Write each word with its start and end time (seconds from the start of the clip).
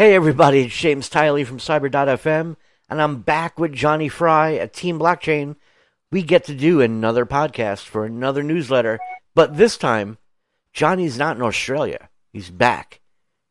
Hey 0.00 0.14
everybody, 0.14 0.62
it's 0.62 0.74
James 0.74 1.10
Tylee 1.10 1.46
from 1.46 1.58
Cyber.fm, 1.58 2.56
and 2.88 3.02
I'm 3.02 3.20
back 3.20 3.58
with 3.58 3.74
Jonny 3.74 4.08
Fry 4.08 4.54
at 4.54 4.72
Team 4.72 4.98
Blockchain. 4.98 5.56
We 6.10 6.22
get 6.22 6.44
to 6.44 6.54
do 6.54 6.80
another 6.80 7.26
podcast 7.26 7.84
for 7.84 8.06
another 8.06 8.42
newsletter, 8.42 8.98
but 9.34 9.58
this 9.58 9.76
time, 9.76 10.16
Jonny's 10.72 11.18
not 11.18 11.36
in 11.36 11.42
Australia. 11.42 12.08
He's 12.32 12.48
back. 12.48 13.02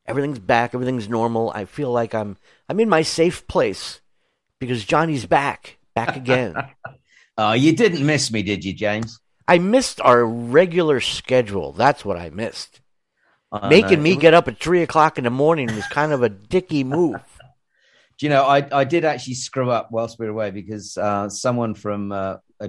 Everything's 0.07 0.39
back, 0.39 0.73
everything's 0.73 1.07
normal. 1.07 1.51
I 1.53 1.65
feel 1.65 1.91
like 1.91 2.15
I'm 2.15 2.35
I'm 2.67 2.79
in 2.79 2.89
my 2.89 3.03
safe 3.03 3.47
place 3.47 4.01
because 4.57 4.83
Jonny's 4.83 5.27
back, 5.27 5.77
back 5.93 6.15
again. 6.15 6.55
oh, 7.37 7.53
you 7.53 7.75
didn't 7.75 8.03
miss 8.03 8.31
me, 8.31 8.41
did 8.41 8.65
you, 8.65 8.73
James? 8.73 9.19
I 9.47 9.59
missed 9.59 10.01
our 10.01 10.25
regular 10.25 10.99
schedule. 10.99 11.73
That's 11.73 12.03
what 12.03 12.17
I 12.17 12.31
missed. 12.31 12.81
Making 13.67 14.03
me 14.03 14.15
get 14.15 14.33
up 14.33 14.47
at 14.47 14.59
three 14.59 14.83
o'clock 14.83 15.17
in 15.17 15.23
the 15.23 15.31
morning 15.31 15.73
was 15.73 15.85
kind 15.87 16.11
of 16.11 16.21
a 16.21 16.29
dicky 16.29 16.83
move. 16.83 17.21
Do 18.19 18.25
you 18.25 18.29
know, 18.29 18.43
I, 18.43 18.67
I 18.71 18.83
did 18.83 19.05
actually 19.05 19.35
screw 19.35 19.71
up 19.71 19.91
whilst 19.91 20.19
we 20.19 20.25
were 20.25 20.31
away 20.31 20.51
because 20.51 20.97
uh, 20.97 21.29
someone 21.29 21.73
from 21.73 22.11
uh, 22.11 22.37
uh, 22.59 22.67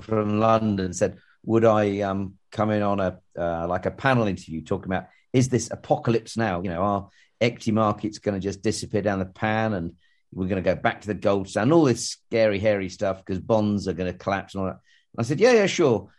from 0.00 0.40
London 0.40 0.92
said, 0.92 1.18
"Would 1.44 1.64
I 1.64 2.00
um, 2.00 2.34
come 2.50 2.70
in 2.70 2.82
on 2.82 2.98
a 2.98 3.20
uh, 3.38 3.68
like 3.68 3.86
a 3.86 3.92
panel 3.92 4.26
interview 4.26 4.62
talking 4.62 4.86
about 4.86 5.06
is 5.32 5.48
this 5.48 5.70
apocalypse 5.70 6.36
now? 6.36 6.60
You 6.62 6.70
know, 6.70 6.82
our 6.82 7.08
equity 7.40 7.70
market's 7.70 8.18
going 8.18 8.34
to 8.34 8.40
just 8.40 8.62
disappear 8.62 9.02
down 9.02 9.20
the 9.20 9.26
pan, 9.26 9.74
and 9.74 9.94
we're 10.32 10.48
going 10.48 10.62
to 10.62 10.74
go 10.74 10.74
back 10.74 11.02
to 11.02 11.06
the 11.06 11.14
gold 11.14 11.48
standard, 11.48 11.72
all 11.72 11.84
this 11.84 12.08
scary, 12.08 12.58
hairy 12.58 12.88
stuff 12.88 13.24
because 13.24 13.38
bonds 13.38 13.86
are 13.86 13.92
going 13.92 14.12
to 14.12 14.18
collapse 14.18 14.54
and 14.54 14.62
all 14.62 14.66
that." 14.66 14.80
And 15.16 15.20
I 15.20 15.22
said, 15.22 15.38
"Yeah, 15.38 15.52
yeah, 15.52 15.66
sure." 15.66 16.10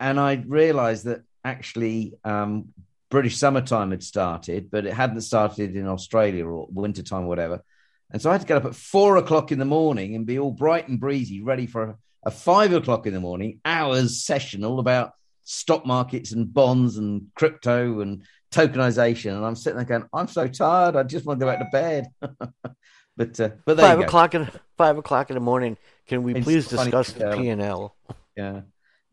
And 0.00 0.18
I 0.18 0.42
realised 0.44 1.04
that 1.04 1.22
actually 1.44 2.14
um, 2.24 2.74
British 3.10 3.38
summertime 3.38 3.90
had 3.90 4.02
started, 4.02 4.70
but 4.70 4.86
it 4.86 4.92
hadn't 4.92 5.20
started 5.22 5.76
in 5.76 5.86
Australia 5.86 6.46
or 6.46 6.68
wintertime 6.70 7.24
or 7.24 7.28
whatever. 7.28 7.62
And 8.10 8.20
so 8.20 8.30
I 8.30 8.34
had 8.34 8.42
to 8.42 8.46
get 8.46 8.58
up 8.58 8.64
at 8.64 8.74
four 8.74 9.16
o'clock 9.16 9.52
in 9.52 9.58
the 9.58 9.64
morning 9.64 10.14
and 10.14 10.26
be 10.26 10.38
all 10.38 10.50
bright 10.50 10.88
and 10.88 11.00
breezy, 11.00 11.42
ready 11.42 11.66
for 11.66 11.82
a, 11.82 11.96
a 12.24 12.30
five 12.30 12.72
o'clock 12.72 13.06
in 13.06 13.14
the 13.14 13.20
morning 13.20 13.60
hours 13.64 14.24
session 14.24 14.64
all 14.64 14.78
about 14.78 15.12
stock 15.44 15.86
markets 15.86 16.32
and 16.32 16.52
bonds 16.52 16.98
and 16.98 17.28
crypto 17.34 18.00
and 18.00 18.24
tokenization. 18.50 19.34
And 19.36 19.44
I'm 19.44 19.56
sitting 19.56 19.76
there 19.76 19.86
going, 19.86 20.08
I'm 20.12 20.28
so 20.28 20.46
tired. 20.46 20.96
I 20.96 21.02
just 21.02 21.24
want 21.24 21.40
to 21.40 21.46
go 21.46 21.52
back 21.52 21.60
to 21.60 21.68
bed. 21.70 22.06
but 23.16 23.40
uh, 23.40 23.50
but 23.64 23.78
five 23.78 24.00
o'clock 24.00 24.34
in 24.34 24.48
five 24.76 24.98
o'clock 24.98 25.30
in 25.30 25.34
the 25.34 25.40
morning. 25.40 25.76
Can 26.06 26.22
we 26.22 26.34
it's 26.34 26.44
please 26.44 26.68
discuss 26.68 27.12
the 27.12 27.36
P 27.36 27.48
and 27.48 27.60
L? 27.60 27.96
Yeah, 28.36 28.62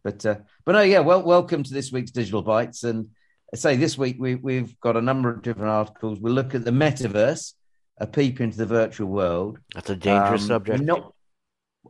but 0.04 0.26
uh, 0.26 0.36
but 0.64 0.74
no, 0.74 0.82
yeah. 0.82 1.00
Well, 1.00 1.24
welcome 1.24 1.64
to 1.64 1.74
this 1.74 1.92
week's 1.92 2.12
Digital 2.12 2.44
Bytes 2.44 2.84
and 2.84 3.10
say 3.56 3.76
this 3.76 3.98
week 3.98 4.18
we, 4.20 4.36
we've 4.36 4.80
got 4.80 4.98
a 4.98 5.02
number 5.02 5.30
of 5.30 5.42
different 5.42 5.70
articles. 5.70 6.20
We'll 6.20 6.34
look 6.34 6.56
at 6.56 6.66
the 6.66 6.72
metaverse, 6.72 7.54
a 8.00 8.08
peep 8.08 8.42
into 8.42 8.58
the 8.58 8.66
virtual 8.66 9.08
world. 9.10 9.60
That's 9.74 9.90
a 9.90 9.96
dangerous 9.96 10.44
um, 10.44 10.48
subject. 10.48 10.84
Not, 10.84 11.14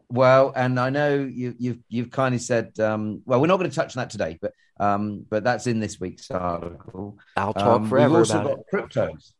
well, 0.09 0.53
and 0.55 0.79
I 0.79 0.89
know 0.89 1.15
you, 1.15 1.55
you've 1.57 1.79
you've 1.87 2.11
kind 2.11 2.35
of 2.35 2.41
said, 2.41 2.79
um, 2.79 3.21
well, 3.25 3.39
we're 3.39 3.47
not 3.47 3.57
going 3.57 3.69
to 3.69 3.75
touch 3.75 3.95
on 3.95 4.01
that 4.01 4.09
today, 4.09 4.37
but 4.41 4.53
um, 4.79 5.25
but 5.29 5.43
that's 5.43 5.67
in 5.67 5.79
this 5.79 5.99
week's 5.99 6.29
article. 6.31 7.17
I'll 7.37 7.53
talk 7.53 7.81
um, 7.81 7.89
forever 7.89 8.09
we've 8.09 8.19
also 8.19 8.41
about 8.41 8.63
got 8.71 8.83
it. 8.83 8.89
cryptos. 8.89 9.31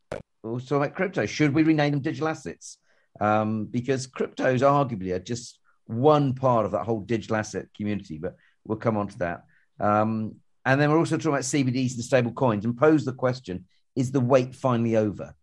Also 0.44 0.78
about 0.78 0.96
crypto. 0.96 1.26
Should 1.26 1.54
we 1.54 1.64
rename 1.64 1.92
them 1.92 2.02
digital 2.02 2.28
assets? 2.28 2.78
Um, 3.20 3.66
because 3.66 4.08
cryptos 4.08 4.62
arguably 4.62 5.14
are 5.14 5.20
just 5.20 5.60
one 5.88 6.34
part 6.34 6.66
of 6.66 6.72
that 6.72 6.86
whole 6.86 7.02
digital 7.02 7.38
asset 7.38 7.68
community, 7.76 8.18
but 8.18 8.36
we'll 8.66 8.78
come 8.78 8.98
on 8.98 9.08
to 9.08 9.18
that. 9.20 9.44
Um, 9.80 10.36
and 10.66 10.82
then 10.82 10.92
we're 10.92 10.98
also 10.98 11.18
talking 11.18 11.32
about 11.32 11.42
CBDs 11.42 11.94
and 11.94 12.04
stable 12.04 12.32
coins 12.32 12.66
and 12.66 12.78
pose 12.78 13.06
the 13.06 13.14
question 13.14 13.66
is 13.96 14.12
the 14.12 14.20
wait 14.20 14.56
finally 14.56 14.98
over? 14.98 15.34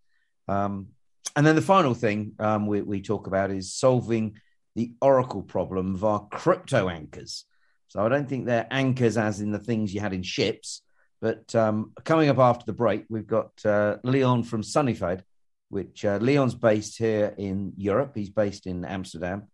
Um, 0.48 0.89
and 1.37 1.47
then 1.47 1.55
the 1.55 1.62
final 1.62 1.95
thing 1.95 2.33
um, 2.39 2.67
we, 2.67 2.83
we, 2.83 3.01
talk 3.01 3.27
about 3.27 3.51
is 3.51 3.73
solving 3.73 4.37
the 4.75 4.92
Oracle 5.01 5.42
problem 5.42 5.95
of 5.95 6.05
our 6.05 6.27
crypto 6.27 6.89
anchors. 6.89 7.45
So 7.89 8.05
I 8.05 8.08
don't 8.08 8.29
think 8.29 8.45
they're 8.45 8.67
anchors 8.70 9.17
as 9.17 9.41
in 9.41 9.52
the 9.52 9.58
things 9.58 9.95
you 9.95 10.01
had 10.01 10.13
in 10.13 10.23
ships. 10.23 10.83
But 11.20 11.55
um, 11.55 11.92
coming 12.05 12.29
up 12.29 12.39
after 12.39 12.67
the 12.67 12.73
break, 12.73 13.05
we've 13.08 13.27
got 13.27 13.52
uh, 13.64 13.98
Leon 14.02 14.42
from 14.42 14.63
Sunified, 14.63 15.23
which 15.69 16.05
uh, 16.05 16.19
Leon's 16.20 16.55
based 16.55 16.98
here 16.98 17.35
in 17.39 17.73
Europe. 17.77 18.13
He's 18.14 18.30
based 18.30 18.67
in 18.67 18.85
Amsterdam. 18.85 19.45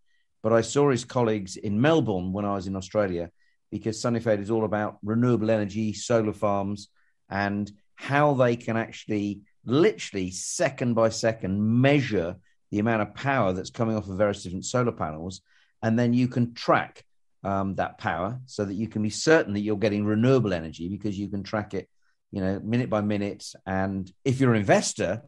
But 0.41 0.53
I 0.53 0.61
saw 0.61 0.89
his 0.89 1.05
colleagues 1.05 1.57
in 1.57 1.79
Melbourne 1.79 2.33
when 2.33 2.45
I 2.45 2.55
was 2.55 2.67
in 2.67 2.75
Australia 2.75 3.29
because 3.71 4.01
Sunified 4.01 4.41
is 4.41 4.49
all 4.49 4.65
about 4.65 4.97
renewable 5.03 5.51
energy, 5.51 5.93
solar 5.93 6.33
farms, 6.33 6.89
and 7.29 7.71
how 7.95 8.33
they 8.33 8.55
can 8.55 8.77
actually 8.77 9.41
literally 9.65 10.31
second 10.31 10.93
by 10.93 11.09
second 11.09 11.61
measure 11.81 12.37
the 12.71 12.79
amount 12.79 13.01
of 13.01 13.15
power 13.15 13.53
that's 13.53 13.69
coming 13.69 13.95
off 13.95 14.07
of 14.07 14.17
various 14.17 14.43
different 14.43 14.65
solar 14.65 14.91
panels. 14.91 15.41
And 15.81 15.97
then 15.97 16.13
you 16.13 16.27
can 16.27 16.53
track 16.53 17.03
um, 17.43 17.75
that 17.75 17.97
power 17.97 18.39
so 18.45 18.65
that 18.65 18.73
you 18.73 18.87
can 18.87 19.01
be 19.01 19.09
certain 19.09 19.53
that 19.53 19.61
you're 19.61 19.77
getting 19.77 20.05
renewable 20.05 20.53
energy 20.53 20.89
because 20.89 21.17
you 21.17 21.29
can 21.29 21.43
track 21.43 21.73
it, 21.73 21.89
you 22.31 22.41
know, 22.41 22.59
minute 22.59 22.89
by 22.89 23.01
minute. 23.01 23.45
And 23.65 24.11
if 24.25 24.39
you're 24.39 24.53
an 24.53 24.59
investor, 24.59 25.23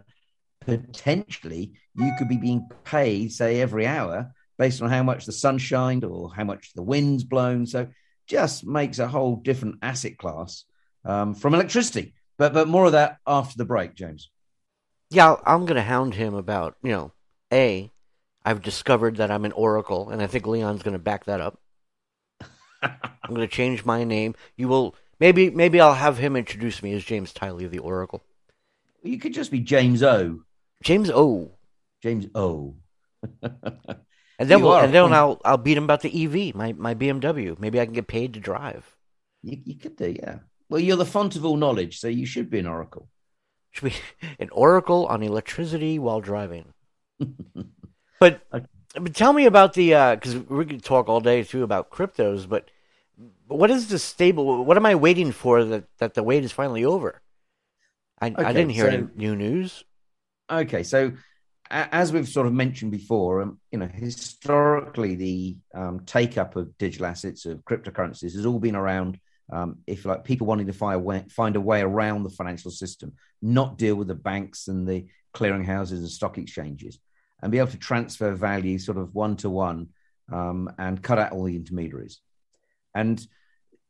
potentially 0.61 1.73
you 1.95 2.11
could 2.17 2.29
be 2.29 2.37
being 2.37 2.67
paid, 2.83 3.31
say, 3.31 3.61
every 3.61 3.87
hour 3.87 4.31
based 4.57 4.81
on 4.81 4.89
how 4.89 5.03
much 5.03 5.25
the 5.25 5.31
sun 5.31 5.57
shined 5.57 6.03
or 6.03 6.31
how 6.33 6.43
much 6.43 6.73
the 6.73 6.83
wind's 6.83 7.23
blown. 7.23 7.65
So 7.65 7.87
just 8.31 8.65
makes 8.65 8.97
a 8.97 9.09
whole 9.09 9.35
different 9.35 9.75
asset 9.81 10.17
class 10.17 10.63
um, 11.03 11.35
from 11.35 11.53
electricity. 11.53 12.13
But 12.37 12.53
but 12.53 12.67
more 12.67 12.85
of 12.85 12.93
that 12.93 13.17
after 13.27 13.57
the 13.57 13.65
break, 13.65 13.93
James. 13.93 14.29
Yeah, 15.09 15.35
I'm 15.45 15.65
going 15.65 15.75
to 15.75 15.81
hound 15.81 16.15
him 16.15 16.33
about 16.33 16.77
you 16.81 16.91
know 16.91 17.11
a. 17.51 17.91
I've 18.43 18.63
discovered 18.63 19.17
that 19.17 19.29
I'm 19.29 19.45
an 19.45 19.51
oracle, 19.51 20.09
and 20.09 20.21
I 20.21 20.27
think 20.27 20.47
Leon's 20.47 20.81
going 20.81 20.93
to 20.93 20.99
back 20.99 21.25
that 21.25 21.41
up. 21.41 21.59
I'm 22.81 23.29
going 23.29 23.41
to 23.41 23.47
change 23.47 23.85
my 23.85 24.03
name. 24.03 24.33
You 24.55 24.69
will 24.69 24.95
maybe 25.19 25.49
maybe 25.49 25.81
I'll 25.81 25.93
have 25.93 26.17
him 26.17 26.35
introduce 26.35 26.81
me 26.81 26.93
as 26.93 27.03
James 27.03 27.33
Tylee 27.33 27.65
of 27.65 27.71
the 27.71 27.79
Oracle. 27.79 28.23
You 29.03 29.19
could 29.19 29.33
just 29.33 29.51
be 29.51 29.59
James 29.59 30.01
O. 30.01 30.39
James 30.81 31.11
O. 31.11 31.51
James 32.01 32.27
O. 32.33 32.75
And 34.41 34.49
then 34.49 34.63
we'll, 34.63 34.75
and 34.75 34.91
then 34.91 35.13
I'll 35.13 35.39
I'll 35.45 35.57
beat 35.57 35.77
him 35.77 35.83
about 35.83 36.01
the 36.01 36.09
EV, 36.25 36.55
my 36.55 36.73
my 36.73 36.95
BMW. 36.95 37.59
Maybe 37.59 37.79
I 37.79 37.85
can 37.85 37.93
get 37.93 38.07
paid 38.07 38.33
to 38.33 38.39
drive. 38.39 38.97
You, 39.43 39.59
you 39.63 39.75
could 39.75 39.95
do, 39.95 40.15
yeah. 40.17 40.39
Well, 40.67 40.79
you're 40.79 40.97
the 40.97 41.05
font 41.05 41.35
of 41.35 41.45
all 41.45 41.57
knowledge, 41.57 41.99
so 41.99 42.07
you 42.07 42.25
should 42.25 42.49
be 42.49 42.57
an 42.57 42.65
oracle. 42.65 43.07
Should 43.69 43.91
be 43.91 43.95
an 44.39 44.49
oracle 44.51 45.05
on 45.05 45.21
electricity 45.21 45.99
while 45.99 46.21
driving. 46.21 46.73
but, 48.19 48.41
but 48.49 49.13
tell 49.13 49.31
me 49.31 49.45
about 49.45 49.75
the 49.75 49.89
because 49.89 50.35
uh, 50.37 50.41
we 50.49 50.65
could 50.65 50.83
talk 50.83 51.07
all 51.07 51.19
day 51.19 51.43
too 51.43 51.61
about 51.61 51.91
cryptos, 51.91 52.49
but 52.49 52.67
what 53.47 53.69
is 53.69 53.89
the 53.89 53.99
stable? 53.99 54.65
What 54.65 54.75
am 54.75 54.87
I 54.87 54.95
waiting 54.95 55.31
for 55.31 55.63
that 55.65 55.83
that 55.99 56.15
the 56.15 56.23
wait 56.23 56.43
is 56.43 56.51
finally 56.51 56.83
over? 56.83 57.21
I, 58.19 58.29
okay, 58.29 58.43
I 58.43 58.53
didn't 58.53 58.71
hear 58.71 58.89
so, 58.89 58.97
any 58.97 59.07
new 59.15 59.35
news. 59.35 59.83
Okay, 60.49 60.81
so 60.81 61.11
as 61.71 62.11
we've 62.11 62.27
sort 62.27 62.47
of 62.47 62.53
mentioned 62.53 62.91
before, 62.91 63.41
um, 63.41 63.59
you 63.71 63.79
know, 63.79 63.87
historically 63.87 65.15
the 65.15 65.57
um, 65.73 66.01
take 66.05 66.37
up 66.37 66.55
of 66.55 66.77
digital 66.77 67.05
assets 67.05 67.45
of 67.45 67.63
cryptocurrencies 67.63 68.35
has 68.35 68.45
all 68.45 68.59
been 68.59 68.75
around, 68.75 69.19
um, 69.51 69.77
if 69.87 70.05
like 70.05 70.25
people 70.25 70.47
wanting 70.47 70.67
to 70.67 70.73
find 70.73 70.95
a, 70.95 70.99
way, 70.99 71.23
find 71.29 71.55
a 71.55 71.61
way 71.61 71.81
around 71.81 72.23
the 72.23 72.29
financial 72.29 72.71
system, 72.71 73.13
not 73.41 73.77
deal 73.77 73.95
with 73.95 74.09
the 74.09 74.15
banks 74.15 74.67
and 74.67 74.87
the 74.87 75.07
clearinghouses 75.33 75.91
and 75.91 76.09
stock 76.09 76.37
exchanges, 76.37 76.99
and 77.41 77.51
be 77.51 77.57
able 77.57 77.71
to 77.71 77.77
transfer 77.77 78.33
value 78.33 78.77
sort 78.77 78.97
of 78.97 79.15
one 79.15 79.37
to 79.37 79.49
one 79.49 79.87
and 80.29 81.01
cut 81.01 81.19
out 81.19 81.31
all 81.31 81.45
the 81.45 81.55
intermediaries. 81.55 82.19
And 82.93 83.25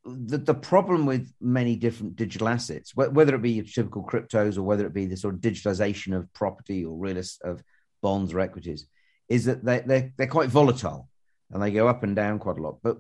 the, 0.06 0.38
the 0.38 0.54
problem 0.54 1.06
with 1.06 1.32
many 1.40 1.76
different 1.76 2.16
digital 2.16 2.48
assets, 2.48 2.96
whether 2.96 3.36
it 3.36 3.42
be 3.42 3.62
typical 3.62 4.04
cryptos 4.04 4.58
or 4.58 4.64
whether 4.64 4.86
it 4.86 4.94
be 4.94 5.06
the 5.06 5.18
sort 5.18 5.36
of 5.36 5.42
digitalization 5.42 6.16
of 6.16 6.32
property 6.34 6.86
or 6.86 6.96
real 6.96 7.22
of 7.44 7.64
bonds 8.02 8.34
or 8.34 8.40
equities, 8.40 8.88
is 9.30 9.46
that 9.46 9.64
they, 9.64 9.80
they're, 9.80 10.14
they're 10.18 10.28
quite 10.28 10.50
volatile 10.50 11.08
and 11.52 11.62
they 11.62 11.72
go 11.72 11.88
up 11.88 12.04
and 12.04 12.16
down 12.16 12.40
quite 12.40 12.58
a 12.58 12.62
lot. 12.62 12.80
But 12.82 12.98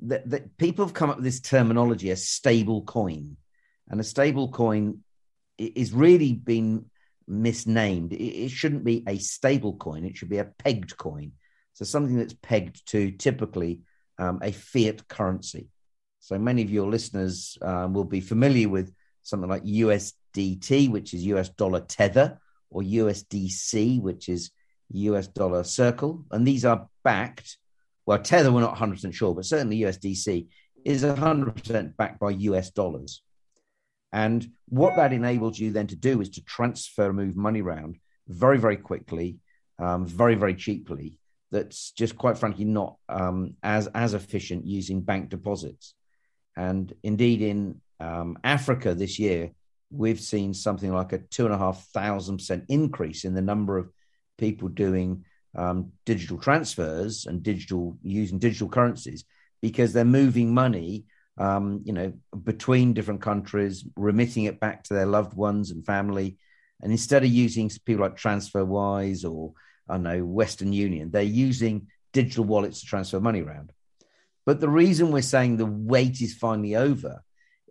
the, 0.00 0.22
the, 0.24 0.40
people 0.58 0.84
have 0.84 0.94
come 0.94 1.10
up 1.10 1.16
with 1.16 1.24
this 1.24 1.40
terminology, 1.40 2.10
a 2.10 2.16
stable 2.16 2.82
coin. 2.82 3.36
And 3.88 4.00
a 4.00 4.04
stable 4.04 4.50
coin 4.50 5.02
is 5.58 5.92
really 5.92 6.32
been 6.32 6.86
misnamed. 7.26 8.12
It, 8.12 8.44
it 8.44 8.50
shouldn't 8.50 8.84
be 8.84 9.02
a 9.06 9.18
stable 9.18 9.74
coin, 9.74 10.04
it 10.04 10.16
should 10.16 10.28
be 10.28 10.38
a 10.38 10.44
pegged 10.44 10.96
coin. 10.96 11.32
So 11.74 11.84
something 11.84 12.16
that's 12.16 12.34
pegged 12.34 12.86
to 12.88 13.10
typically 13.12 13.80
um, 14.18 14.40
a 14.42 14.52
fiat 14.52 15.06
currency. 15.08 15.68
So 16.20 16.38
many 16.38 16.62
of 16.62 16.70
your 16.70 16.88
listeners 16.88 17.58
um, 17.62 17.92
will 17.92 18.04
be 18.04 18.20
familiar 18.20 18.68
with 18.68 18.92
something 19.22 19.48
like 19.48 19.64
USDT, 19.64 20.90
which 20.90 21.14
is 21.14 21.24
US 21.26 21.50
dollar 21.50 21.80
tether, 21.80 22.40
or 22.76 22.82
USDC, 22.82 24.02
which 24.02 24.28
is 24.28 24.50
US 24.90 25.28
dollar 25.28 25.64
circle. 25.64 26.26
And 26.30 26.46
these 26.46 26.66
are 26.66 26.88
backed. 27.02 27.56
Well, 28.04 28.18
tether, 28.18 28.52
we're 28.52 28.60
not 28.60 28.76
100% 28.76 29.14
sure, 29.14 29.34
but 29.34 29.46
certainly 29.46 29.80
USDC 29.80 30.48
is 30.84 31.02
100% 31.02 31.96
backed 31.96 32.20
by 32.20 32.30
US 32.30 32.70
dollars. 32.70 33.22
And 34.12 34.46
what 34.68 34.94
that 34.96 35.14
enables 35.14 35.58
you 35.58 35.72
then 35.72 35.86
to 35.86 35.96
do 35.96 36.20
is 36.20 36.28
to 36.30 36.44
transfer, 36.44 37.14
move 37.14 37.34
money 37.34 37.62
around 37.62 37.96
very, 38.28 38.58
very 38.58 38.76
quickly, 38.76 39.38
um, 39.78 40.06
very, 40.06 40.34
very 40.34 40.54
cheaply. 40.54 41.18
That's 41.50 41.92
just 41.92 42.18
quite 42.18 42.36
frankly 42.36 42.66
not 42.66 42.96
um, 43.08 43.54
as 43.62 43.86
as 43.94 44.12
efficient 44.12 44.66
using 44.66 45.00
bank 45.00 45.30
deposits. 45.30 45.94
And 46.56 46.92
indeed, 47.02 47.40
in 47.40 47.80
um, 48.00 48.38
Africa 48.44 48.94
this 48.94 49.18
year, 49.18 49.52
we've 49.90 50.20
seen 50.20 50.54
something 50.54 50.92
like 50.92 51.12
a 51.12 51.18
two 51.18 51.44
and 51.44 51.54
a 51.54 51.58
half 51.58 51.86
thousand 51.88 52.38
percent 52.38 52.64
increase 52.68 53.24
in 53.24 53.34
the 53.34 53.42
number 53.42 53.78
of 53.78 53.90
people 54.38 54.68
doing 54.68 55.24
um, 55.54 55.92
digital 56.04 56.38
transfers 56.38 57.26
and 57.26 57.42
digital 57.42 57.96
using 58.02 58.38
digital 58.38 58.68
currencies 58.68 59.24
because 59.62 59.92
they're 59.92 60.04
moving 60.04 60.52
money, 60.52 61.04
um, 61.38 61.80
you 61.84 61.92
know, 61.92 62.12
between 62.44 62.92
different 62.92 63.22
countries, 63.22 63.84
remitting 63.96 64.44
it 64.44 64.60
back 64.60 64.84
to 64.84 64.94
their 64.94 65.06
loved 65.06 65.34
ones 65.34 65.70
and 65.70 65.86
family, 65.86 66.36
and 66.82 66.92
instead 66.92 67.24
of 67.24 67.30
using 67.30 67.70
people 67.84 68.02
like 68.02 68.16
TransferWise 68.16 69.28
or 69.30 69.52
I 69.88 69.98
know 69.98 70.24
Western 70.24 70.72
Union, 70.72 71.10
they're 71.10 71.22
using 71.22 71.88
digital 72.12 72.44
wallets 72.44 72.80
to 72.80 72.86
transfer 72.86 73.20
money 73.20 73.40
around. 73.40 73.72
But 74.44 74.60
the 74.60 74.68
reason 74.68 75.10
we're 75.10 75.22
saying 75.22 75.56
the 75.56 75.66
wait 75.66 76.20
is 76.20 76.34
finally 76.34 76.76
over 76.76 77.22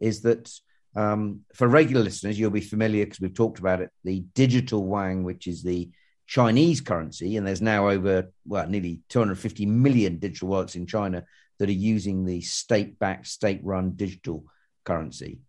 is 0.02 0.22
that 0.22 0.52
um, 0.96 1.42
for 1.54 1.68
regular 1.68 2.04
listeners, 2.04 2.40
you'll 2.40 2.52
be 2.52 2.62
familiar 2.62 3.06
because 3.06 3.20
we've 3.20 3.34
talked 3.34 3.60
about 3.60 3.82
it. 3.82 3.90
The 4.04 4.22
digital 4.34 4.82
yuan, 4.82 5.24
which 5.24 5.48
is 5.48 5.62
the 5.62 5.90
Chinese 6.28 6.82
currency, 6.82 7.38
and 7.38 7.46
there's 7.46 7.62
now 7.62 7.90
over 7.90 8.32
well 8.48 8.68
nearly 8.68 9.02
250 9.10 9.66
million 9.66 10.18
digital 10.18 10.48
wallets 10.50 10.76
in 10.76 10.88
China 10.88 11.24
that 11.60 11.70
are 11.70 11.74
using 11.74 12.26
the 12.26 12.42
state-backed, 12.42 13.28
state-run 13.28 13.92
digital 13.92 14.46
currency. 14.84 15.40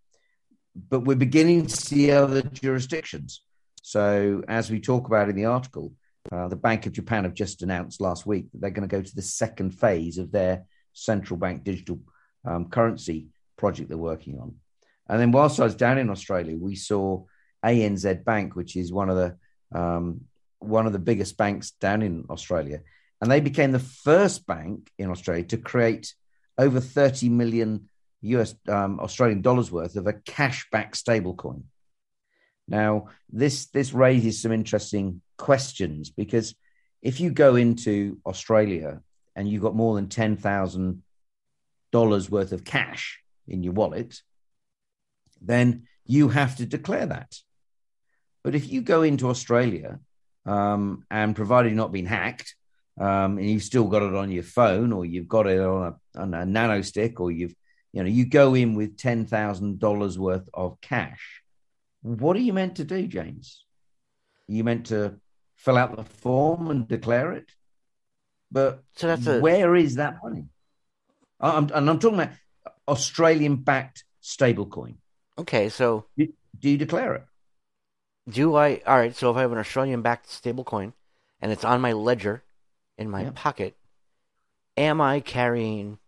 But 0.89 1.01
we're 1.01 1.17
beginning 1.17 1.67
to 1.67 1.77
see 1.77 2.11
other 2.11 2.43
jurisdictions. 2.43 3.43
So, 3.83 4.43
as 4.49 4.71
we 4.71 4.81
talk 4.81 5.07
about 5.07 5.29
in 5.29 5.37
the 5.37 5.47
article, 5.47 5.93
uh, 6.31 6.49
the 6.49 6.57
Bank 6.57 6.87
of 6.87 6.93
Japan 6.93 7.25
have 7.25 7.35
just 7.35 7.63
announced 7.63 8.01
last 8.01 8.27
week 8.27 8.51
that 8.51 8.61
they're 8.61 8.71
going 8.71 8.89
to 8.89 8.97
go 8.97 9.03
to 9.03 9.15
the 9.15 9.23
second 9.23 9.71
phase 9.71 10.19
of 10.19 10.33
their 10.33 10.65
central 10.93 11.39
bank 11.39 11.63
digital 11.63 12.01
um, 12.45 12.69
currency 12.69 13.29
project 13.57 13.89
they're 13.89 13.97
working 13.97 14.39
on. 14.41 14.57
And 15.09 15.21
then, 15.21 15.33
whilst 15.33 15.61
I 15.61 15.65
was 15.65 15.77
down 15.77 15.99
in 15.99 16.11
Australia, 16.11 16.57
we 16.57 16.75
saw 16.75 17.25
ANZ 17.65 18.25
Bank, 18.25 18.57
which 18.57 18.77
is 18.77 18.93
one 18.93 19.11
of 19.11 19.17
the 19.17 19.79
um, 19.79 20.23
one 20.59 20.87
of 20.87 20.93
the 20.93 20.99
biggest 20.99 21.37
banks 21.37 21.73
down 21.73 22.03
in 22.03 22.25
Australia, 22.31 22.81
and 23.21 23.31
they 23.31 23.41
became 23.41 23.73
the 23.73 23.79
first 23.79 24.47
bank 24.47 24.91
in 24.99 25.11
Australia 25.11 25.45
to 25.45 25.57
create 25.57 26.15
over 26.59 26.81
30 26.81 27.29
million 27.29 27.89
US 28.23 28.55
um, 28.69 28.99
Australian 29.01 29.43
dollars 29.43 29.71
worth 29.71 29.97
of 29.97 30.07
a 30.07 30.15
cash-back 30.15 30.95
stablecoin. 30.95 31.63
Now, 32.69 33.09
this 33.31 33.67
this 33.67 33.93
raises 33.93 34.43
some 34.43 34.53
interesting 34.53 35.21
questions 35.37 36.11
because 36.11 36.55
if 37.03 37.21
you 37.21 37.31
go 37.31 37.55
into 37.55 38.19
Australia 38.27 39.03
and 39.37 39.49
you've 39.49 39.63
got 39.63 39.77
more 39.77 39.95
than 39.95 40.09
ten 40.09 40.37
thousand 40.37 41.03
dollars 41.93 42.31
worth 42.31 42.53
of 42.53 42.65
cash 42.65 43.21
in 43.47 43.63
your 43.63 43.75
wallet, 43.75 44.21
then 45.41 45.87
you 46.05 46.29
have 46.29 46.57
to 46.57 46.67
declare 46.67 47.07
that. 47.07 47.37
But 48.43 48.55
if 48.55 48.71
you 48.71 48.81
go 48.81 49.03
into 49.03 49.29
Australia 49.29 49.99
um, 50.45 51.05
and 51.11 51.35
provided 51.35 51.71
you're 51.71 51.77
not 51.77 51.93
being 51.93 52.07
hacked, 52.07 52.55
um, 52.99 53.39
and 53.39 53.49
you've 53.49 53.63
still 53.63 53.85
got 53.85 54.03
it 54.03 54.15
on 54.15 54.31
your 54.31 54.43
phone 54.43 54.93
or 54.93 55.05
you've 55.05 55.29
got 55.29 55.47
it 55.47 55.61
on 55.61 55.95
a, 56.15 56.21
on 56.21 56.35
a 56.35 56.47
nano 56.47 56.81
stick 56.81 57.21
or 57.21 57.31
you've 57.31 57.55
you 57.93 58.03
know 58.03 58.09
you 58.09 58.25
go 58.25 58.55
in 58.55 58.75
with 58.75 58.97
ten 58.97 59.27
thousand 59.27 59.79
dollars 59.79 60.19
worth 60.19 60.49
of 60.55 60.81
cash 60.81 61.43
what 62.01 62.37
are 62.37 62.41
you 62.41 62.55
meant 62.55 62.77
to 62.77 62.85
do 62.85 63.07
james? 63.07 63.65
Are 64.49 64.55
you 64.55 64.65
meant 64.65 64.87
to 64.87 65.17
fill 65.57 65.77
out 65.77 65.97
the 65.97 66.05
form 66.05 66.71
and 66.71 66.89
declare 66.89 67.33
it? 67.33 67.51
But 68.51 68.83
so 68.95 69.09
that's 69.09 69.27
a... 69.27 69.41
where 69.41 69.75
is 69.75 69.97
that 69.97 70.17
money? 70.23 70.47
I'm, 71.41 71.71
and 71.75 71.91
i'm 71.91 71.99
talking 71.99 72.19
about 72.19 72.35
australian 72.89 73.57
backed 73.57 74.05
stablecoin 74.23 74.97
okay 75.39 75.69
so 75.69 76.05
do, 76.17 76.29
do 76.59 76.71
you 76.71 76.79
declare 76.79 77.15
it 77.15 77.25
do 78.29 78.55
i 78.57 78.81
all 78.87 78.97
right 78.97 79.15
so 79.15 79.31
if 79.31 79.37
i 79.37 79.41
have 79.41 79.53
an 79.53 79.59
australian 79.59 80.03
backed 80.03 80.29
stablecoin 80.29 80.93
and 81.41 81.53
it's 81.53 81.65
on 81.65 81.81
my 81.81 81.93
ledger 81.93 82.43
in 82.99 83.11
my 83.11 83.25
yeah. 83.25 83.31
pocket, 83.35 83.77
am 84.77 85.01
I 85.01 85.21
carrying 85.21 85.99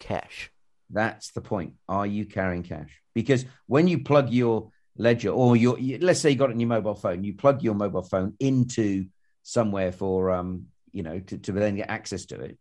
cash? 0.00 0.50
That's 0.90 1.30
the 1.32 1.40
point. 1.40 1.74
Are 1.88 2.06
you 2.06 2.24
carrying 2.26 2.62
cash? 2.62 2.90
Because 3.14 3.44
when 3.66 3.88
you 3.88 4.04
plug 4.04 4.30
your 4.30 4.70
ledger 4.96 5.30
or 5.30 5.56
your, 5.56 5.78
let's 6.00 6.20
say 6.20 6.30
you 6.30 6.36
got 6.36 6.50
it 6.50 6.54
in 6.54 6.60
your 6.60 6.68
mobile 6.68 6.94
phone, 6.94 7.24
you 7.24 7.34
plug 7.34 7.62
your 7.62 7.74
mobile 7.74 8.02
phone 8.02 8.34
into 8.40 9.06
somewhere 9.42 9.92
for, 9.92 10.30
um, 10.30 10.66
you 10.92 11.02
know, 11.02 11.18
to, 11.20 11.38
to 11.38 11.52
then 11.52 11.76
get 11.76 11.90
access 11.90 12.26
to 12.26 12.40
it. 12.40 12.58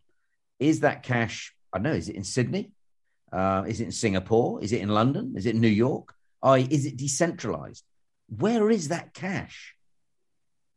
Is 0.59 0.81
that 0.81 1.03
cash? 1.03 1.53
I 1.71 1.77
don't 1.77 1.83
know. 1.83 1.97
Is 1.97 2.09
it 2.09 2.15
in 2.15 2.23
Sydney? 2.23 2.71
Uh, 3.31 3.63
is 3.67 3.81
it 3.81 3.85
in 3.85 3.91
Singapore? 3.91 4.63
Is 4.63 4.71
it 4.71 4.81
in 4.81 4.89
London? 4.89 5.33
Is 5.35 5.45
it 5.45 5.55
in 5.55 5.61
New 5.61 5.67
York? 5.67 6.13
I, 6.41 6.59
is 6.59 6.85
it 6.85 6.97
decentralized? 6.97 7.83
Where 8.27 8.69
is 8.69 8.89
that 8.89 9.13
cash? 9.13 9.75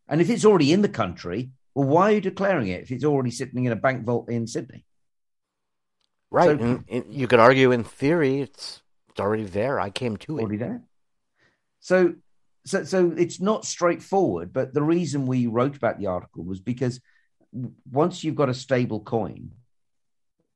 And 0.08 0.20
if 0.20 0.30
it's 0.30 0.44
already 0.44 0.72
in 0.72 0.82
the 0.82 0.88
country, 0.88 1.50
well, 1.74 1.86
why 1.88 2.10
are 2.10 2.14
you 2.14 2.20
declaring 2.20 2.68
it 2.68 2.82
if 2.82 2.90
it's 2.90 3.04
already 3.04 3.30
sitting 3.30 3.64
in 3.64 3.72
a 3.72 3.76
bank 3.76 4.04
vault 4.04 4.28
in 4.28 4.46
Sydney? 4.46 4.84
Right. 6.30 6.58
So, 6.58 6.64
and, 6.64 6.84
and 6.88 7.04
you 7.08 7.26
could 7.26 7.40
argue 7.40 7.72
in 7.72 7.84
theory 7.84 8.40
it's 8.40 8.82
it's 9.08 9.20
already 9.20 9.44
there. 9.44 9.80
I 9.80 9.90
came 9.90 10.16
to 10.18 10.38
it. 10.38 10.42
Already 10.42 10.56
there. 10.56 10.82
So 11.80 12.14
so 12.64 12.84
so 12.84 13.12
it's 13.16 13.40
not 13.40 13.64
straightforward, 13.64 14.52
but 14.52 14.74
the 14.74 14.82
reason 14.82 15.26
we 15.26 15.46
wrote 15.46 15.76
about 15.76 15.98
the 15.98 16.06
article 16.06 16.44
was 16.44 16.60
because 16.60 17.00
once 17.90 18.22
you've 18.22 18.36
got 18.36 18.48
a 18.48 18.54
stable 18.54 19.00
coin, 19.00 19.52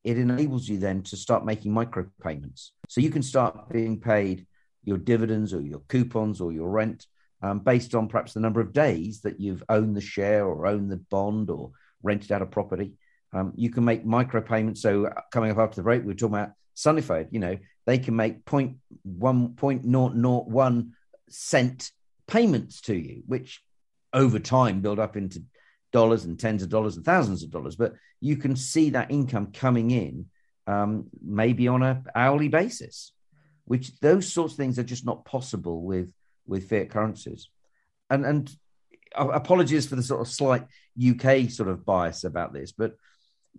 it 0.05 0.19
enables 0.19 0.69
you 0.69 0.77
then 0.77 1.01
to 1.01 1.17
start 1.17 1.45
making 1.45 1.73
micropayments. 1.73 2.69
So 2.89 3.01
you 3.01 3.09
can 3.09 3.23
start 3.23 3.69
being 3.69 3.99
paid 3.99 4.45
your 4.83 4.99
dividends 4.99 5.51
or 5.51 5.61
your 5.61 5.81
coupons 5.89 6.39
or 6.39 6.53
your 6.53 6.69
rent 6.69 7.07
um, 7.41 7.59
based 7.59 7.95
on 7.95 8.07
perhaps 8.07 8.33
the 8.33 8.39
number 8.39 8.61
of 8.61 8.71
days 8.71 9.21
that 9.21 9.39
you've 9.39 9.63
owned 9.67 9.97
the 9.97 10.01
share 10.01 10.45
or 10.45 10.67
owned 10.67 10.91
the 10.91 10.97
bond 10.97 11.49
or 11.49 11.71
rented 12.03 12.31
out 12.31 12.43
a 12.43 12.45
property. 12.45 12.93
Um, 13.33 13.53
you 13.55 13.71
can 13.71 13.83
make 13.83 14.05
micropayments. 14.05 14.77
So 14.77 15.07
uh, 15.07 15.21
coming 15.31 15.49
up 15.49 15.57
after 15.57 15.77
the 15.77 15.83
break, 15.83 16.05
we 16.05 16.13
are 16.13 16.15
talking 16.15 16.35
about 16.35 16.51
Sunified. 16.75 17.29
You 17.31 17.39
know, 17.39 17.57
they 17.87 17.97
can 17.97 18.15
make 18.15 18.45
point 18.45 18.77
one 19.01 19.55
point 19.55 19.85
naught 19.85 20.15
naught 20.15 20.47
one 20.47 20.93
cent 21.29 21.89
payments 22.27 22.81
to 22.81 22.95
you, 22.95 23.23
which 23.25 23.59
over 24.13 24.37
time 24.37 24.81
build 24.81 24.99
up 24.99 25.17
into 25.17 25.43
dollars 25.95 26.25
and 26.25 26.37
tens 26.37 26.61
of 26.61 26.67
dollars 26.67 26.97
and 26.97 27.05
thousands 27.05 27.41
of 27.41 27.49
dollars. 27.49 27.77
But 27.77 27.93
you 28.19 28.35
can 28.35 28.57
see 28.57 28.89
that 28.89 29.11
income 29.11 29.53
coming 29.53 29.91
in, 29.91 30.25
um, 30.67 31.07
maybe 31.23 31.69
on 31.69 31.83
a 31.83 32.03
hourly 32.13 32.49
basis, 32.49 33.13
which 33.63 33.97
those 34.01 34.31
sorts 34.31 34.53
of 34.53 34.57
things 34.57 34.77
are 34.77 34.83
just 34.83 35.05
not 35.05 35.23
possible 35.23 35.81
with 35.81 36.11
with 36.45 36.69
fiat 36.69 36.89
currencies. 36.89 37.49
And 38.09 38.25
and 38.25 38.51
apologies 39.15 39.87
for 39.87 39.95
the 39.95 40.03
sort 40.03 40.19
of 40.19 40.27
slight 40.27 40.65
UK 41.11 41.49
sort 41.49 41.69
of 41.69 41.85
bias 41.85 42.25
about 42.25 42.51
this, 42.51 42.73
but 42.73 42.97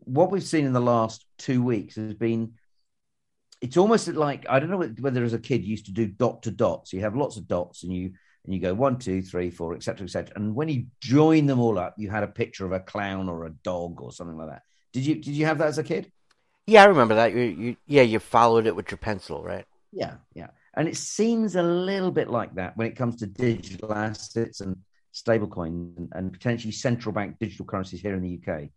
what 0.04 0.30
we've 0.30 0.52
seen 0.52 0.66
in 0.66 0.74
the 0.74 0.90
last 0.94 1.24
two 1.38 1.62
weeks 1.62 1.96
has 1.96 2.12
been 2.12 2.52
it's 3.62 3.78
almost 3.78 4.08
like 4.08 4.44
I 4.46 4.60
don't 4.60 4.70
know 4.70 4.84
whether 5.00 5.24
as 5.24 5.32
a 5.32 5.38
kid 5.38 5.64
you 5.64 5.70
used 5.70 5.86
to 5.86 5.92
do 5.92 6.06
dot 6.06 6.42
to 6.42 6.50
dot. 6.50 6.86
So 6.86 6.98
you 6.98 7.02
have 7.04 7.16
lots 7.16 7.38
of 7.38 7.48
dots 7.48 7.82
and 7.82 7.92
you 7.92 8.12
and 8.46 8.54
you 8.54 8.60
go 8.60 8.72
one, 8.72 8.98
two, 8.98 9.22
three, 9.22 9.50
four, 9.50 9.74
etc., 9.74 10.04
etc. 10.04 10.32
And 10.36 10.54
when 10.54 10.68
you 10.68 10.86
join 11.00 11.46
them 11.46 11.60
all 11.60 11.78
up, 11.78 11.94
you 11.98 12.08
had 12.08 12.22
a 12.22 12.28
picture 12.28 12.64
of 12.64 12.72
a 12.72 12.80
clown 12.80 13.28
or 13.28 13.44
a 13.44 13.50
dog 13.50 14.00
or 14.00 14.12
something 14.12 14.36
like 14.36 14.48
that. 14.48 14.62
Did 14.92 15.04
you 15.04 15.16
did 15.16 15.34
you 15.34 15.44
have 15.46 15.58
that 15.58 15.68
as 15.68 15.78
a 15.78 15.84
kid? 15.84 16.10
Yeah, 16.66 16.82
I 16.82 16.86
remember 16.86 17.16
that. 17.16 17.32
You, 17.32 17.42
you 17.42 17.76
yeah, 17.86 18.02
you 18.02 18.18
followed 18.18 18.66
it 18.66 18.74
with 18.74 18.90
your 18.90 18.98
pencil, 18.98 19.42
right? 19.42 19.66
Yeah, 19.92 20.14
yeah. 20.34 20.48
And 20.74 20.88
it 20.88 20.96
seems 20.96 21.56
a 21.56 21.62
little 21.62 22.10
bit 22.10 22.28
like 22.28 22.54
that 22.54 22.76
when 22.76 22.86
it 22.86 22.96
comes 22.96 23.16
to 23.16 23.26
digital 23.26 23.92
assets 23.92 24.60
and 24.60 24.76
stablecoin 25.14 26.08
and 26.12 26.32
potentially 26.32 26.72
central 26.72 27.12
bank 27.12 27.36
digital 27.40 27.64
currencies 27.64 28.00
here 28.00 28.14
in 28.14 28.22
the 28.22 28.40
UK. 28.40 28.68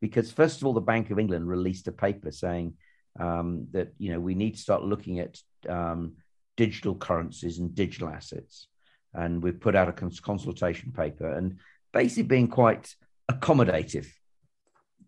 Because 0.00 0.30
first 0.30 0.60
of 0.60 0.66
all, 0.66 0.72
the 0.72 0.80
Bank 0.80 1.10
of 1.10 1.18
England 1.18 1.48
released 1.48 1.88
a 1.88 1.92
paper 1.92 2.30
saying 2.30 2.74
um, 3.18 3.66
that 3.72 3.92
you 3.98 4.12
know 4.12 4.20
we 4.20 4.34
need 4.34 4.54
to 4.54 4.60
start 4.60 4.82
looking 4.82 5.18
at 5.18 5.38
um, 5.68 6.14
digital 6.56 6.94
currencies 6.94 7.58
and 7.58 7.74
digital 7.74 8.08
assets, 8.08 8.68
and 9.14 9.42
we've 9.42 9.60
put 9.60 9.74
out 9.74 9.88
a 9.88 9.92
cons- 9.92 10.20
consultation 10.20 10.92
paper 10.92 11.30
and 11.30 11.58
basically 11.92 12.24
being 12.24 12.48
quite 12.48 12.94
accommodative. 13.30 14.06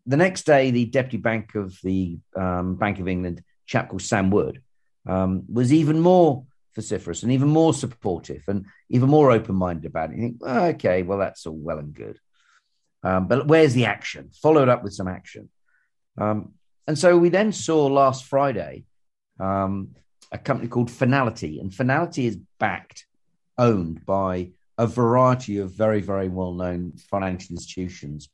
The 0.06 0.16
next 0.16 0.46
day, 0.46 0.70
the 0.70 0.86
deputy 0.86 1.18
bank 1.18 1.54
of 1.54 1.78
the 1.82 2.18
um, 2.36 2.74
Bank 2.74 2.98
of 2.98 3.08
England, 3.08 3.42
chap 3.66 3.88
called 3.88 4.02
Sam 4.02 4.30
Wood, 4.30 4.62
um, 5.06 5.44
was 5.48 5.72
even 5.72 6.00
more 6.00 6.44
vociferous 6.74 7.22
and 7.22 7.32
even 7.32 7.48
more 7.48 7.74
supportive 7.74 8.42
and 8.48 8.66
even 8.88 9.08
more 9.08 9.30
open 9.30 9.54
minded 9.54 9.86
about 9.86 10.10
it. 10.10 10.16
You 10.16 10.22
think, 10.22 10.36
oh, 10.42 10.64
okay, 10.66 11.02
well, 11.02 11.18
that's 11.18 11.46
all 11.46 11.56
well 11.56 11.78
and 11.78 11.94
good. 11.94 12.18
Um, 13.04 13.28
but 13.28 13.46
where's 13.46 13.74
the 13.74 13.86
action? 13.86 14.30
Followed 14.42 14.68
up 14.68 14.82
with 14.82 14.94
some 14.94 15.08
action. 15.08 15.50
Um, 16.18 16.52
and 16.86 16.98
so 16.98 17.16
we 17.16 17.28
then 17.28 17.52
saw 17.52 17.86
last 17.86 18.24
Friday 18.24 18.84
um, 19.38 19.94
a 20.30 20.38
company 20.38 20.68
called 20.68 20.88
Fnality, 20.88 21.60
and 21.60 21.70
Fnality 21.70 22.26
is 22.26 22.38
backed, 22.58 23.06
owned 23.62 24.04
by 24.04 24.50
a 24.76 24.86
variety 24.86 25.58
of 25.58 25.70
very, 25.70 26.00
very 26.00 26.28
well 26.28 26.52
known 26.52 26.92
financial 27.10 27.54
institutions. 27.54 28.28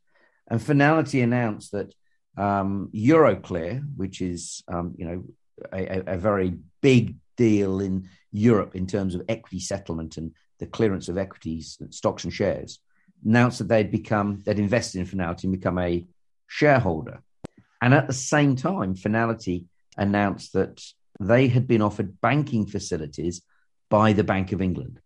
And 0.49 0.61
Fnality 0.61 1.23
announced 1.23 1.73
that 1.73 1.93
um, 2.37 2.91
Euroclear, 2.95 3.85
which 3.97 4.21
is 4.23 4.63
um, 4.69 4.95
you 4.97 5.07
know 5.07 5.25
a, 5.73 6.15
a, 6.15 6.17
very 6.17 6.55
big 6.81 7.17
deal 7.37 7.81
in 7.81 8.09
Europe 8.33 8.77
in 8.77 8.87
terms 8.87 9.15
of 9.15 9.23
equity 9.29 9.61
settlement 9.61 10.17
and 10.17 10.33
the 10.61 10.67
clearance 10.67 11.09
of 11.09 11.19
equities, 11.19 11.79
stocks 11.91 12.25
and 12.25 12.33
shares, 12.33 12.79
announced 13.25 13.59
that 13.59 13.69
they'd 13.69 13.91
become 13.91 14.41
they'd 14.45 14.59
invested 14.59 15.01
in 15.01 15.07
Fnality 15.07 15.45
and 15.45 15.53
become 15.53 15.79
a 15.79 16.07
shareholder. 16.47 17.23
And 17.83 17.93
at 17.93 18.07
the 18.07 18.15
same 18.15 18.57
time, 18.57 18.95
Fnality 18.95 19.67
announced 19.97 20.53
that 20.55 20.81
they 21.21 21.49
had 21.49 21.67
been 21.67 21.83
offered 21.83 22.21
banking 22.21 22.67
facilities 22.67 23.43
by 23.91 24.13
the 24.13 24.25
Bank 24.25 24.53
of 24.53 24.61
England. 24.61 25.01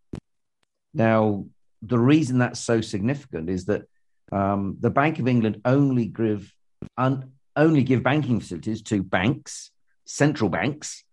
Now, 0.94 1.46
the 1.82 1.98
reason 1.98 2.38
that's 2.38 2.60
so 2.60 2.80
significant 2.80 3.48
is 3.48 3.66
that 3.66 3.82
um, 4.30 4.76
the 4.80 4.90
Bank 4.90 5.18
of 5.18 5.28
England 5.28 5.60
only 5.64 6.06
give 6.06 6.52
un, 6.96 7.32
only 7.56 7.82
give 7.82 8.02
banking 8.02 8.40
facilities 8.40 8.82
to 8.82 9.02
banks, 9.02 9.70
central 10.04 10.48
banks, 10.48 11.04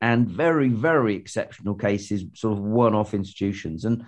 and 0.00 0.28
very 0.28 0.68
very 0.68 1.14
exceptional 1.14 1.74
cases, 1.74 2.24
sort 2.34 2.58
of 2.58 2.64
one-off 2.64 3.14
institutions. 3.14 3.84
And 3.84 4.06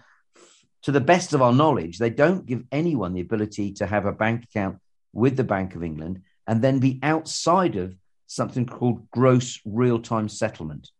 to 0.83 0.93
the 0.93 1.01
best 1.01 1.33
of 1.33 1.43
our 1.43 1.53
knowledge, 1.53 1.99
they 1.99 2.11
don't 2.11 2.47
give 2.47 2.65
anyone 2.71 3.15
the 3.15 3.21
ability 3.21 3.73
to 3.75 3.87
have 3.87 4.07
a 4.07 4.13
bank 4.13 4.45
account 4.45 4.79
with 5.13 5.37
the 5.37 5.45
Bank 5.45 5.75
of 5.75 5.83
England 5.83 6.23
and 6.47 6.61
then 6.61 6.79
be 6.79 6.99
outside 7.03 7.77
of 7.77 7.97
something 8.27 8.67
called 8.67 9.09
gross 9.11 9.61
real 9.65 9.99
time 9.99 10.29
settlement. 10.29 10.91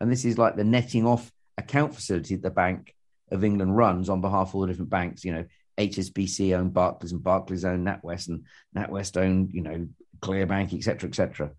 And 0.00 0.10
this 0.10 0.24
is 0.24 0.36
like 0.36 0.56
the 0.56 0.64
netting 0.64 1.06
off 1.06 1.30
account 1.58 1.94
facility 1.94 2.36
that 2.36 2.42
the 2.42 2.50
Bank 2.50 2.94
of 3.30 3.44
England 3.44 3.76
runs 3.76 4.08
on 4.08 4.20
behalf 4.20 4.48
of 4.48 4.54
all 4.54 4.60
the 4.62 4.68
different 4.68 4.90
banks. 4.90 5.24
You 5.24 5.32
know, 5.32 5.44
HSBC 5.78 6.56
owned 6.56 6.74
Barclays 6.74 7.12
and 7.12 7.22
Barclays 7.22 7.64
owned 7.64 7.86
NatWest 7.86 8.28
and 8.28 8.44
NatWest 8.76 9.20
owned, 9.20 9.52
you 9.52 9.62
know, 9.62 9.88
ClearBank, 10.20 10.74
etc., 10.74 11.08
etc. 11.08 11.50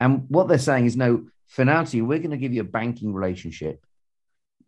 And 0.00 0.26
what 0.28 0.48
they're 0.48 0.58
saying 0.58 0.86
is, 0.86 0.96
no, 0.96 1.26
Fnality, 1.54 2.02
we're 2.02 2.18
going 2.18 2.30
to 2.30 2.36
give 2.36 2.52
you 2.52 2.60
a 2.60 2.64
banking 2.64 3.12
relationship 3.12 3.84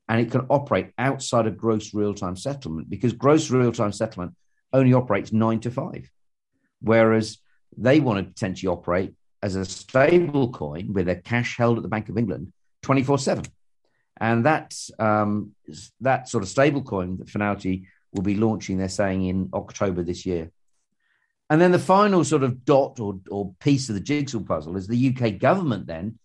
and 0.08 0.20
it 0.20 0.30
can 0.30 0.46
operate 0.48 0.92
outside 0.96 1.46
of 1.46 1.58
gross 1.58 1.92
real 1.92 2.14
time 2.14 2.36
settlement 2.36 2.88
because 2.88 3.12
gross 3.12 3.50
real 3.50 3.72
time 3.72 3.92
settlement 3.92 4.34
only 4.72 4.94
operates 4.94 5.32
nine 5.32 5.60
to 5.60 5.70
five. 5.70 6.10
Whereas 6.80 7.38
they 7.76 8.00
want 8.00 8.18
to 8.18 8.32
potentially 8.32 8.68
operate 8.68 9.14
as 9.42 9.54
a 9.54 9.64
stable 9.64 10.50
coin 10.50 10.92
with 10.92 11.06
their 11.06 11.20
cash 11.20 11.56
held 11.56 11.76
at 11.76 11.82
the 11.82 11.88
Bank 11.88 12.08
of 12.08 12.18
England 12.18 12.52
24 12.82 13.18
7. 13.18 13.44
And 14.20 14.46
that, 14.46 14.74
um, 14.98 15.52
that 16.00 16.28
sort 16.28 16.42
of 16.42 16.48
stable 16.48 16.82
coin 16.82 17.18
that 17.18 17.28
Fnality 17.28 17.86
will 18.12 18.22
be 18.22 18.36
launching, 18.36 18.78
they're 18.78 18.88
saying, 18.88 19.24
in 19.24 19.50
October 19.52 20.02
this 20.02 20.26
year. 20.26 20.50
And 21.50 21.60
then 21.60 21.72
the 21.72 21.78
final 21.78 22.24
sort 22.24 22.42
of 22.42 22.64
dot 22.64 23.00
or, 23.00 23.20
or 23.30 23.54
piece 23.60 23.88
of 23.88 23.94
the 23.94 24.00
jigsaw 24.00 24.40
puzzle 24.40 24.76
is 24.76 24.86
the 24.86 25.16
UK 25.16 25.38
government 25.38 25.86
then 25.86 26.18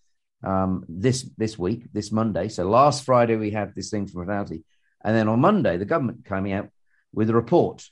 um, 0.44 0.86
this 0.90 1.30
this 1.38 1.58
week, 1.58 1.86
this 1.94 2.12
Monday. 2.12 2.50
So 2.50 2.68
last 2.70 3.06
Friday 3.06 3.36
we 3.36 3.52
had 3.52 3.74
this 3.74 3.90
thing 3.90 4.08
from 4.08 4.28
Fnality, 4.28 4.64
and 5.04 5.16
then 5.16 5.30
on 5.30 5.40
Monday 5.40 5.78
the 5.78 5.86
government 5.86 6.26
coming 6.26 6.52
out 6.52 6.70
with 7.14 7.30
a 7.30 7.34
report, 7.34 7.90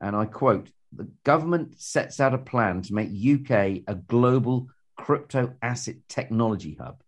and 0.00 0.14
I 0.14 0.26
quote: 0.26 0.68
the 0.92 1.08
government 1.24 1.80
sets 1.80 2.20
out 2.20 2.34
a 2.34 2.38
plan 2.38 2.82
to 2.82 2.94
make 2.94 3.08
UK 3.08 3.82
a 3.86 3.94
global 3.94 4.68
crypto 4.96 5.54
asset 5.62 5.96
technology 6.08 6.76
hub. 6.78 7.02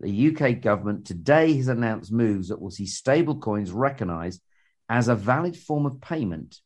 The 0.00 0.36
UK 0.36 0.60
government 0.60 1.06
today 1.06 1.54
has 1.56 1.68
announced 1.68 2.12
moves 2.12 2.48
that 2.48 2.60
will 2.60 2.70
see 2.70 2.84
stablecoins 2.84 3.70
recognized 3.72 4.42
as 4.88 5.08
a 5.08 5.14
valid 5.14 5.56
form 5.56 5.86
of 5.86 6.00
payment 6.00 6.60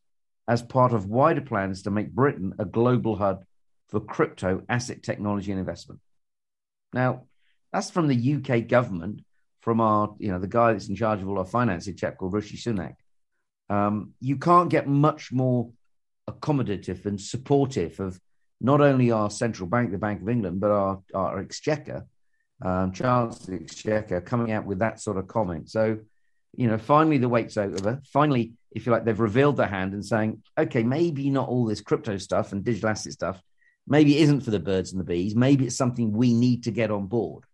as 0.49 0.63
part 0.63 0.93
of 0.93 1.07
wider 1.07 1.43
plans 1.43 1.83
to 1.83 1.91
make 1.91 2.11
Britain 2.11 2.55
a 2.59 2.65
global 2.65 3.17
hub 3.17 3.45
for 3.89 4.01
crypto 4.01 4.63
asset 4.69 5.03
technology 5.03 5.53
and 5.53 5.61
investment. 5.61 6.01
Now, 6.93 7.25
that's 7.73 7.91
from 7.91 8.09
the 8.09 8.35
UK 8.35 8.67
government, 8.67 9.25
from 9.61 9.81
our, 9.81 10.15
you 10.19 10.31
know, 10.31 10.39
the 10.39 10.49
guy 10.49 10.73
that's 10.73 10.89
in 10.89 10.97
charge 10.97 11.21
of 11.21 11.29
all 11.29 11.39
our 11.39 11.45
finance, 11.45 11.87
a 11.87 11.93
chap 11.93 12.17
called 12.17 12.33
Rishi 12.33 12.57
Sunak. 12.57 12.95
Um, 13.69 14.15
you 14.21 14.37
can't 14.37 14.71
get 14.71 14.89
much 14.89 15.31
more 15.31 15.71
accommodative 16.29 17.05
and 17.05 17.21
supportive 17.21 18.01
of 18.01 18.19
not 18.61 18.81
only 18.81 19.11
our 19.11 19.31
central 19.31 19.69
bank, 19.69 19.91
the 19.91 19.99
Bank 19.99 20.23
of 20.23 20.29
England, 20.29 20.61
but 20.61 20.71
our, 20.71 21.03
our 21.15 21.39
exchequer, 21.41 22.07
um, 22.63 22.93
Charles 22.93 23.49
Exchequer, 23.49 24.21
coming 24.21 24.53
out 24.53 24.65
with 24.65 24.81
that 24.81 25.01
sort 25.01 25.17
of 25.17 25.29
comment. 25.29 25.71
So, 25.71 25.99
you 26.57 26.67
know, 26.67 26.79
finally 26.79 27.19
the 27.19 27.29
wait's 27.29 27.57
over. 27.57 28.01
Finally, 28.13 28.53
if 28.73 28.87
you 28.87 28.93
like, 28.93 29.05
they've 29.05 29.19
revealed 29.19 29.57
their 29.57 29.69
hand 29.69 29.93
and 29.95 30.05
saying, 30.05 30.43
okay, 30.59 30.83
maybe 30.83 31.31
not 31.31 31.49
all 31.49 31.65
this 31.65 31.81
crypto 31.81 32.19
stuff 32.19 32.53
and 32.53 32.65
digital 32.65 32.91
asset 32.91 33.13
stuff, 33.13 33.41
maybe 33.87 34.19
it 34.19 34.23
isn't 34.23 34.43
for 34.43 34.51
the 34.51 34.59
birds 34.59 34.93
and 34.93 35.01
the 35.01 35.05
bees. 35.05 35.35
Maybe 35.35 35.67
it's 35.67 35.77
something 35.77 36.13
we 36.13 36.35
need 36.35 36.65
to 36.65 36.71
get 36.71 36.91
on 36.91 37.07
board. 37.07 37.45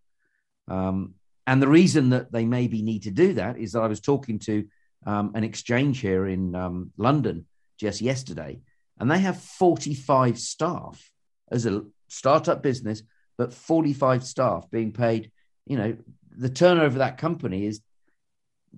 Um, 0.68 1.14
and 1.46 1.61
the 1.61 1.68
reason 1.68 2.11
that 2.11 2.32
they 2.32 2.46
maybe 2.46 2.82
need 2.82 3.02
to 3.02 3.11
do 3.11 3.34
that 3.34 3.58
is 3.58 3.73
that 3.73 3.82
I 3.82 3.87
was 3.87 4.00
talking 4.00 4.38
to 4.40 4.66
um, 5.06 5.32
an 5.34 5.44
exchange 5.44 6.00
here 6.00 6.26
in 6.26 6.54
um, 6.54 6.92
London 6.96 7.46
just 7.78 8.00
yesterday, 8.00 8.61
and 8.99 9.11
they 9.11 9.18
have 9.18 9.40
45 9.40 10.38
staff 10.38 11.11
as 11.50 11.66
a 11.66 11.82
startup 12.08 12.62
business, 12.62 13.02
but 13.36 13.52
45 13.52 14.24
staff 14.24 14.70
being 14.70 14.92
paid. 14.92 15.30
You 15.66 15.76
know, 15.76 15.96
the 16.36 16.48
turnover 16.48 16.86
of 16.86 16.94
that 16.94 17.18
company 17.18 17.66
is 17.66 17.80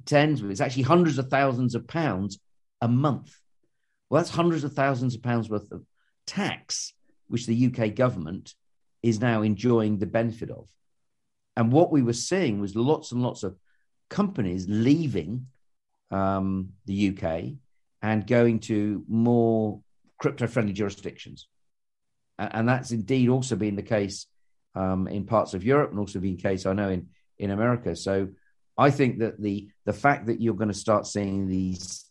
tens, 0.04 0.42
it's 0.42 0.60
actually 0.60 0.84
hundreds 0.84 1.18
of 1.18 1.28
thousands 1.28 1.74
of 1.74 1.86
pounds 1.86 2.38
a 2.80 2.88
month. 2.88 3.34
Well, 4.08 4.20
that's 4.20 4.34
hundreds 4.34 4.64
of 4.64 4.72
thousands 4.72 5.14
of 5.14 5.22
pounds 5.22 5.48
worth 5.48 5.70
of 5.72 5.84
tax, 6.26 6.92
which 7.28 7.46
the 7.46 7.66
UK 7.66 7.94
government 7.94 8.54
is 9.02 9.20
now 9.20 9.42
enjoying 9.42 9.98
the 9.98 10.06
benefit 10.06 10.50
of. 10.50 10.68
And 11.56 11.72
what 11.72 11.90
we 11.90 12.02
were 12.02 12.12
seeing 12.12 12.60
was 12.60 12.76
lots 12.76 13.12
and 13.12 13.22
lots 13.22 13.42
of 13.42 13.56
companies 14.10 14.66
leaving 14.68 15.46
um, 16.10 16.70
the 16.84 17.16
UK 17.16 17.54
and 18.02 18.26
going 18.26 18.60
to 18.60 19.04
more 19.08 19.80
crypto 20.18 20.46
friendly 20.46 20.72
jurisdictions. 20.72 21.48
And 22.38 22.68
that's 22.68 22.90
indeed 22.90 23.28
also 23.28 23.56
been 23.56 23.76
the 23.76 23.82
case 23.82 24.26
um, 24.76 25.08
in 25.08 25.24
parts 25.24 25.54
of 25.54 25.64
Europe 25.64 25.90
and 25.90 25.98
also 25.98 26.18
the 26.18 26.36
case, 26.36 26.66
I 26.66 26.74
know, 26.74 26.90
in, 26.90 27.08
in 27.38 27.50
America. 27.50 27.96
So 27.96 28.28
I 28.78 28.90
think 28.90 29.20
that 29.20 29.40
the, 29.40 29.68
the 29.84 29.92
fact 29.92 30.26
that 30.26 30.40
you're 30.40 30.54
going 30.54 30.68
to 30.68 30.74
start 30.74 31.06
seeing 31.06 31.48
these 31.48 32.04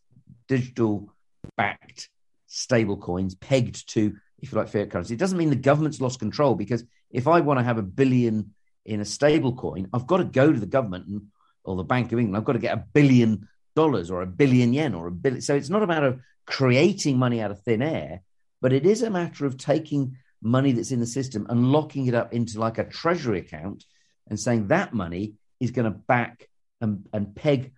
digital 0.48 1.14
backed 1.56 2.10
stable 2.48 2.98
coins 2.98 3.36
pegged 3.36 3.88
to, 3.90 4.16
if 4.40 4.52
you 4.52 4.58
like, 4.58 4.70
fiat 4.70 4.90
currency, 4.90 5.14
it 5.14 5.20
doesn't 5.20 5.38
mean 5.38 5.52
the 5.52 5.56
government's 5.56 6.02
lost 6.02 6.20
control 6.20 6.56
because 6.56 6.84
if 7.12 7.28
I 7.28 7.40
want 7.42 7.60
to 7.60 7.64
have 7.64 7.78
a 7.78 7.84
billion 7.84 8.54
in 8.86 9.00
a 9.00 9.06
stable 9.06 9.56
coin, 9.56 9.88
I've 9.94 10.08
got 10.08 10.18
to 10.18 10.26
go 10.26 10.52
to 10.52 10.60
the 10.60 10.66
government 10.66 11.08
and, 11.08 11.22
or 11.64 11.76
the 11.76 11.84
Bank 11.84 12.12
of 12.12 12.20
England. 12.20 12.36
I've 12.36 12.46
got 12.46 12.54
to 12.54 12.60
get 12.60 12.78
a 12.78 12.86
billion 12.94 13.48
dollars 13.76 14.10
or 14.10 14.22
a 14.22 14.28
billion 14.28 14.74
yen 14.74 14.96
or 14.96 15.08
a 15.08 15.12
billion. 15.12 15.42
So 15.42 15.56
it's 15.56 15.70
not 15.70 15.84
a 15.84 15.88
matter 15.88 16.08
of 16.08 16.20
creating 16.46 17.18
money 17.18 17.42
out 17.42 17.52
of 17.52 17.62
thin 17.62 17.82
air, 17.82 18.22
but 18.62 18.74
it 18.74 18.86
is 18.86 19.04
a 19.04 19.10
matter 19.10 19.46
of 19.46 19.58
taking 19.58 20.18
money 20.46 20.72
that's 20.72 20.92
in 20.92 21.00
the 21.00 21.08
system 21.08 21.48
and 21.50 21.72
locking 21.72 22.06
it 22.06 22.14
up 22.14 22.32
into 22.32 22.60
like 22.60 22.78
a 22.78 22.84
treasury 22.84 23.40
account 23.40 23.84
and 24.30 24.40
saying 24.40 24.68
that 24.68 24.94
money 24.94 25.34
is 25.60 25.72
going 25.72 25.92
to 25.92 25.98
back 25.98 26.48
and, 26.80 27.08
and 27.12 27.36
peg 27.36 27.74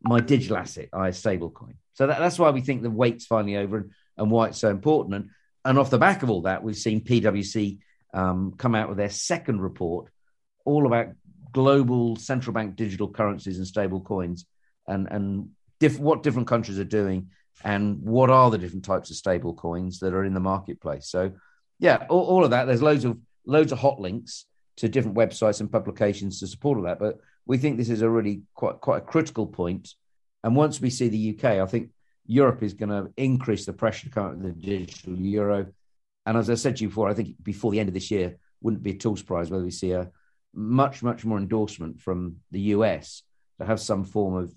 my 0.00 0.20
digital 0.20 0.56
asset, 0.56 0.88
I 0.92 1.10
stable 1.10 1.50
coin. 1.50 1.74
So 1.92 2.06
that, 2.06 2.18
that's 2.18 2.38
why 2.38 2.50
we 2.50 2.62
think 2.62 2.82
the 2.82 2.90
wait's 2.90 3.26
finally 3.26 3.56
over 3.56 3.78
and, 3.78 3.90
and 4.16 4.30
why 4.30 4.48
it's 4.48 4.58
so 4.58 4.70
important. 4.70 5.14
And, 5.14 5.30
and 5.64 5.78
off 5.78 5.90
the 5.90 5.98
back 5.98 6.22
of 6.22 6.30
all 6.30 6.42
that, 6.42 6.62
we've 6.62 6.76
seen 6.76 7.04
PwC 7.04 7.78
um, 8.14 8.54
come 8.56 8.74
out 8.74 8.88
with 8.88 8.98
their 8.98 9.10
second 9.10 9.60
report 9.60 10.10
all 10.64 10.86
about 10.86 11.08
global 11.52 12.16
central 12.16 12.54
bank 12.54 12.76
digital 12.76 13.08
currencies 13.08 13.58
and 13.58 13.66
stable 13.66 14.00
coins 14.00 14.46
and, 14.86 15.06
and 15.10 15.50
diff- 15.80 15.98
what 15.98 16.22
different 16.22 16.48
countries 16.48 16.78
are 16.78 16.84
doing 16.84 17.28
and 17.64 18.02
what 18.02 18.30
are 18.30 18.50
the 18.50 18.58
different 18.58 18.84
types 18.84 19.10
of 19.10 19.16
stable 19.16 19.54
coins 19.54 20.00
that 20.00 20.14
are 20.14 20.24
in 20.24 20.34
the 20.34 20.40
marketplace. 20.40 21.08
So, 21.08 21.32
yeah, 21.78 22.06
all, 22.08 22.24
all 22.24 22.44
of 22.44 22.50
that. 22.50 22.64
There's 22.64 22.82
loads 22.82 23.04
of 23.04 23.18
loads 23.44 23.72
of 23.72 23.78
hot 23.78 24.00
links 24.00 24.46
to 24.76 24.88
different 24.88 25.16
websites 25.16 25.60
and 25.60 25.70
publications 25.70 26.40
to 26.40 26.46
support 26.46 26.78
all 26.78 26.84
that. 26.84 26.98
But 26.98 27.18
we 27.46 27.58
think 27.58 27.76
this 27.76 27.90
is 27.90 28.02
a 28.02 28.10
really 28.10 28.42
quite 28.54 28.80
quite 28.80 28.98
a 28.98 29.06
critical 29.06 29.46
point. 29.46 29.94
And 30.42 30.54
once 30.54 30.80
we 30.80 30.90
see 30.90 31.08
the 31.08 31.36
UK, 31.36 31.60
I 31.60 31.66
think 31.66 31.90
Europe 32.26 32.62
is 32.62 32.74
going 32.74 32.90
to 32.90 33.12
increase 33.16 33.66
the 33.66 33.72
pressure 33.72 34.06
to 34.06 34.14
come 34.14 34.26
up 34.26 34.36
with 34.36 34.42
the 34.42 34.78
digital 34.78 35.16
euro. 35.16 35.66
And 36.24 36.36
as 36.36 36.50
I 36.50 36.54
said 36.54 36.76
to 36.76 36.82
you 36.82 36.88
before, 36.88 37.08
I 37.08 37.14
think 37.14 37.34
before 37.42 37.70
the 37.70 37.80
end 37.80 37.88
of 37.88 37.94
this 37.94 38.10
year, 38.10 38.36
wouldn't 38.60 38.82
be 38.82 38.92
at 38.92 39.06
all 39.06 39.16
surprised 39.16 39.50
whether 39.50 39.64
we 39.64 39.70
see 39.70 39.92
a 39.92 40.10
much, 40.54 41.02
much 41.02 41.24
more 41.24 41.38
endorsement 41.38 42.00
from 42.00 42.36
the 42.50 42.60
US 42.60 43.22
to 43.60 43.66
have 43.66 43.80
some 43.80 44.04
form 44.04 44.34
of 44.34 44.52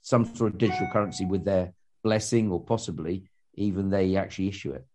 some 0.00 0.24
sort 0.34 0.52
of 0.52 0.58
digital 0.58 0.88
currency 0.92 1.24
with 1.24 1.44
their 1.44 1.72
blessing 2.02 2.50
or 2.50 2.62
possibly 2.62 3.24
even 3.54 3.90
they 3.90 4.16
actually 4.16 4.48
issue 4.48 4.72
it. 4.72 4.86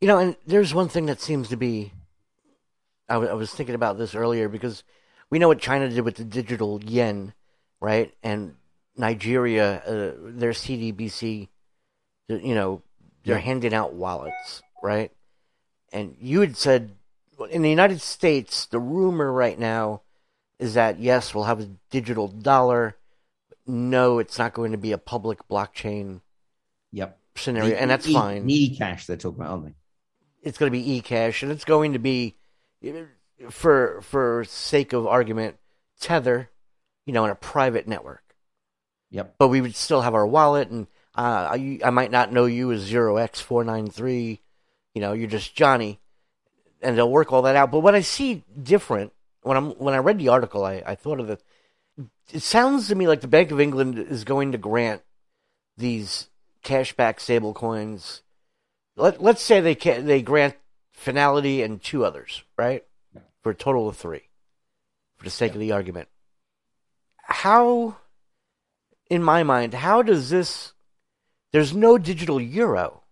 You 0.00 0.08
know, 0.08 0.18
and 0.18 0.36
there's 0.46 0.74
one 0.74 0.88
thing 0.88 1.06
that 1.06 1.20
seems 1.20 1.48
to 1.48 1.56
be. 1.56 1.92
I, 3.08 3.14
w- 3.14 3.30
I 3.30 3.34
was 3.34 3.52
thinking 3.52 3.74
about 3.74 3.98
this 3.98 4.14
earlier 4.14 4.48
because 4.48 4.82
we 5.30 5.38
know 5.38 5.48
what 5.48 5.60
China 5.60 5.88
did 5.88 6.00
with 6.04 6.16
the 6.16 6.24
digital 6.24 6.82
yen, 6.84 7.32
right? 7.80 8.12
And 8.22 8.56
Nigeria, 8.96 9.76
uh, 9.78 10.12
their 10.22 10.50
CBDC, 10.52 11.48
you 12.28 12.54
know, 12.54 12.82
they're 13.24 13.36
Yeah. 13.36 13.40
handing 13.42 13.74
out 13.74 13.94
wallets, 13.94 14.62
right? 14.82 15.12
And 15.92 16.16
you 16.20 16.40
had 16.40 16.56
said 16.56 16.96
in 17.50 17.62
the 17.62 17.70
United 17.70 18.00
States, 18.00 18.66
the 18.66 18.80
rumor 18.80 19.32
right 19.32 19.58
now 19.58 20.02
is 20.58 20.74
that 20.74 20.98
yes, 20.98 21.34
we'll 21.34 21.44
have 21.44 21.60
a 21.60 21.70
digital 21.90 22.28
dollar. 22.28 22.96
but 23.48 23.58
No, 23.68 24.18
it's 24.18 24.38
not 24.38 24.52
going 24.54 24.72
to 24.72 24.78
be 24.78 24.92
a 24.92 24.98
public 24.98 25.46
blockchain 25.48 26.20
Yep. 26.92 27.18
scenario, 27.36 27.76
and 27.76 27.90
that's 27.90 28.08
E- 28.08 28.12
fine. 28.14 28.48
E-cash 28.50 29.06
they're 29.06 29.16
talking 29.16 29.40
about, 29.40 29.50
aren't 29.52 29.64
they? 29.66 29.74
It's 30.46 30.58
going 30.58 30.72
to 30.72 30.78
be 30.78 31.02
eCash, 31.02 31.42
and 31.42 31.50
it's 31.50 31.64
going 31.64 31.94
to 31.94 31.98
be, 31.98 32.36
for 33.50 34.00
for 34.02 34.44
sake 34.44 34.92
of 34.92 35.04
argument, 35.04 35.56
Tether, 36.00 36.50
you 37.04 37.12
know, 37.12 37.24
in 37.24 37.32
a 37.32 37.34
private 37.34 37.88
network. 37.88 38.22
Yep. 39.10 39.34
But 39.38 39.48
we 39.48 39.60
would 39.60 39.74
still 39.74 40.02
have 40.02 40.14
our 40.14 40.26
wallet, 40.26 40.70
and 40.70 40.86
uh, 41.16 41.48
I, 41.50 41.80
I 41.84 41.90
might 41.90 42.12
not 42.12 42.32
know 42.32 42.44
you 42.44 42.70
as 42.70 42.82
zero 42.82 43.16
x 43.16 43.40
four 43.40 43.64
nine 43.64 43.90
three. 43.90 44.40
You 44.94 45.00
know, 45.00 45.14
you're 45.14 45.28
just 45.28 45.56
Jonny, 45.56 45.98
and 46.80 46.96
they'll 46.96 47.10
work 47.10 47.32
all 47.32 47.42
that 47.42 47.56
out. 47.56 47.72
But 47.72 47.80
what 47.80 47.96
I 47.96 48.02
see 48.02 48.44
different 48.62 49.12
when 49.42 49.56
I'm 49.56 49.70
when 49.72 49.94
I 49.94 49.98
read 49.98 50.20
the 50.20 50.28
article, 50.28 50.64
I, 50.64 50.80
I 50.86 50.94
thought 50.94 51.18
of 51.18 51.28
it. 51.28 51.42
It 52.32 52.42
sounds 52.42 52.86
to 52.86 52.94
me 52.94 53.08
like 53.08 53.20
the 53.20 53.26
Bank 53.26 53.50
of 53.50 53.60
England 53.60 53.98
is 53.98 54.22
going 54.22 54.52
to 54.52 54.58
grant 54.58 55.02
these 55.76 56.28
cashback 56.62 57.18
stable 57.18 57.52
coins. 57.52 58.22
Let, 58.96 59.22
let's 59.22 59.42
say 59.42 59.60
they 59.60 59.74
ca 59.74 60.00
they 60.00 60.22
grant 60.22 60.56
Fnality 60.98 61.62
and 61.62 61.82
two 61.82 62.04
others, 62.04 62.42
right? 62.56 62.84
Yeah. 63.14 63.20
For 63.42 63.50
a 63.50 63.54
total 63.54 63.88
of 63.88 63.96
three, 63.96 64.28
for 65.18 65.24
the 65.24 65.30
sake 65.30 65.52
of 65.52 65.60
the 65.60 65.72
argument. 65.72 66.08
How, 67.22 67.96
in 69.10 69.22
my 69.22 69.42
mind, 69.42 69.74
how 69.74 70.02
does 70.02 70.30
this? 70.30 70.72
There's 71.52 71.74
no 71.74 71.98
digital 71.98 72.40
euro 72.40 73.02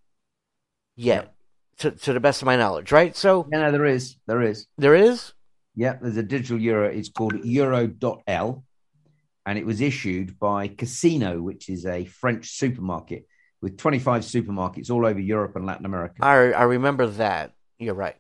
yet, 0.97 1.35
to 1.79 1.91
to 1.91 2.13
the 2.13 2.21
best 2.21 2.41
of 2.41 2.47
my 2.47 2.57
knowledge, 2.57 2.91
right? 2.91 3.15
So 3.15 3.47
Yeah, 3.53 3.63
no, 3.63 3.73
there 3.73 3.87
is. 3.87 4.17
There 4.27 4.43
is. 4.43 4.67
there 4.79 4.95
is. 4.95 5.33
Yeah, 5.77 5.99
there's 6.01 6.17
a 6.17 6.23
digital 6.23 6.59
euro. 6.59 6.89
It's 6.89 7.09
called 7.11 7.45
Euro.L, 7.45 8.65
and 9.45 9.59
it 9.59 9.67
was 9.67 9.81
issued 9.81 10.39
by 10.39 10.69
Casino, 10.69 11.43
which 11.43 11.69
is 11.69 11.85
a 11.85 12.05
French 12.05 12.51
supermarket 12.51 13.27
with 13.65 13.79
25 13.79 14.23
supermarkets 14.23 14.91
all 14.91 15.07
over 15.07 15.19
Europe 15.19 15.57
and 15.57 15.65
Latin 15.65 15.87
America. 15.87 16.17
I 16.21 16.53
I 16.53 16.65
remember 16.65 17.07
that. 17.07 17.53
You're 17.79 17.95
right. 17.95 18.17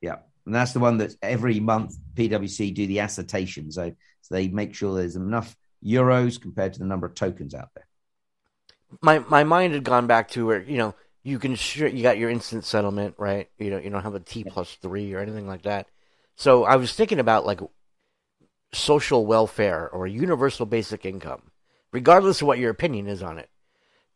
Yeah, 0.00 0.18
and 0.46 0.54
that's 0.54 0.72
the 0.72 0.78
one 0.78 0.98
that 0.98 1.14
every 1.22 1.58
month 1.58 1.96
PwC 2.14 2.72
do 2.72 2.86
the 2.86 3.00
assertion. 3.00 3.72
So, 3.72 3.92
so 4.20 4.34
they 4.34 4.46
make 4.48 4.74
sure 4.74 4.94
there's 4.94 5.16
enough 5.16 5.56
euros 5.84 6.40
compared 6.40 6.74
to 6.74 6.78
the 6.78 6.84
number 6.86 7.06
of 7.06 7.14
tokens 7.16 7.52
out 7.52 7.70
there. 7.74 7.86
my 9.02 9.18
my 9.20 9.44
mind 9.44 9.74
had 9.74 9.84
gone 9.84 10.06
back 10.06 10.28
to 10.30 10.46
where 10.46 10.62
you 10.62 10.78
know 10.78 10.94
you 11.24 11.38
can 11.38 11.54
sure 11.56 11.88
you 11.88 12.02
got 12.02 12.18
your 12.18 12.30
instant 12.30 12.64
settlement 12.64 13.14
right 13.18 13.48
you 13.58 13.70
know 13.70 13.78
you 13.78 13.90
don't 13.90 14.02
have 14.02 14.14
a 14.14 14.20
t 14.20 14.44
plus 14.44 14.76
three 14.76 15.12
or 15.14 15.20
anything 15.20 15.46
like 15.46 15.62
that 15.62 15.88
so 16.36 16.64
i 16.64 16.76
was 16.76 16.92
thinking 16.92 17.18
about 17.18 17.46
like 17.46 17.60
social 18.72 19.26
welfare 19.26 19.88
or 19.90 20.06
universal 20.06 20.66
basic 20.66 21.04
income 21.04 21.50
regardless 21.92 22.40
of 22.40 22.46
what 22.46 22.58
your 22.58 22.70
opinion 22.70 23.06
is 23.08 23.22
on 23.22 23.38
it 23.38 23.48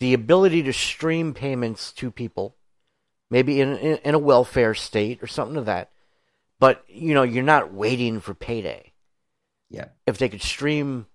the 0.04 0.12
ability 0.14 0.62
to 0.62 0.72
stream 0.72 1.32
payments 1.34 1.92
to 1.92 2.10
people 2.10 2.56
maybe 3.30 3.60
in 3.60 3.76
in, 3.78 3.96
in 4.04 4.14
a 4.14 4.18
welfare 4.30 4.74
state 4.74 5.22
or 5.22 5.26
something 5.26 5.56
of 5.56 5.66
that 5.66 5.90
but 6.60 6.84
you 6.88 7.14
know 7.14 7.22
you're 7.22 7.52
not 7.54 7.72
waiting 7.72 8.20
for 8.20 8.34
payday 8.34 8.92
Yeah, 9.70 9.88
if 10.06 10.18
they 10.18 10.28
could 10.28 10.42
stream 10.42 11.06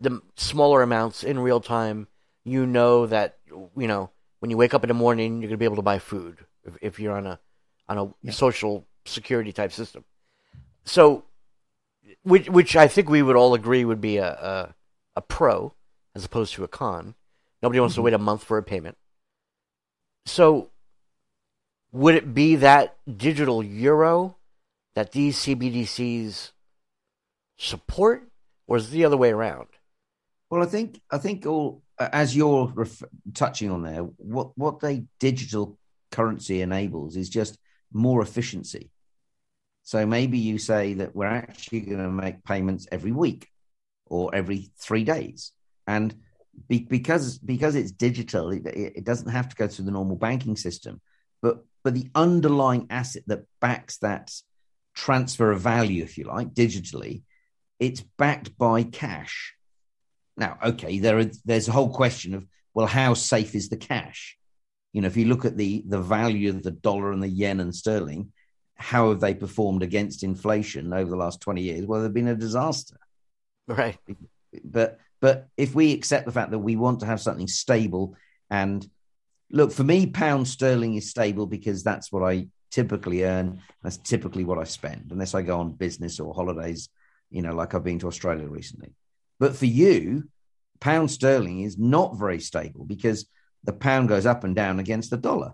the 0.00 0.20
smaller 0.36 0.82
amounts 0.82 1.22
in 1.22 1.38
real 1.38 1.60
time, 1.60 2.08
you 2.44 2.66
know 2.66 3.06
that 3.06 3.38
you 3.76 3.86
know 3.86 4.10
when 4.40 4.50
you 4.50 4.56
wake 4.56 4.74
up 4.74 4.82
in 4.84 4.88
the 4.88 4.94
morning, 4.94 5.40
you're 5.40 5.48
gonna 5.48 5.58
be 5.58 5.64
able 5.72 5.76
to 5.76 5.82
buy 5.92 5.98
food 5.98 6.38
if, 6.64 6.76
if 6.80 7.00
you're 7.00 7.16
on 7.16 7.26
a 7.26 7.38
on 7.88 7.98
a 7.98 8.04
Yeah. 8.22 8.32
social 8.32 8.86
security 9.04 9.52
type 9.52 9.72
system. 9.72 10.04
So, 10.84 11.24
which 12.22 12.48
which 12.48 12.76
I 12.76 12.88
think 12.88 13.08
we 13.08 13.22
would 13.22 13.36
all 13.36 13.54
agree 13.54 13.84
would 13.84 14.00
be 14.00 14.16
a 14.18 14.30
a, 14.52 14.74
a 15.16 15.22
pro 15.22 15.74
as 16.14 16.24
opposed 16.24 16.54
to 16.54 16.64
a 16.64 16.68
con. 16.68 17.14
Nobody 17.62 17.80
wants 17.80 17.94
to 17.96 18.00
Mhm. 18.00 18.04
wait 18.04 18.14
a 18.14 18.18
month 18.18 18.44
for 18.44 18.58
a 18.58 18.62
payment. 18.62 18.96
So, 20.26 20.70
would 21.92 22.14
it 22.14 22.32
be 22.34 22.56
that 22.56 22.96
digital 23.16 23.62
euro 23.62 24.36
that 24.94 25.12
these 25.12 25.36
CBDCs 25.38 26.52
support, 27.58 28.30
or 28.66 28.76
is 28.76 28.88
it 28.88 28.92
the 28.92 29.04
other 29.04 29.16
way 29.16 29.30
around? 29.30 29.68
Well, 30.48 30.62
I 30.62 30.66
think 30.66 31.00
I 31.10 31.18
think 31.18 31.46
all 31.46 31.82
as 31.98 32.34
you're 32.34 32.66
ref- 32.74 33.02
touching 33.34 33.70
on 33.70 33.82
there, 33.82 34.02
what 34.02 34.56
what 34.56 34.80
the 34.80 35.06
digital 35.18 35.78
currency 36.10 36.60
enables 36.60 37.16
is 37.16 37.28
just 37.28 37.58
more 37.92 38.22
efficiency. 38.22 38.90
So 39.82 40.06
maybe 40.06 40.38
you 40.38 40.58
say 40.58 40.94
that 40.94 41.14
we're 41.14 41.26
actually 41.26 41.80
going 41.80 41.98
to 41.98 42.10
make 42.10 42.44
payments 42.44 42.86
every 42.90 43.12
week 43.12 43.48
or 44.06 44.34
every 44.34 44.70
three 44.76 45.04
days, 45.04 45.52
and 45.86 46.14
be, 46.68 46.80
because 46.80 47.38
because 47.38 47.74
it's 47.74 47.92
digital, 47.92 48.50
it, 48.50 48.66
it 48.66 49.04
doesn't 49.04 49.30
have 49.30 49.48
to 49.48 49.56
go 49.56 49.68
through 49.68 49.86
the 49.86 49.90
normal 49.90 50.16
banking 50.16 50.56
system. 50.56 51.00
But 51.42 51.64
but 51.82 51.94
the 51.94 52.10
underlying 52.14 52.86
asset 52.90 53.22
that 53.26 53.44
backs 53.60 53.98
that 53.98 54.32
transfer 54.94 55.50
of 55.50 55.60
value, 55.60 56.02
if 56.02 56.18
you 56.18 56.24
like, 56.24 56.52
digitally, 56.52 57.22
it's 57.78 58.02
backed 58.18 58.56
by 58.58 58.82
cash. 58.82 59.54
Now, 60.36 60.58
okay, 60.62 60.98
there 60.98 61.18
are, 61.18 61.30
there's 61.44 61.68
a 61.68 61.72
whole 61.72 61.92
question 61.92 62.34
of 62.34 62.46
well, 62.74 62.86
how 62.86 63.14
safe 63.14 63.54
is 63.54 63.68
the 63.68 63.76
cash? 63.76 64.36
You 64.92 65.02
know, 65.02 65.06
if 65.06 65.16
you 65.16 65.26
look 65.26 65.44
at 65.44 65.56
the 65.56 65.84
the 65.86 66.00
value 66.00 66.50
of 66.50 66.62
the 66.62 66.70
dollar 66.70 67.12
and 67.12 67.22
the 67.22 67.28
yen 67.28 67.60
and 67.60 67.74
sterling, 67.74 68.32
how 68.74 69.10
have 69.10 69.20
they 69.20 69.34
performed 69.34 69.82
against 69.82 70.22
inflation 70.22 70.92
over 70.92 71.10
the 71.10 71.16
last 71.16 71.40
twenty 71.40 71.62
years? 71.62 71.86
Well, 71.86 72.02
they've 72.02 72.12
been 72.12 72.28
a 72.28 72.34
disaster. 72.34 72.96
Right. 73.66 73.98
But 74.64 74.98
but 75.20 75.48
if 75.56 75.74
we 75.74 75.92
accept 75.92 76.26
the 76.26 76.32
fact 76.32 76.50
that 76.50 76.58
we 76.58 76.76
want 76.76 77.00
to 77.00 77.06
have 77.06 77.20
something 77.20 77.46
stable 77.46 78.16
and 78.48 78.86
look 79.50 79.72
for 79.72 79.84
me, 79.84 80.06
pound 80.06 80.48
sterling 80.48 80.94
is 80.94 81.10
stable 81.10 81.46
because 81.46 81.82
that's 81.82 82.10
what 82.10 82.22
I 82.22 82.48
typically 82.70 83.24
earn. 83.24 83.60
That's 83.82 83.98
typically 83.98 84.44
what 84.44 84.58
I 84.58 84.64
spend, 84.64 85.08
unless 85.10 85.34
I 85.34 85.42
go 85.42 85.60
on 85.60 85.72
business 85.72 86.20
or 86.20 86.32
holidays. 86.32 86.88
You 87.30 87.42
know, 87.42 87.54
like 87.54 87.74
I've 87.74 87.84
been 87.84 87.98
to 88.00 88.08
Australia 88.08 88.46
recently. 88.46 88.94
But 89.38 89.54
for 89.54 89.66
you, 89.66 90.28
pound 90.80 91.10
sterling 91.10 91.60
is 91.60 91.78
not 91.78 92.18
very 92.18 92.40
stable 92.40 92.84
because 92.84 93.26
the 93.64 93.72
pound 93.72 94.08
goes 94.08 94.26
up 94.26 94.44
and 94.44 94.56
down 94.56 94.80
against 94.80 95.10
the 95.10 95.16
dollar. 95.16 95.52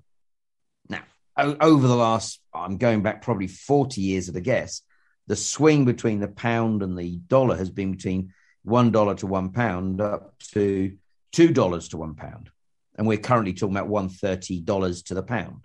Now, 0.89 1.03
over 1.37 1.87
the 1.87 1.97
last, 1.97 2.41
I'm 2.55 2.79
going 2.79 3.03
back 3.03 3.23
probably 3.23 3.49
40 3.49 4.01
years 4.01 4.29
at 4.29 4.37
a 4.37 4.41
guess, 4.41 4.83
the 5.27 5.37
swing 5.37 5.85
between 5.85 6.21
the 6.21 6.29
pound 6.29 6.83
and 6.83 6.97
the 6.97 7.19
dollar 7.27 7.57
has 7.57 7.71
been 7.71 7.93
between 7.93 8.33
$1 8.67 9.17
to 9.19 9.27
one 9.27 9.51
pound 9.53 10.01
up 10.01 10.39
to 10.53 10.97
$2 11.35 11.91
to 11.91 11.97
one 11.97 12.15
pound. 12.15 12.51
And 12.97 13.07
we're 13.07 13.19
currently 13.19 13.53
talking 13.53 13.77
about 13.77 13.91
$130 13.91 15.05
to 15.05 15.15
the 15.15 15.23
pound. 15.23 15.63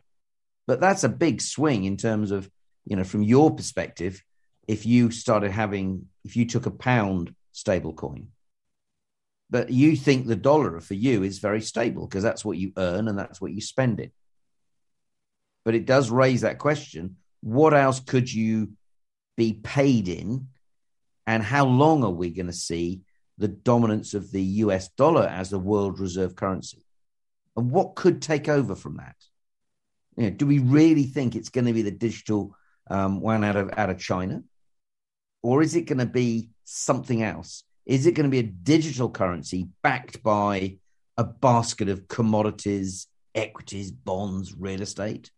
But 0.67 0.79
that's 0.79 1.03
a 1.03 1.09
big 1.09 1.41
swing 1.41 1.85
in 1.85 1.97
terms 1.97 2.31
of, 2.31 2.49
you 2.85 2.95
know, 2.95 3.03
from 3.03 3.23
your 3.23 3.55
perspective, 3.55 4.23
if 4.67 4.85
you 4.85 5.11
started 5.11 5.51
having, 5.51 6.07
if 6.23 6.35
you 6.35 6.45
took 6.45 6.65
a 6.65 6.71
pound 6.71 7.33
stable 7.51 7.93
coin, 7.93 8.27
but 9.49 9.69
you 9.69 9.95
think 9.95 10.27
the 10.27 10.35
dollar 10.35 10.79
for 10.79 10.93
you 10.93 11.23
is 11.23 11.39
very 11.39 11.61
stable 11.61 12.07
because 12.07 12.23
that's 12.23 12.45
what 12.45 12.57
you 12.57 12.71
earn 12.77 13.07
and 13.07 13.17
that's 13.17 13.41
what 13.41 13.51
you 13.51 13.61
spend 13.61 13.99
it. 13.99 14.13
But 15.65 15.75
it 15.75 15.85
does 15.85 16.09
raise 16.09 16.41
that 16.41 16.57
question 16.57 17.17
what 17.41 17.73
else 17.73 17.99
could 17.99 18.31
you 18.31 18.73
be 19.35 19.53
paid 19.53 20.07
in? 20.07 20.47
And 21.31 21.41
how 21.41 21.65
long 21.65 22.03
are 22.03 22.11
we 22.11 22.29
going 22.29 22.47
to 22.47 22.53
see 22.53 23.03
the 23.37 23.47
dominance 23.47 24.13
of 24.13 24.31
the 24.31 24.43
US 24.65 24.89
dollar 24.89 25.25
as 25.25 25.49
the 25.49 25.57
world 25.57 25.97
reserve 25.97 26.35
currency? 26.35 26.85
And 27.55 27.71
what 27.71 27.95
could 27.95 28.21
take 28.21 28.49
over 28.49 28.75
from 28.75 28.97
that? 28.97 29.15
You 30.17 30.23
know, 30.25 30.29
do 30.31 30.45
we 30.45 30.59
really 30.59 31.05
think 31.05 31.37
it's 31.37 31.47
going 31.47 31.67
to 31.67 31.71
be 31.71 31.83
the 31.83 31.89
digital 31.89 32.53
um, 32.89 33.21
one 33.21 33.45
out 33.45 33.55
of 33.55 33.71
out 33.77 33.89
of 33.89 33.97
China, 33.97 34.43
or 35.41 35.61
is 35.61 35.73
it 35.77 35.83
going 35.83 35.99
to 35.99 36.05
be 36.05 36.49
something 36.65 37.23
else? 37.23 37.63
Is 37.85 38.07
it 38.07 38.11
going 38.11 38.29
to 38.29 38.29
be 38.29 38.39
a 38.39 38.53
digital 38.73 39.09
currency 39.09 39.69
backed 39.83 40.21
by 40.21 40.79
a 41.15 41.23
basket 41.23 41.87
of 41.87 42.09
commodities, 42.09 43.07
equities, 43.33 43.89
bonds, 43.89 44.53
real 44.53 44.81
estate? 44.81 45.31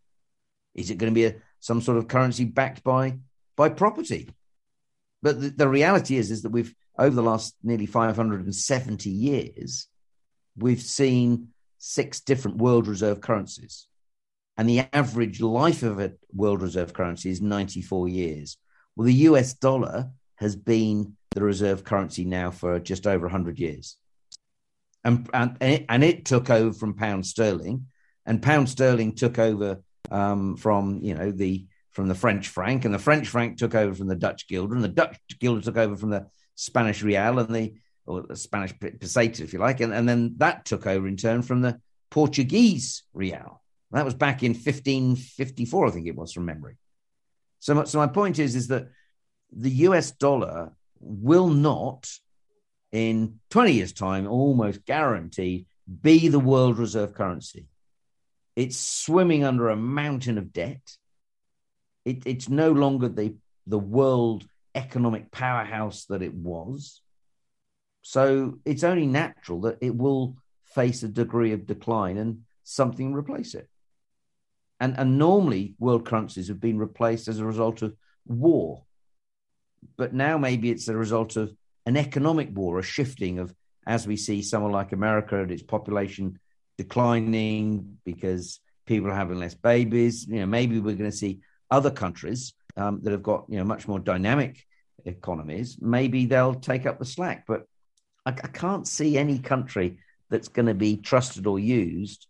Is 0.74 0.90
it 0.90 0.98
going 0.98 1.12
to 1.12 1.16
be 1.16 1.26
a, 1.26 1.36
some 1.60 1.82
sort 1.82 2.00
of 2.00 2.08
currency 2.08 2.46
backed 2.46 2.84
by 2.84 3.20
by 3.56 3.70
property? 3.70 4.32
But 5.24 5.42
the, 5.42 5.50
the 5.50 5.68
reality 5.68 6.18
is, 6.18 6.30
is 6.30 6.44
that 6.44 6.52
we've 6.52 6.76
over 7.00 7.16
the 7.16 7.24
last 7.24 7.56
nearly 7.64 7.88
570 7.88 9.10
years, 9.10 9.88
we've 10.56 10.82
seen 10.82 11.48
six 11.80 12.20
different 12.20 12.58
world 12.58 12.88
reserve 12.88 13.22
currencies. 13.22 13.88
And 14.58 14.70
the 14.70 14.86
average 14.94 15.42
life 15.42 15.82
of 15.82 16.00
a 16.00 16.14
world 16.32 16.62
reserve 16.62 16.94
currency 16.94 17.32
is 17.32 17.42
94 17.42 18.08
years. 18.10 18.58
Well, 18.96 19.08
the 19.08 19.14
US 19.14 19.56
dollar 19.56 20.12
has 20.36 20.56
been 20.56 21.16
the 21.32 21.42
reserve 21.42 21.84
currency 21.84 22.26
now 22.26 22.52
for 22.52 22.80
just 22.80 23.08
over 23.08 23.26
100 23.26 23.58
years. 23.58 23.98
And, 25.04 25.28
and, 25.34 25.58
and 25.90 26.04
it 26.04 26.26
took 26.26 26.52
over 26.52 26.74
from 26.74 26.94
pound 26.94 27.26
sterling, 27.26 27.88
and 28.26 28.42
pound 28.42 28.70
sterling 28.70 29.16
took 29.16 29.40
over 29.40 29.82
um, 30.12 30.56
from 30.58 31.00
you 31.02 31.16
know 31.16 31.32
the 31.32 31.66
from 31.94 32.08
the 32.08 32.16
French 32.16 32.48
franc, 32.48 32.86
and 32.86 32.94
the 32.94 33.00
French 33.00 33.28
franc 33.28 33.58
took 33.58 33.76
over 33.76 33.94
from 33.94 34.08
the 34.08 34.16
Dutch 34.16 34.48
guilder, 34.48 34.76
and 34.76 34.84
the 34.84 34.90
Dutch 34.90 35.18
guilder 35.40 35.62
took 35.62 35.78
over 35.78 35.96
from 35.96 36.10
the 36.10 36.28
Spanish 36.56 37.02
real 37.02 37.40
and 37.40 37.54
the 37.54 37.74
or 38.06 38.24
the 38.24 38.36
Spanish 38.36 38.74
peseta, 38.74 39.42
if 39.42 39.54
you 39.54 39.60
like, 39.60 39.80
and, 39.80 39.94
and 39.94 40.08
then 40.08 40.36
that 40.38 40.66
took 40.66 40.86
over 40.86 41.08
in 41.08 41.16
turn 41.16 41.42
from 41.42 41.62
the 41.62 41.80
Portuguese 42.10 43.04
real. 43.14 43.62
That 43.92 44.06
was 44.06 44.16
back 44.16 44.44
in 44.44 44.54
1554, 44.54 45.88
I 45.88 45.92
think 45.92 46.08
it 46.08 46.16
was 46.16 46.34
from 46.34 46.46
memory. 46.46 46.78
So, 47.60 47.84
so 47.86 48.00
my 48.00 48.08
point 48.08 48.40
is, 48.40 48.56
is 48.56 48.68
that 48.68 48.90
the 49.52 49.70
US 49.70 50.12
dollar 50.12 50.74
will 51.00 51.48
not, 51.48 52.10
in 52.92 53.40
20 53.52 53.72
years' 53.72 53.94
time, 53.94 54.28
almost 54.28 54.84
guaranteed, 54.86 55.68
be 56.02 56.28
the 56.28 56.40
world 56.40 56.78
reserve 56.78 57.14
currency. 57.14 57.68
It's 58.56 58.78
swimming 58.78 59.44
under 59.44 59.70
a 59.70 59.76
mountain 59.76 60.38
of 60.38 60.54
debt. 60.54 60.98
It, 62.06 62.24
it's 62.26 62.50
no 62.50 62.72
longer 62.72 63.10
the, 63.10 63.36
the 63.68 63.80
world 63.80 64.46
economic 64.76 65.32
powerhouse 65.32 66.06
that 66.06 66.22
it 66.22 66.34
was. 66.34 67.02
So 68.02 68.60
it's 68.66 68.84
only 68.84 69.06
natural 69.06 69.62
that 69.62 69.78
it 69.82 69.96
will 69.96 70.36
face 70.66 71.04
a 71.04 71.08
degree 71.08 71.54
of 71.54 71.66
decline 71.66 72.18
and 72.18 72.42
something 72.64 73.14
replace 73.14 73.56
it. 73.56 73.70
And, 74.80 74.98
and 74.98 75.18
normally, 75.18 75.76
world 75.80 76.06
currencies 76.06 76.50
have 76.50 76.60
been 76.60 76.78
replaced 76.78 77.28
as 77.28 77.40
a 77.40 77.46
result 77.46 77.82
of 77.82 77.96
war. 78.26 78.84
But 79.98 80.14
now 80.14 80.38
maybe 80.38 80.70
it's 80.72 80.88
a 80.88 80.98
result 80.98 81.38
of 81.38 81.54
an 81.86 81.96
economic 81.96 82.50
war, 82.54 82.80
a 82.80 82.84
shifting 82.84 83.40
of, 83.40 83.54
as 83.86 84.08
we 84.08 84.18
see 84.18 84.42
someone 84.42 84.72
like 84.72 84.92
America 84.92 85.42
and 85.42 85.52
its 85.52 85.64
population 85.64 86.40
declining 86.78 87.98
because 88.04 88.60
people 88.86 89.10
are 89.10 89.16
having 89.16 89.40
less 89.40 89.56
babies. 89.56 90.26
You 90.28 90.42
know, 90.42 90.46
maybe 90.46 90.80
we're 90.80 90.96
going 90.96 91.12
to 91.12 91.16
see 91.16 91.42
other 91.74 91.92
countries 91.92 92.54
um, 92.78 93.00
that 93.02 93.12
have 93.12 93.24
got 93.24 93.46
you 93.50 93.58
know 93.58 93.66
much 93.66 93.88
more 93.88 94.00
dynamic 94.00 94.66
economies. 95.06 95.78
Maybe 95.82 96.26
they'll 96.28 96.54
take 96.54 96.86
up 96.86 97.00
the 97.00 97.06
slack. 97.06 97.46
But 97.48 97.64
I, 98.26 98.30
I 98.30 98.48
can't 98.48 98.88
see 98.88 99.18
any 99.18 99.40
country 99.40 99.98
that's 100.30 100.48
going 100.48 100.68
to 100.68 100.76
be 100.76 100.98
trusted 100.98 101.48
or 101.48 101.60
used 101.60 102.28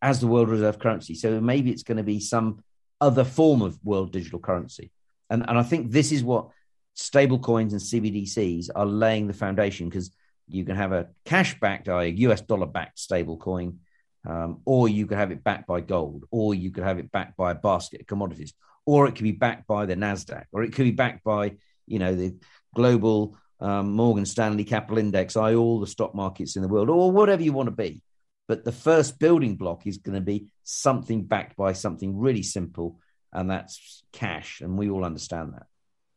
as 0.00 0.20
the 0.20 0.26
world 0.26 0.48
reserve 0.48 0.78
currency. 0.78 1.14
So 1.14 1.40
maybe 1.40 1.70
it's 1.70 1.82
going 1.82 1.98
to 1.98 2.02
be 2.02 2.20
some 2.20 2.64
other 3.00 3.24
form 3.24 3.62
of 3.62 3.78
world 3.84 4.12
digital 4.12 4.38
currency. 4.38 4.90
And, 5.28 5.44
and 5.46 5.58
I 5.58 5.62
think 5.62 5.90
this 5.90 6.10
is 6.10 6.24
what 6.24 6.48
stable 6.94 7.38
coins 7.38 7.72
and 7.72 7.82
CBDCs 7.82 8.70
are 8.74 8.86
laying 8.86 9.26
the 9.26 9.34
foundation 9.34 9.88
because 9.88 10.10
you 10.48 10.64
can 10.64 10.76
have 10.76 10.92
a 10.92 11.08
cash 11.24 11.58
backed, 11.60 11.88
a 11.88 12.10
US 12.10 12.40
dollar 12.40 12.66
backed 12.66 12.98
stable 12.98 13.36
coin, 13.36 13.80
um, 14.26 14.60
or 14.64 14.88
you 14.88 15.06
could 15.06 15.18
have 15.18 15.30
it 15.30 15.44
backed 15.44 15.66
by 15.66 15.80
gold, 15.80 16.24
or 16.30 16.54
you 16.54 16.70
could 16.70 16.84
have 16.84 16.98
it 16.98 17.12
backed 17.12 17.36
by 17.36 17.52
a 17.52 17.54
basket 17.54 18.00
of 18.00 18.06
commodities, 18.06 18.52
or 18.84 19.06
it 19.06 19.14
could 19.14 19.24
be 19.24 19.32
backed 19.32 19.66
by 19.66 19.86
the 19.86 19.94
NASDAQ, 19.94 20.44
or 20.52 20.62
it 20.62 20.72
could 20.74 20.84
be 20.84 20.90
backed 20.90 21.24
by, 21.24 21.56
you 21.86 21.98
know, 21.98 22.14
the 22.14 22.34
global 22.74 23.38
um, 23.60 23.92
Morgan 23.92 24.26
Stanley 24.26 24.64
Capital 24.64 24.98
Index, 24.98 25.36
I 25.36 25.54
all 25.54 25.80
the 25.80 25.86
stock 25.86 26.14
markets 26.14 26.56
in 26.56 26.62
the 26.62 26.68
world, 26.68 26.90
or 26.90 27.10
whatever 27.10 27.42
you 27.42 27.52
want 27.52 27.68
to 27.68 27.74
be. 27.74 28.02
But 28.48 28.64
the 28.64 28.72
first 28.72 29.18
building 29.18 29.56
block 29.56 29.86
is 29.86 29.98
going 29.98 30.14
to 30.14 30.20
be 30.20 30.48
something 30.62 31.24
backed 31.24 31.56
by 31.56 31.72
something 31.72 32.18
really 32.18 32.42
simple, 32.42 33.00
and 33.32 33.50
that's 33.50 34.04
cash. 34.12 34.60
And 34.60 34.78
we 34.78 34.90
all 34.90 35.04
understand 35.04 35.54
that. 35.54 35.66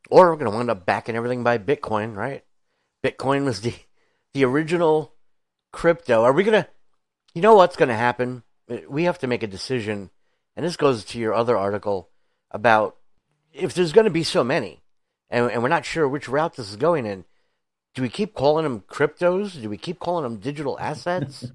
Or 0.10 0.30
we're 0.30 0.38
going 0.38 0.52
to 0.52 0.58
wind 0.58 0.69
up 0.69 0.86
backing 0.86 1.15
everything 1.15 1.43
by 1.43 1.58
Bitcoin, 1.58 2.15
right? 2.15 2.43
Bitcoin 3.04 3.45
was 3.45 3.62
the 3.62 3.74
the 4.34 4.45
original 4.45 5.15
crypto. 5.74 6.24
Are 6.24 6.34
we 6.34 6.43
going 6.43 6.63
to, 6.63 6.69
you 7.34 7.42
know 7.42 7.56
what's 7.56 7.76
going 7.76 7.89
to 7.89 7.96
happen? 7.96 8.44
We 8.88 9.04
have 9.04 9.20
to 9.20 9.28
make 9.28 9.44
a 9.44 9.48
decision. 9.48 10.10
And 10.56 10.65
this 10.65 10.78
goes 10.78 11.04
to 11.06 11.20
your 11.20 11.34
other 11.34 11.58
article 11.58 12.10
about 12.52 12.98
if 13.54 13.74
there's 13.74 13.94
going 13.94 14.06
to 14.06 14.12
be 14.12 14.24
so 14.24 14.44
many, 14.44 14.82
and, 15.30 15.52
and 15.52 15.63
we're 15.63 15.70
not 15.70 15.86
sure 15.86 16.08
which 16.08 16.28
route 16.30 16.56
this 16.56 16.70
is 16.70 16.76
going 16.76 17.06
in, 17.06 17.26
do 17.96 18.02
we 18.02 18.10
keep 18.10 18.34
calling 18.34 18.63
them 18.63 18.82
cryptos? 18.82 19.60
Do 19.62 19.70
we 19.70 19.78
keep 19.78 20.00
calling 20.00 20.24
them 20.24 20.38
digital 20.38 20.78
assets? 20.80 21.52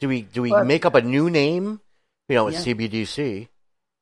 do 0.00 0.08
we 0.08 0.22
do 0.22 0.42
we 0.42 0.50
well, 0.50 0.64
make 0.64 0.84
up 0.84 0.94
a 0.94 1.02
new 1.02 1.30
name? 1.30 1.80
You 2.28 2.34
know, 2.36 2.48
yeah. 2.48 2.58
CBDC. 2.58 3.48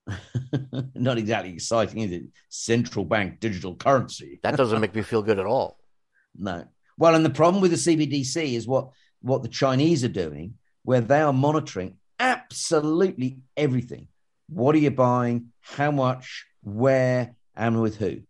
Not 0.95 1.19
exactly 1.19 1.53
exciting, 1.53 1.99
is 2.01 2.13
it? 2.13 2.23
Central 2.49 3.05
bank 3.05 3.41
digital 3.41 3.75
currency. 3.75 4.41
that 4.43 4.57
doesn't 4.57 4.81
make 4.81 4.95
me 4.95 5.03
feel 5.03 5.23
good 5.23 5.39
at 5.39 5.47
all. 5.47 5.79
No. 6.37 6.65
Well, 6.99 7.15
and 7.15 7.25
the 7.25 7.31
problem 7.31 7.63
with 7.63 7.71
the 7.71 7.77
CBDC 7.77 8.55
is 8.55 8.67
what 8.67 8.89
what 9.23 9.43
the 9.43 9.49
Chinese 9.49 10.03
are 10.03 10.09
doing, 10.09 10.55
where 10.85 11.01
they 11.01 11.21
are 11.21 11.33
monitoring 11.33 11.97
absolutely 12.19 13.39
everything. 13.57 14.09
What 14.49 14.75
are 14.75 14.79
you 14.79 14.91
buying? 14.91 15.53
How 15.61 15.91
much? 15.91 16.47
Where? 16.63 17.35
And 17.57 17.81
with 17.81 17.97
who? 17.97 18.21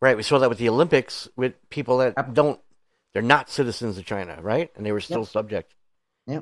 Right. 0.00 0.16
We 0.16 0.22
saw 0.22 0.38
that 0.38 0.48
with 0.48 0.58
the 0.58 0.68
Olympics 0.68 1.28
with 1.36 1.54
people 1.70 1.98
that 1.98 2.34
don't, 2.34 2.60
they're 3.12 3.22
not 3.22 3.50
citizens 3.50 3.98
of 3.98 4.04
China, 4.04 4.38
right? 4.40 4.70
And 4.76 4.84
they 4.84 4.92
were 4.92 5.00
still 5.00 5.20
yep. 5.20 5.28
subject. 5.28 5.74
Yeah. 6.26 6.40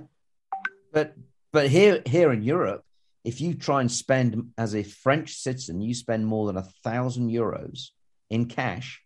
But 0.92 1.14
but 1.52 1.68
here 1.68 2.02
here 2.06 2.32
in 2.32 2.42
Europe, 2.42 2.84
if 3.24 3.40
you 3.40 3.54
try 3.54 3.80
and 3.80 3.90
spend 3.90 4.52
as 4.58 4.74
a 4.74 4.82
French 4.82 5.34
citizen, 5.34 5.80
you 5.80 5.94
spend 5.94 6.26
more 6.26 6.46
than 6.46 6.56
a 6.56 6.68
thousand 6.82 7.30
euros 7.30 7.90
in 8.30 8.46
cash, 8.46 9.02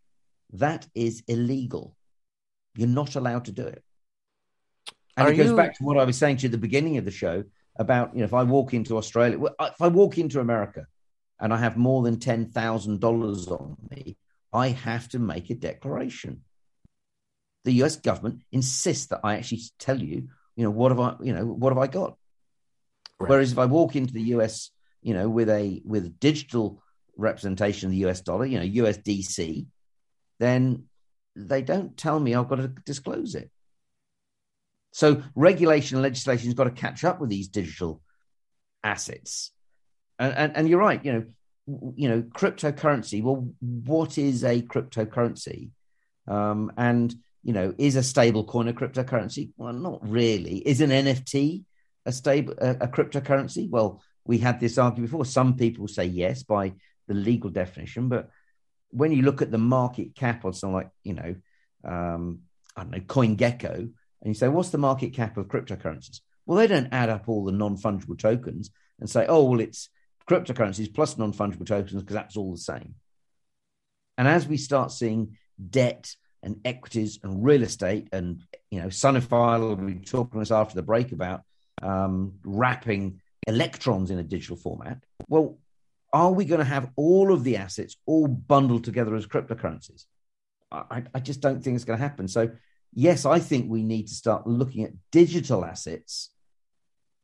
that 0.53 0.87
is 0.95 1.23
illegal. 1.29 1.95
You're 2.75 2.89
not 2.89 3.17
allowed 3.17 3.47
to 3.47 3.53
do 3.53 3.67
it. 3.67 3.83
And 5.19 5.27
Are 5.27 5.33
it 5.33 5.37
goes 5.37 5.51
you... 5.51 5.57
back 5.57 5.77
to 5.77 5.85
what 5.85 5.99
I 5.99 6.05
was 6.05 6.17
saying 6.17 6.37
to 6.39 6.43
you 6.45 6.47
at 6.47 6.53
the 6.53 6.59
beginning 6.59 6.97
of 6.97 7.05
the 7.05 7.11
show 7.11 7.43
about, 7.75 8.15
you 8.15 8.21
know, 8.21 8.25
if 8.25 8.35
I 8.35 8.45
walk 8.45 8.73
into 8.73 8.97
Australia, 8.97 9.47
if 9.61 9.83
I 9.83 9.89
walk 9.89 10.17
into 10.17 10.39
America 10.39 10.87
and 11.41 11.53
I 11.53 11.57
have 11.57 11.77
more 11.77 12.05
than 12.05 12.19
$10,000 12.19 13.51
on 13.51 13.77
me, 13.91 14.17
I 14.53 14.69
have 14.69 15.09
to 15.09 15.19
make 15.19 15.51
a 15.51 15.57
declaration. 15.57 16.43
The 17.65 17.73
US 17.83 17.97
government 17.97 18.43
insists 18.53 19.07
that 19.07 19.21
I 19.25 19.35
actually 19.35 19.63
tell 19.81 20.01
you, 20.01 20.29
you 20.55 20.63
know, 20.63 20.71
what 20.71 20.93
have 20.93 21.01
I, 21.01 21.17
you 21.21 21.33
know, 21.33 21.45
what 21.47 21.71
have 21.71 21.79
I 21.79 21.89
got? 21.89 22.17
Right. 23.19 23.29
Whereas 23.29 23.51
if 23.51 23.59
I 23.59 23.65
walk 23.65 23.97
into 23.97 24.15
the 24.15 24.23
US, 24.37 24.71
you 25.03 25.15
know, 25.15 25.29
with 25.29 25.51
a 25.51 25.83
with 25.85 26.05
a 26.07 26.11
digital 26.11 26.81
representation 27.17 27.89
of 27.89 27.91
the 27.91 28.07
US 28.09 28.21
dollar, 28.21 28.47
you 28.47 28.61
know, 28.61 28.85
USDC, 28.85 29.67
then 30.39 30.85
they 31.35 31.63
don't 31.63 31.97
tell 31.97 32.21
me 32.21 32.37
I've 32.37 32.49
got 32.49 32.57
to 32.57 32.69
disclose 32.69 33.35
it. 33.35 33.51
So 34.93 35.23
regulation 35.35 35.97
and 35.97 36.03
legislation 36.03 36.47
has 36.47 36.55
got 36.55 36.65
to 36.65 36.71
catch 36.71 37.05
up 37.05 37.21
with 37.21 37.31
these 37.31 37.49
digital 37.49 38.01
assets. 38.83 39.51
And, 40.19 40.35
and, 40.35 40.57
and 40.57 40.69
you're 40.69 40.81
right, 40.81 41.05
you 41.05 41.13
know, 41.13 41.25
you 41.97 42.09
know, 42.09 42.23
cryptocurrency. 42.23 43.23
Well, 43.23 43.53
what 43.61 44.19
is 44.19 44.43
a 44.45 44.63
cryptocurrency? 44.63 45.71
Um, 46.27 46.73
and 46.77 47.15
you 47.43 47.53
know, 47.53 47.75
is 47.79 47.97
a 47.97 48.03
stable 48.03 48.45
coin 48.45 48.69
a 48.69 48.73
cryptocurrency? 48.73 49.51
Well, 49.57 49.73
not 49.73 50.07
really. 50.09 50.59
Is 50.59 50.81
an 50.81 50.91
NFT 50.91 51.65
a 52.07 52.13
stable 52.13 52.55
a, 52.59 52.71
a 52.71 52.89
cryptocurrency? 52.89 53.69
Well, 53.71 54.03
we 54.25 54.39
had 54.39 54.61
this 54.61 54.79
argument 54.79 55.11
before. 55.11 55.25
Some 55.25 55.57
people 55.57 55.89
say 55.89 56.05
yes 56.05 56.43
by 56.43 56.75
the 57.07 57.15
legal 57.15 57.51
definition, 57.51 58.09
but 58.09 58.31
when 58.91 59.13
you 59.13 59.23
look 59.23 59.43
at 59.43 59.51
the 59.51 59.59
market 59.59 60.15
cap 60.15 60.45
on 60.45 60.53
something 60.53 60.75
like 60.75 60.91
you 61.05 61.15
know, 61.15 61.35
um, 61.85 62.41
I 62.77 62.83
don't 62.83 62.91
know, 62.91 63.01
CoinGecko, 63.01 63.91
and 64.23 64.31
you 64.31 64.35
say, 64.35 64.49
what's 64.49 64.71
the 64.71 64.79
market 64.79 65.13
cap 65.15 65.37
of 65.37 65.47
cryptocurrencies? 65.49 66.21
Well, 66.47 66.59
they 66.59 66.67
don't 66.67 66.93
add 66.93 67.09
up 67.09 67.29
all 67.29 67.45
the 67.45 67.53
non 67.53 67.77
fungible 67.77 68.19
tokens 68.19 68.71
and 69.01 69.09
say, 69.09 69.27
oh, 69.29 69.45
well, 69.45 69.61
it's 69.61 69.91
cryptocurrencies 70.29 70.93
plus 70.93 71.19
non 71.19 71.33
fungible 71.33 71.67
tokens 71.67 72.03
because 72.03 72.15
that's 72.15 72.37
all 72.37 72.53
the 72.53 72.59
same. 72.59 72.95
And 74.17 74.27
as 74.27 74.49
we 74.49 74.57
start 74.57 74.91
seeing 74.91 75.37
debt 75.71 76.15
and 76.43 76.61
equities 76.65 77.21
and 77.23 77.45
real 77.45 77.63
estate, 77.63 78.09
and 78.13 78.43
you 78.71 78.81
know, 78.81 78.89
Sunified 78.89 79.61
will 79.61 79.77
be 79.77 79.95
talking 79.97 80.41
to 80.41 80.43
us 80.43 80.51
after 80.51 80.75
the 80.75 80.83
break 80.83 81.13
about 81.13 81.43
um, 81.83 82.35
wrapping 82.45 83.21
electrons 83.47 84.11
in 84.11 84.19
a 84.19 84.25
digital 84.25 84.57
format. 84.57 84.99
Well, 85.29 85.59
are 86.13 86.33
we 86.33 86.45
going 86.45 86.61
to 86.61 86.65
have 86.65 86.91
all 86.97 87.33
of 87.33 87.45
the 87.45 87.57
assets 87.57 87.97
all 88.07 88.27
bundled 88.27 88.85
together 88.85 89.15
as 89.15 89.27
cryptocurrencies? 89.27 90.07
I, 90.71 91.05
I 91.15 91.21
just 91.21 91.41
don't 91.41 91.63
think 91.63 91.77
it's 91.77 91.85
going 91.85 91.99
to 91.99 92.03
happen. 92.03 92.29
So, 92.29 92.51
yes, 92.99 93.25
I 93.25 93.39
think 93.39 93.71
we 93.71 93.85
need 93.85 94.09
to 94.09 94.15
start 94.15 94.49
looking 94.49 94.83
at 94.83 94.91
digital 95.13 95.65
assets 95.65 96.31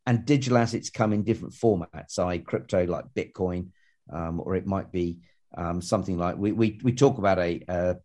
and 0.05 0.25
digital 0.25 0.57
assets 0.57 0.89
come 0.89 1.11
in 1.11 1.23
different 1.23 1.53
formats, 1.53 2.17
i.e., 2.17 2.39
crypto 2.39 2.85
like 2.85 3.13
Bitcoin, 3.13 3.71
um, 4.11 4.39
or 4.39 4.55
it 4.55 4.65
might 4.65 4.93
be 4.93 5.19
um, 5.57 5.81
something 5.81 6.17
like 6.17 6.37
we, 6.37 6.53
we, 6.53 6.79
we 6.81 6.93
talk 6.93 7.17
about 7.17 7.39
a, 7.39 7.61
a, 7.67 7.95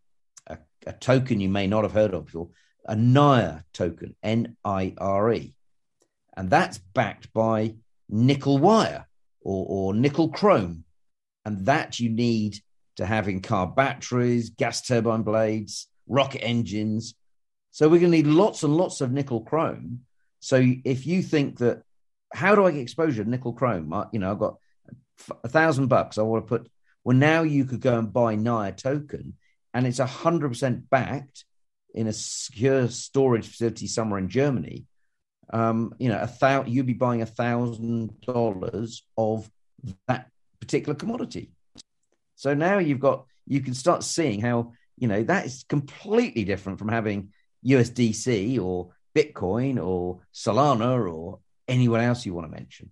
a, 0.85 0.93
token 0.93 1.39
you 1.39 1.47
may 1.47 1.65
not 1.65 1.83
have 1.83 1.93
heard 1.93 2.13
of 2.13 2.25
before, 2.25 2.49
a 2.87 2.95
NIRE 2.95 3.63
token, 3.71 4.15
N 4.21 4.57
I 4.65 4.93
R 4.97 5.31
E. 5.31 5.55
And 6.35 6.49
that's 6.49 6.77
backed 6.77 7.31
by 7.31 7.75
nickel 8.09 8.57
wire 8.57 9.07
or, 9.39 9.65
or 9.69 9.93
nickel 9.93 10.27
chrome. 10.27 10.83
And 11.45 11.65
that 11.67 12.01
you 12.01 12.09
need 12.09 12.57
to 12.97 13.05
have 13.05 13.29
in 13.29 13.41
car 13.41 13.67
batteries, 13.67 14.49
gas 14.49 14.81
turbine 14.81 15.23
blades, 15.23 15.87
rocket 16.05 16.43
engines. 16.43 17.15
So 17.71 17.87
we're 17.87 17.99
going 17.99 18.11
to 18.11 18.17
need 18.17 18.27
lots 18.27 18.63
and 18.63 18.75
lots 18.75 19.01
of 19.01 19.11
nickel 19.11 19.41
chrome. 19.41 20.01
So 20.39 20.61
if 20.83 21.07
you 21.07 21.21
think 21.21 21.59
that, 21.59 21.83
how 22.33 22.55
do 22.55 22.65
I 22.65 22.71
get 22.71 22.81
exposure 22.81 23.23
to 23.23 23.29
nickel 23.29 23.53
chrome? 23.53 23.93
I, 23.93 24.07
you 24.11 24.19
know, 24.19 24.31
I've 24.31 24.39
got 24.39 24.57
a 25.43 25.49
thousand 25.49 25.87
bucks. 25.87 26.17
I 26.17 26.23
want 26.23 26.45
to 26.45 26.49
put. 26.49 26.69
Well, 27.03 27.17
now 27.17 27.43
you 27.43 27.65
could 27.65 27.81
go 27.81 27.97
and 27.97 28.11
buy 28.11 28.35
NIRE 28.35 28.73
token, 28.73 29.35
and 29.73 29.87
it's 29.87 29.99
a 29.99 30.05
hundred 30.05 30.49
percent 30.49 30.89
backed 30.89 31.45
in 31.93 32.07
a 32.07 32.13
secure 32.13 32.87
storage 32.89 33.47
facility 33.47 33.87
somewhere 33.87 34.19
in 34.19 34.29
Germany. 34.29 34.85
Um, 35.51 35.93
you 35.99 36.09
know, 36.09 36.19
a 36.19 36.27
thousand. 36.27 36.71
You'd 36.71 36.85
be 36.85 36.93
buying 36.93 37.21
a 37.21 37.25
thousand 37.25 38.21
dollars 38.21 39.03
of 39.17 39.49
that 40.07 40.29
particular 40.59 40.95
commodity. 40.95 41.51
So 42.35 42.53
now 42.53 42.79
you've 42.79 42.99
got 42.99 43.25
you 43.47 43.61
can 43.61 43.73
start 43.73 44.03
seeing 44.03 44.41
how 44.41 44.73
you 44.97 45.07
know 45.07 45.23
that 45.23 45.45
is 45.45 45.65
completely 45.67 46.43
different 46.43 46.79
from 46.79 46.89
having 46.89 47.33
USDC 47.65 48.59
or 48.59 48.89
Bitcoin 49.15 49.83
or 49.83 50.21
Solana 50.33 51.11
or 51.11 51.39
anyone 51.67 52.01
else 52.01 52.25
you 52.25 52.33
want 52.33 52.47
to 52.47 52.51
mention. 52.51 52.89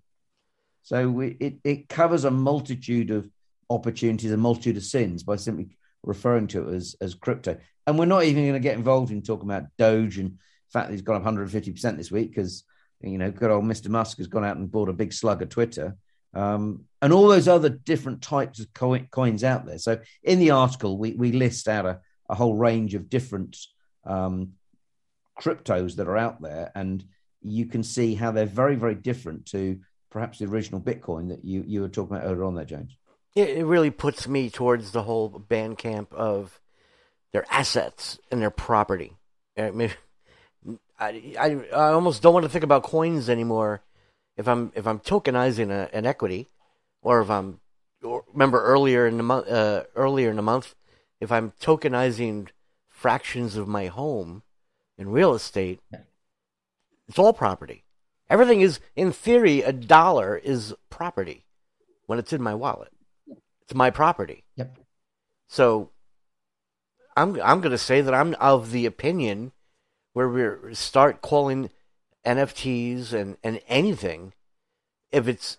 So 0.84 1.20
it 1.20 1.58
it 1.64 1.90
covers 1.90 2.24
a 2.24 2.32
multitude 2.32 3.12
of 3.12 3.30
opportunities, 3.70 4.32
a 4.32 4.38
multitude 4.38 4.78
of 4.78 4.84
sins 4.84 5.24
by 5.24 5.36
simply 5.36 5.70
referring 6.04 6.48
to 6.48 6.70
it 6.70 6.76
as 6.76 6.96
as 7.02 7.14
crypto. 7.14 7.58
And 7.86 7.98
we're 7.98 8.06
not 8.06 8.24
even 8.24 8.44
going 8.44 8.54
to 8.54 8.60
get 8.60 8.78
involved 8.78 9.12
in 9.12 9.22
talking 9.22 9.50
about 9.50 9.70
Doge 9.78 10.18
and 10.18 10.32
the 10.32 10.72
fact 10.72 10.88
that 10.88 10.94
he's 10.94 11.02
gone 11.02 11.16
up 11.16 11.24
150 11.24 11.72
percent 11.72 11.98
this 11.98 12.12
week 12.12 12.30
because 12.30 12.64
you 13.02 13.18
know 13.18 13.32
good 13.32 13.52
old 13.52 13.66
Mr. 13.66 13.90
Musk 13.90 14.18
has 14.18 14.28
gone 14.28 14.46
out 14.46 14.58
and 14.58 14.72
bought 14.72 14.90
a 14.90 14.94
big 14.94 15.14
slug 15.14 15.42
of 15.42 15.50
Twitter 15.50 15.96
um, 16.34 16.86
and 17.02 17.12
all 17.12 17.28
those 17.28 17.48
other 17.48 17.70
different 17.70 18.22
types 18.22 18.60
of 18.60 18.72
co- 18.74 19.00
coins 19.12 19.44
out 19.44 19.66
there. 19.66 19.80
So 19.80 20.00
in 20.24 20.40
the 20.40 20.52
article, 20.52 20.98
we, 20.98 21.14
we 21.14 21.32
list 21.32 21.68
out 21.68 21.86
a, 21.86 22.00
a 22.30 22.36
whole 22.36 22.56
range 22.56 22.94
of 22.94 23.10
different 23.10 23.58
um, 24.06 24.54
cryptos 25.40 25.96
that 25.96 26.08
are 26.08 26.18
out 26.18 26.42
there, 26.42 26.72
and 26.76 27.04
you 27.42 27.66
can 27.66 27.84
see 27.84 28.16
how 28.16 28.32
they're 28.32 28.46
very, 28.46 28.76
very 28.76 28.96
different 28.96 29.46
to 29.48 29.80
perhaps 30.10 30.40
the 30.40 30.46
original 30.46 30.82
Bitcoin 30.82 31.30
that 31.30 31.46
you, 31.46 31.64
you 31.66 31.82
were 31.82 31.90
talking 31.90 32.16
about 32.16 32.26
earlier 32.26 32.44
on 32.44 32.56
there, 32.56 32.66
James. 32.66 32.98
It, 33.36 33.66
really 33.66 33.92
puts 33.92 34.28
me 34.28 34.50
towards 34.50 34.92
the 34.92 35.04
whole 35.04 35.30
band 35.30 35.78
camp 35.78 36.14
of 36.14 36.60
their 37.32 37.46
assets 37.50 38.20
and 38.32 38.42
their 38.42 38.50
property. 38.50 39.14
I 39.58 39.72
mean, 39.72 39.92
I, 41.00 41.36
I, 41.40 41.66
I 41.74 41.92
almost 41.92 42.22
don't 42.22 42.34
want 42.34 42.44
to 42.44 42.50
think 42.50 42.64
about 42.64 42.84
coins 42.84 43.30
anymore 43.30 43.84
if 44.40 44.48
I'm 44.48 44.72
if 44.74 44.88
I'm 44.88 45.00
tokenizing 45.00 45.70
a, 45.70 45.94
an 45.94 46.06
equity, 46.06 46.48
or 47.02 47.22
if 47.22 47.30
I'm 47.30 47.60
remember 48.34 48.64
earlier 48.64 49.06
in 49.06 49.18
the 49.18 49.24
month 49.24 49.50
uh, 49.50 49.84
earlier 49.96 50.30
in 50.30 50.38
the 50.38 50.42
month, 50.42 50.76
if 51.20 51.30
I'm 51.30 51.52
tokenizing 51.62 52.48
fractions 52.88 53.58
of 53.58 53.68
my 53.68 53.88
home 53.88 54.44
in 55.00 55.10
real 55.10 55.34
estate, 55.34 55.80
it's 57.08 57.18
all 57.18 57.34
property. 57.34 57.86
Everything 58.30 58.62
is, 58.62 58.80
in 58.96 59.12
theory, 59.12 59.62
a 59.64 59.72
dollar 59.72 60.38
is 60.38 60.76
property 60.92 61.46
when 62.06 62.20
it's 62.20 62.34
in 62.34 62.42
my 62.44 62.54
wallet. 62.54 62.92
It's 63.64 63.74
my 63.74 63.90
property. 63.90 64.44
Yep. 64.58 64.78
So 65.48 65.90
I'm 67.16 67.42
I'm 67.42 67.62
going 67.62 67.72
to 67.72 67.78
say 67.78 68.02
that 68.02 68.14
I'm 68.14 68.36
of 68.36 68.72
the 68.72 68.86
opinion 68.86 69.54
where 70.14 70.28
we 70.28 70.76
start 70.76 71.22
calling 71.22 71.70
NFTs 72.26 73.14
and, 73.14 73.38
and 73.44 73.62
anything, 73.68 74.34
if 75.12 75.28
it's 75.28 75.58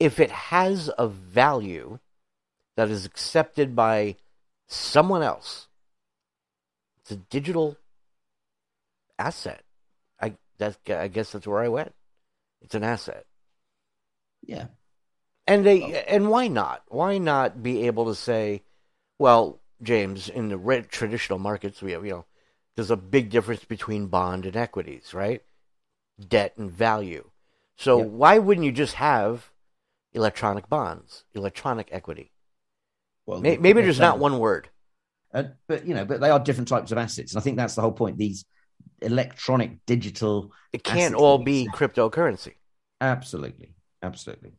if 0.00 0.18
it 0.18 0.30
has 0.30 0.90
a 0.98 1.06
value 1.06 1.98
that 2.76 2.90
is 2.90 3.04
accepted 3.04 3.76
by 3.76 4.16
someone 4.66 5.22
else, 5.22 5.68
it's 7.00 7.12
a 7.12 7.16
digital 7.16 7.76
asset. 9.18 9.62
I 10.20 10.34
that 10.58 10.78
I 10.88 11.08
guess 11.08 11.32
that's 11.32 11.46
where 11.46 11.60
I 11.60 11.68
went. 11.68 11.94
It's 12.62 12.74
an 12.74 12.84
asset. 12.84 13.26
Yeah. 14.42 14.66
And 15.46 15.64
they 15.64 16.04
and 16.04 16.28
why 16.28 16.48
not? 16.48 16.82
Why 16.88 17.18
not 17.18 17.62
be 17.62 17.86
able 17.86 18.06
to 18.06 18.14
say, 18.14 18.62
well, 19.18 19.60
James, 19.82 20.28
in 20.28 20.48
the 20.48 20.86
traditional 20.90 21.38
markets, 21.38 21.82
we 21.82 21.92
have, 21.92 22.04
you 22.04 22.10
know, 22.12 22.24
there's 22.74 22.90
a 22.90 22.96
big 22.96 23.30
difference 23.30 23.64
between 23.64 24.06
bond 24.06 24.46
and 24.46 24.56
equities, 24.56 25.14
right? 25.14 25.42
debt 26.20 26.54
and 26.56 26.70
value. 26.70 27.30
So 27.76 27.98
why 27.98 28.38
wouldn't 28.38 28.64
you 28.64 28.72
just 28.72 28.94
have 28.94 29.50
electronic 30.12 30.68
bonds, 30.68 31.24
electronic 31.34 31.88
equity? 31.92 32.32
Well, 33.26 33.40
maybe, 33.40 33.60
maybe 33.60 33.82
there's 33.82 34.00
not 34.00 34.18
one 34.18 34.38
word. 34.38 34.68
Uh, 35.34 35.44
but 35.66 35.86
you 35.86 35.94
know, 35.94 36.04
but 36.04 36.20
they 36.20 36.30
are 36.30 36.38
different 36.38 36.68
types 36.68 36.92
of 36.92 36.98
assets, 36.98 37.32
and 37.32 37.40
I 37.40 37.42
think 37.42 37.56
that's 37.56 37.74
the 37.74 37.82
whole 37.82 37.92
point. 37.92 38.16
These 38.16 38.44
electronic, 39.02 39.84
digital. 39.86 40.52
It 40.72 40.84
can't 40.84 41.14
all 41.14 41.38
be 41.38 41.68
cryptocurrency. 41.72 42.54
Absolutely, 43.00 43.74
absolutely, 44.02 44.52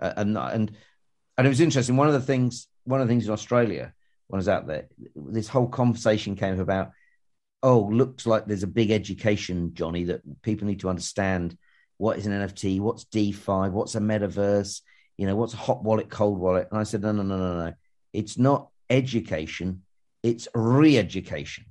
uh, 0.00 0.12
and 0.16 0.36
and 0.36 0.72
and 1.38 1.46
it 1.46 1.50
was 1.50 1.60
interesting. 1.60 1.96
One 1.96 2.08
of 2.08 2.14
the 2.14 2.20
things, 2.20 2.68
one 2.84 3.00
of 3.00 3.08
the 3.08 3.12
things 3.12 3.26
in 3.26 3.32
Australia 3.32 3.92
when 4.28 4.38
I 4.38 4.40
was 4.40 4.48
out 4.48 4.66
there, 4.66 4.88
this 5.14 5.48
whole 5.48 5.68
conversation 5.68 6.36
came 6.36 6.58
about 6.58 6.92
oh, 7.62 7.88
looks 7.92 8.26
like 8.26 8.46
there's 8.46 8.64
a 8.64 8.68
big 8.68 8.90
education, 8.90 9.72
Jonny, 9.74 10.04
that 10.04 10.20
people 10.42 10.66
need 10.66 10.80
to 10.80 10.88
understand 10.88 11.56
what 11.96 12.18
is 12.18 12.26
an 12.26 12.32
NFT, 12.32 12.80
what's 12.80 13.04
DeFi, 13.04 13.68
what's 13.70 13.94
a 13.94 14.00
metaverse, 14.00 14.80
you 15.16 15.26
know, 15.26 15.36
what's 15.36 15.54
a 15.54 15.58
hot 15.58 15.84
wallet, 15.84 16.10
cold 16.10 16.38
wallet. 16.38 16.66
And 16.70 16.80
I 16.80 16.82
said, 16.82 17.02
no, 17.02 17.12
no, 17.12 17.22
no, 17.22 17.36
no, 17.36 17.66
no. 17.66 17.72
It's 18.12 18.36
not 18.36 18.68
education, 18.90 19.82
it's 20.22 20.48
re 20.54 20.98
education 20.98 21.66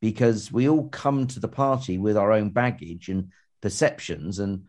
because 0.00 0.50
we 0.50 0.68
all 0.68 0.88
come 0.88 1.26
to 1.26 1.40
the 1.40 1.48
party 1.48 1.98
with 1.98 2.16
our 2.16 2.32
own 2.32 2.50
baggage 2.50 3.08
and 3.08 3.30
perceptions. 3.60 4.38
And, 4.38 4.64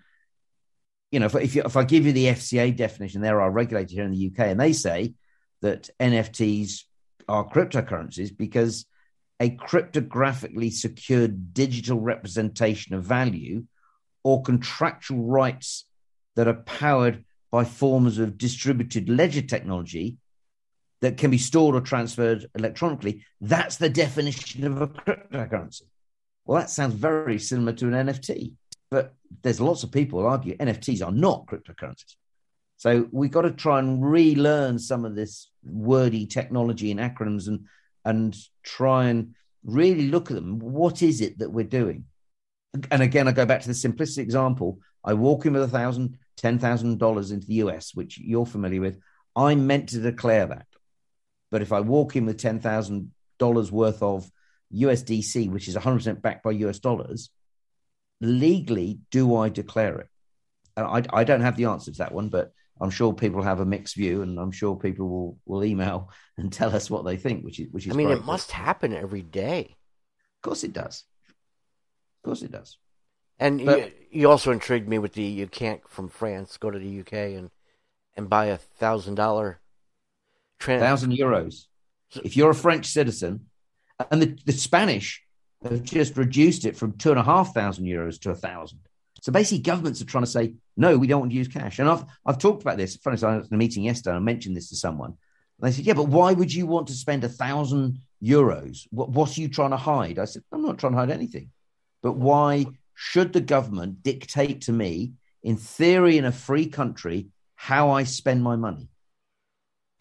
you 1.12 1.20
know, 1.20 1.28
if, 1.28 1.36
if, 1.36 1.56
you, 1.56 1.64
if 1.64 1.78
I 1.78 1.84
give 1.84 2.06
you 2.06 2.12
the 2.12 2.28
FCA 2.28 2.76
definition, 2.76 3.22
there 3.22 3.42
are 3.42 3.52
regulated 3.52 3.92
here 3.92 4.04
in 4.04 4.12
the 4.12 4.28
UK, 4.28 4.48
and 4.48 4.60
they 4.60 4.74
say 4.74 5.14
that 5.62 5.90
NFTs 6.00 6.84
are 7.28 7.48
cryptocurrencies 7.48 8.36
because 8.36 8.86
a 9.40 9.50
cryptographically 9.50 10.72
secured 10.72 11.54
digital 11.54 12.00
representation 12.00 12.94
of 12.94 13.04
value 13.04 13.66
or 14.24 14.44
contractual 14.44 15.24
rights 15.24 15.86
that 16.36 16.48
are 16.48 16.54
powered 16.54 17.24
by 17.52 17.64
forms 17.64 18.18
of 18.18 18.38
distributed 18.38 19.10
ledger 19.10 19.42
technology 19.42 20.18
that 21.02 21.18
can 21.18 21.32
be 21.32 21.38
stored 21.38 21.76
or 21.76 21.82
transferred 21.82 22.46
electronically. 22.56 23.26
That's 23.42 23.78
the 23.78 23.90
definition 23.90 24.66
of 24.66 24.82
a 24.82 24.88
cryptocurrency. 24.88 25.84
Well, 26.46 26.60
that 26.60 26.70
sounds 26.70 26.94
very 26.94 27.40
similar 27.40 27.74
to 27.74 27.88
an 27.88 28.08
NFT, 28.08 28.54
but 28.90 29.14
there's 29.42 29.62
lots 29.62 29.84
of 29.84 29.92
people 29.92 30.26
argue 30.26 30.58
NFTs 30.58 31.06
are 31.06 31.12
not 31.12 31.46
cryptocurrencies. 31.48 32.16
So 32.78 33.08
we've 33.12 33.32
got 33.32 33.44
to 33.44 33.52
try 33.52 33.80
and 33.80 34.04
relearn 34.04 34.80
some 34.80 35.06
of 35.06 35.16
this 35.16 35.50
wordy 35.64 36.26
technology 36.26 36.90
and 36.92 37.00
acronyms 37.00 37.48
and 37.48 37.68
and 38.04 38.36
try 38.64 39.06
and 39.06 39.36
really 39.64 40.08
look 40.08 40.32
at 40.32 40.36
them. 40.36 40.58
What 40.58 41.04
is 41.04 41.22
it 41.22 41.38
that 41.40 41.52
we're 41.52 41.64
doing? 41.64 42.06
And 42.90 43.04
again, 43.04 43.28
I 43.28 43.34
go 43.34 43.46
back 43.46 43.62
to 43.62 43.68
the 43.68 43.74
simplistic 43.74 44.20
example. 44.20 44.80
I 45.04 45.14
walk 45.14 45.46
in 45.46 45.54
with 45.54 45.62
a 45.62 45.68
thousand, 45.68 46.18
ten 46.38 46.58
thousand 46.58 46.98
dollars 46.98 47.32
into 47.32 47.46
the 47.46 47.56
US, 47.66 47.94
which 47.94 48.18
you're 48.18 48.46
familiar 48.46 48.82
with. 48.82 49.00
I'm 49.36 49.68
meant 49.68 49.90
to 49.90 50.00
declare 50.00 50.48
that. 50.48 50.66
But 51.52 51.62
if 51.62 51.72
I 51.72 51.82
walk 51.82 52.16
in 52.16 52.26
with 52.26 52.40
ten 52.40 52.60
thousand 52.60 53.12
dollars 53.38 53.72
worth 53.72 54.02
of 54.02 54.32
USDC, 54.74 55.50
which 55.50 55.68
is 55.68 55.76
100% 55.76 56.22
backed 56.22 56.44
by 56.44 56.52
US 56.52 56.80
dollars, 56.80 57.30
legally, 58.22 59.00
do 59.12 59.36
I 59.36 59.50
declare 59.50 60.00
it? 60.00 60.08
And 60.78 60.86
I, 60.88 61.22
I 61.22 61.24
don't 61.24 61.42
have 61.42 61.58
the 61.58 61.66
answer 61.66 61.92
to 61.92 61.98
that 61.98 62.14
one, 62.14 62.30
but 62.30 62.54
I'm 62.80 62.90
sure 62.90 63.14
people 63.14 63.42
have 63.44 63.60
a 63.60 63.66
mixed 63.66 63.96
view, 63.96 64.22
and 64.22 64.40
I'm 64.40 64.52
sure 64.52 64.76
people 64.76 65.08
will, 65.08 65.38
will 65.46 65.64
email 65.64 66.10
and 66.38 66.52
tell 66.52 66.76
us 66.76 66.90
what 66.90 67.06
they 67.06 67.18
think, 67.18 67.44
which 67.44 67.60
is 67.60 67.68
which 67.72 67.86
is. 67.86 67.94
I 67.94 67.96
mean, 67.96 68.10
it 68.10 68.26
must 68.26 68.52
happen 68.52 68.94
every 68.94 69.22
day. 69.22 69.76
Of 70.38 70.42
course, 70.42 70.64
it 70.64 70.74
does. 70.74 71.04
Of 71.28 72.28
course, 72.28 72.42
it 72.42 72.52
does. 72.52 72.78
And 73.40 73.66
but, 73.66 73.80
you, 73.80 73.92
you, 74.12 74.30
also 74.30 74.52
intrigued 74.52 74.88
me 74.88 75.00
with 75.00 75.14
the 75.14 75.24
you 75.24 75.48
can't 75.48 75.82
from 75.90 76.10
France 76.10 76.58
go 76.58 76.70
to 76.70 76.78
the 76.78 77.00
UK 77.00 77.14
and 77.14 77.50
and 78.16 78.30
buy 78.30 78.46
a 78.46 78.58
thousand 78.58 79.16
dollar 79.16 79.61
thousand 80.62 81.12
euros. 81.12 81.66
If 82.24 82.36
you're 82.36 82.52
a 82.52 82.56
French 82.56 82.88
citizen, 82.88 83.48
and 84.10 84.22
the, 84.22 84.38
the 84.46 84.52
Spanish 84.52 85.24
have 85.64 85.84
just 85.84 86.18
reduced 86.18 86.66
it 86.66 86.76
from 86.76 86.98
two 86.98 87.12
and 87.12 87.20
a 87.20 87.24
half 87.24 87.54
thousand 87.54 87.86
euros 87.86 88.20
to 88.22 88.32
a 88.32 88.36
thousand. 88.36 88.80
So 89.22 89.32
basically, 89.32 89.60
governments 89.60 90.02
are 90.02 90.06
trying 90.06 90.24
to 90.24 90.30
say, 90.30 90.56
no, 90.76 90.98
we 90.98 91.06
don't 91.06 91.20
want 91.20 91.32
to 91.32 91.38
use 91.38 91.48
cash. 91.48 91.78
And 91.78 91.88
I've, 91.88 92.04
I've 92.26 92.40
talked 92.40 92.64
about 92.64 92.78
this. 92.78 92.96
Funny, 92.96 93.22
I 93.22 93.38
was 93.38 93.48
in 93.48 93.54
a 93.54 93.58
meeting 93.58 93.84
yesterday, 93.84 94.16
I 94.16 94.20
mentioned 94.20 94.58
this 94.58 94.70
to 94.70 94.76
someone. 94.76 95.12
And 95.12 95.68
they 95.68 95.72
said, 95.72 95.86
yeah, 95.86 95.94
but 95.94 96.08
why 96.08 96.34
would 96.34 96.52
you 96.52 96.66
want 96.66 96.88
to 96.88 96.94
spend 96.94 97.24
a 97.24 97.30
thousand 97.30 98.00
euros? 98.24 98.88
What, 98.90 99.10
what 99.10 99.38
are 99.38 99.42
you 99.42 99.48
trying 99.48 99.70
to 99.72 99.78
hide? 99.78 100.18
I 100.18 100.26
said, 100.26 100.44
I'm 100.52 100.64
not 100.64 100.80
trying 100.80 100.94
to 100.94 100.98
hide 100.98 101.12
anything. 101.12 101.52
But 102.02 102.14
why 102.14 102.66
should 102.96 103.32
the 103.32 103.42
government 103.42 104.02
dictate 104.02 104.62
to 104.62 104.72
me, 104.72 105.14
in 105.44 105.56
theory, 105.58 106.18
in 106.18 106.26
a 106.26 106.32
free 106.32 106.66
country, 106.66 107.28
how 107.56 107.92
I 107.92 108.06
spend 108.06 108.42
my 108.42 108.56
money? 108.56 108.88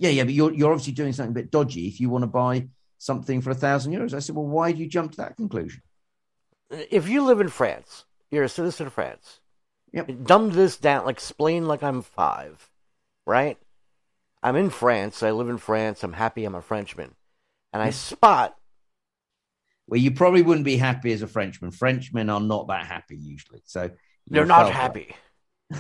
Yeah, 0.00 0.08
yeah, 0.08 0.24
but 0.24 0.32
you're 0.32 0.52
you're 0.52 0.72
obviously 0.72 0.94
doing 0.94 1.12
something 1.12 1.32
a 1.32 1.42
bit 1.42 1.50
dodgy 1.50 1.86
if 1.86 2.00
you 2.00 2.08
want 2.08 2.22
to 2.22 2.26
buy 2.26 2.68
something 2.96 3.42
for 3.42 3.50
a 3.50 3.54
thousand 3.54 3.92
euros. 3.92 4.14
I 4.14 4.18
said, 4.20 4.34
well, 4.34 4.46
why 4.46 4.72
do 4.72 4.78
you 4.78 4.88
jump 4.88 5.12
to 5.12 5.18
that 5.18 5.36
conclusion? 5.36 5.82
If 6.70 7.08
you 7.08 7.22
live 7.22 7.40
in 7.40 7.48
France, 7.48 8.06
you're 8.30 8.44
a 8.44 8.48
citizen 8.48 8.86
of 8.86 8.94
France. 8.94 9.40
Yep. 9.92 10.10
Dumb 10.24 10.50
this 10.50 10.78
down, 10.78 11.04
like 11.04 11.16
explain 11.16 11.68
like 11.68 11.82
I'm 11.82 12.00
five, 12.00 12.70
right? 13.26 13.58
I'm 14.42 14.56
in 14.56 14.70
France. 14.70 15.22
I 15.22 15.32
live 15.32 15.50
in 15.50 15.58
France. 15.58 16.02
I'm 16.02 16.14
happy. 16.14 16.46
I'm 16.46 16.54
a 16.54 16.62
Frenchman, 16.62 17.14
and 17.74 17.82
I 17.82 17.86
hmm. 17.86 17.92
spot. 17.92 18.56
Well, 19.86 20.00
you 20.00 20.12
probably 20.12 20.40
wouldn't 20.40 20.64
be 20.64 20.78
happy 20.78 21.12
as 21.12 21.20
a 21.20 21.26
Frenchman. 21.26 21.72
Frenchmen 21.72 22.30
are 22.30 22.40
not 22.40 22.68
that 22.68 22.86
happy 22.86 23.16
usually, 23.16 23.60
so 23.66 23.90
They're 24.28 24.46
not 24.46 24.72
happy. 24.72 25.14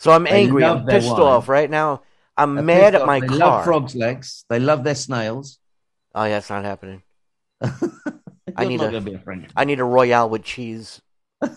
So 0.00 0.12
I'm 0.12 0.26
angry. 0.26 0.64
I'm 0.64 0.86
pissed 0.86 1.10
off 1.10 1.46
right 1.46 1.68
now. 1.68 2.02
I'm 2.42 2.54
They're 2.54 2.64
mad 2.64 2.94
at 2.94 3.06
my 3.06 3.20
they 3.20 3.26
car. 3.26 3.36
love 3.38 3.64
frogs' 3.64 3.94
legs. 3.94 4.44
They 4.48 4.58
love 4.58 4.82
their 4.84 4.94
snails. 4.94 5.58
Oh 6.14 6.24
yeah, 6.24 6.38
it's 6.38 6.50
not 6.50 6.64
happening. 6.64 7.02
I 8.56 8.64
need 8.64 8.80
not 8.80 8.94
a- 8.94 9.00
be 9.00 9.14
a. 9.14 9.22
I 9.56 9.64
need 9.64 9.80
a 9.80 9.84
royale 9.84 10.28
with 10.28 10.44
cheese. 10.44 11.00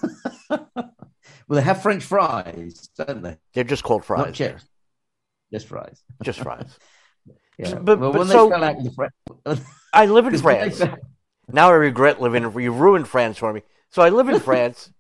Well, 1.47 1.57
they 1.57 1.61
have 1.65 1.81
French 1.81 2.03
fries, 2.05 2.89
don't 2.97 3.21
they? 3.21 3.37
They're 3.53 3.65
just 3.65 3.87
Not 3.87 4.05
fries. 4.05 4.23
there. 4.25 4.31
chips, 4.51 4.65
just 5.51 5.67
fries. 5.67 6.01
Just 6.23 6.39
fries. 6.39 6.77
Yeah. 7.59 7.75
But- 7.75 7.99
well, 7.99 8.11
but 8.11 8.19
when 8.19 8.27
so- 8.29 8.45
they 8.49 8.55
fell 8.55 8.63
out 8.63 8.77
with 8.77 8.95
the 8.95 9.61
I 9.93 10.05
live 10.07 10.25
in 10.25 10.31
Because 10.31 10.43
when 10.43 10.69
they 10.69 10.75
France. 10.75 10.97
Now 11.51 11.67
I 11.69 11.73
regret 11.73 12.21
living. 12.21 12.43
You 12.59 12.71
ruined 12.71 13.07
France 13.07 13.37
for 13.37 13.51
me. 13.53 13.61
So 13.91 14.01
I 14.01 14.09
live 14.09 14.29
in 14.29 14.39
France, 14.39 14.91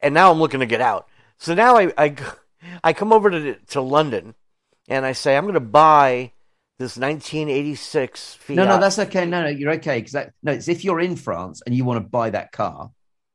and 0.00 0.14
now 0.14 0.30
I'm 0.30 0.38
looking 0.38 0.60
to 0.60 0.66
get 0.66 0.80
out. 0.80 1.08
So 1.38 1.54
now 1.54 1.76
I 1.76 1.92
I, 1.98 2.14
I 2.84 2.92
come 2.94 3.12
over 3.12 3.28
to 3.30 3.54
to 3.54 3.80
London, 3.82 4.34
and 4.90 5.06
I 5.06 5.12
say 5.12 5.36
I'm 5.36 5.44
going 5.44 5.54
to 5.54 5.60
buy 5.60 6.32
this 6.78 6.96
1986 6.96 8.34
Fiat. 8.34 8.56
No, 8.56 8.64
no, 8.64 8.78
that's 8.78 8.98
okay. 8.98 9.24
No, 9.24 9.42
no, 9.42 9.48
you're 9.48 9.72
okay 9.72 9.98
because 9.98 10.12
that 10.12 10.32
no, 10.42 10.52
it's 10.52 10.68
if 10.68 10.84
you're 10.84 11.00
in 11.00 11.16
France 11.16 11.62
and 11.64 11.74
you 11.74 11.84
want 11.84 12.04
to 12.04 12.08
buy 12.08 12.30
that 12.30 12.52
car, 12.52 12.90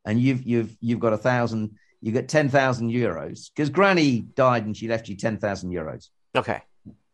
and 0.05 0.19
you've 0.19 0.43
you've 0.43 0.75
you've 0.81 0.99
got 0.99 1.13
a 1.13 1.17
thousand, 1.17 1.77
you 2.01 2.11
get 2.11 2.27
ten 2.27 2.49
thousand 2.49 2.91
euros 2.91 3.49
because 3.55 3.69
Granny 3.69 4.19
died 4.19 4.65
and 4.65 4.75
she 4.75 4.87
left 4.87 5.07
you 5.07 5.15
ten 5.15 5.37
thousand 5.37 5.71
euros, 5.71 6.09
okay. 6.35 6.61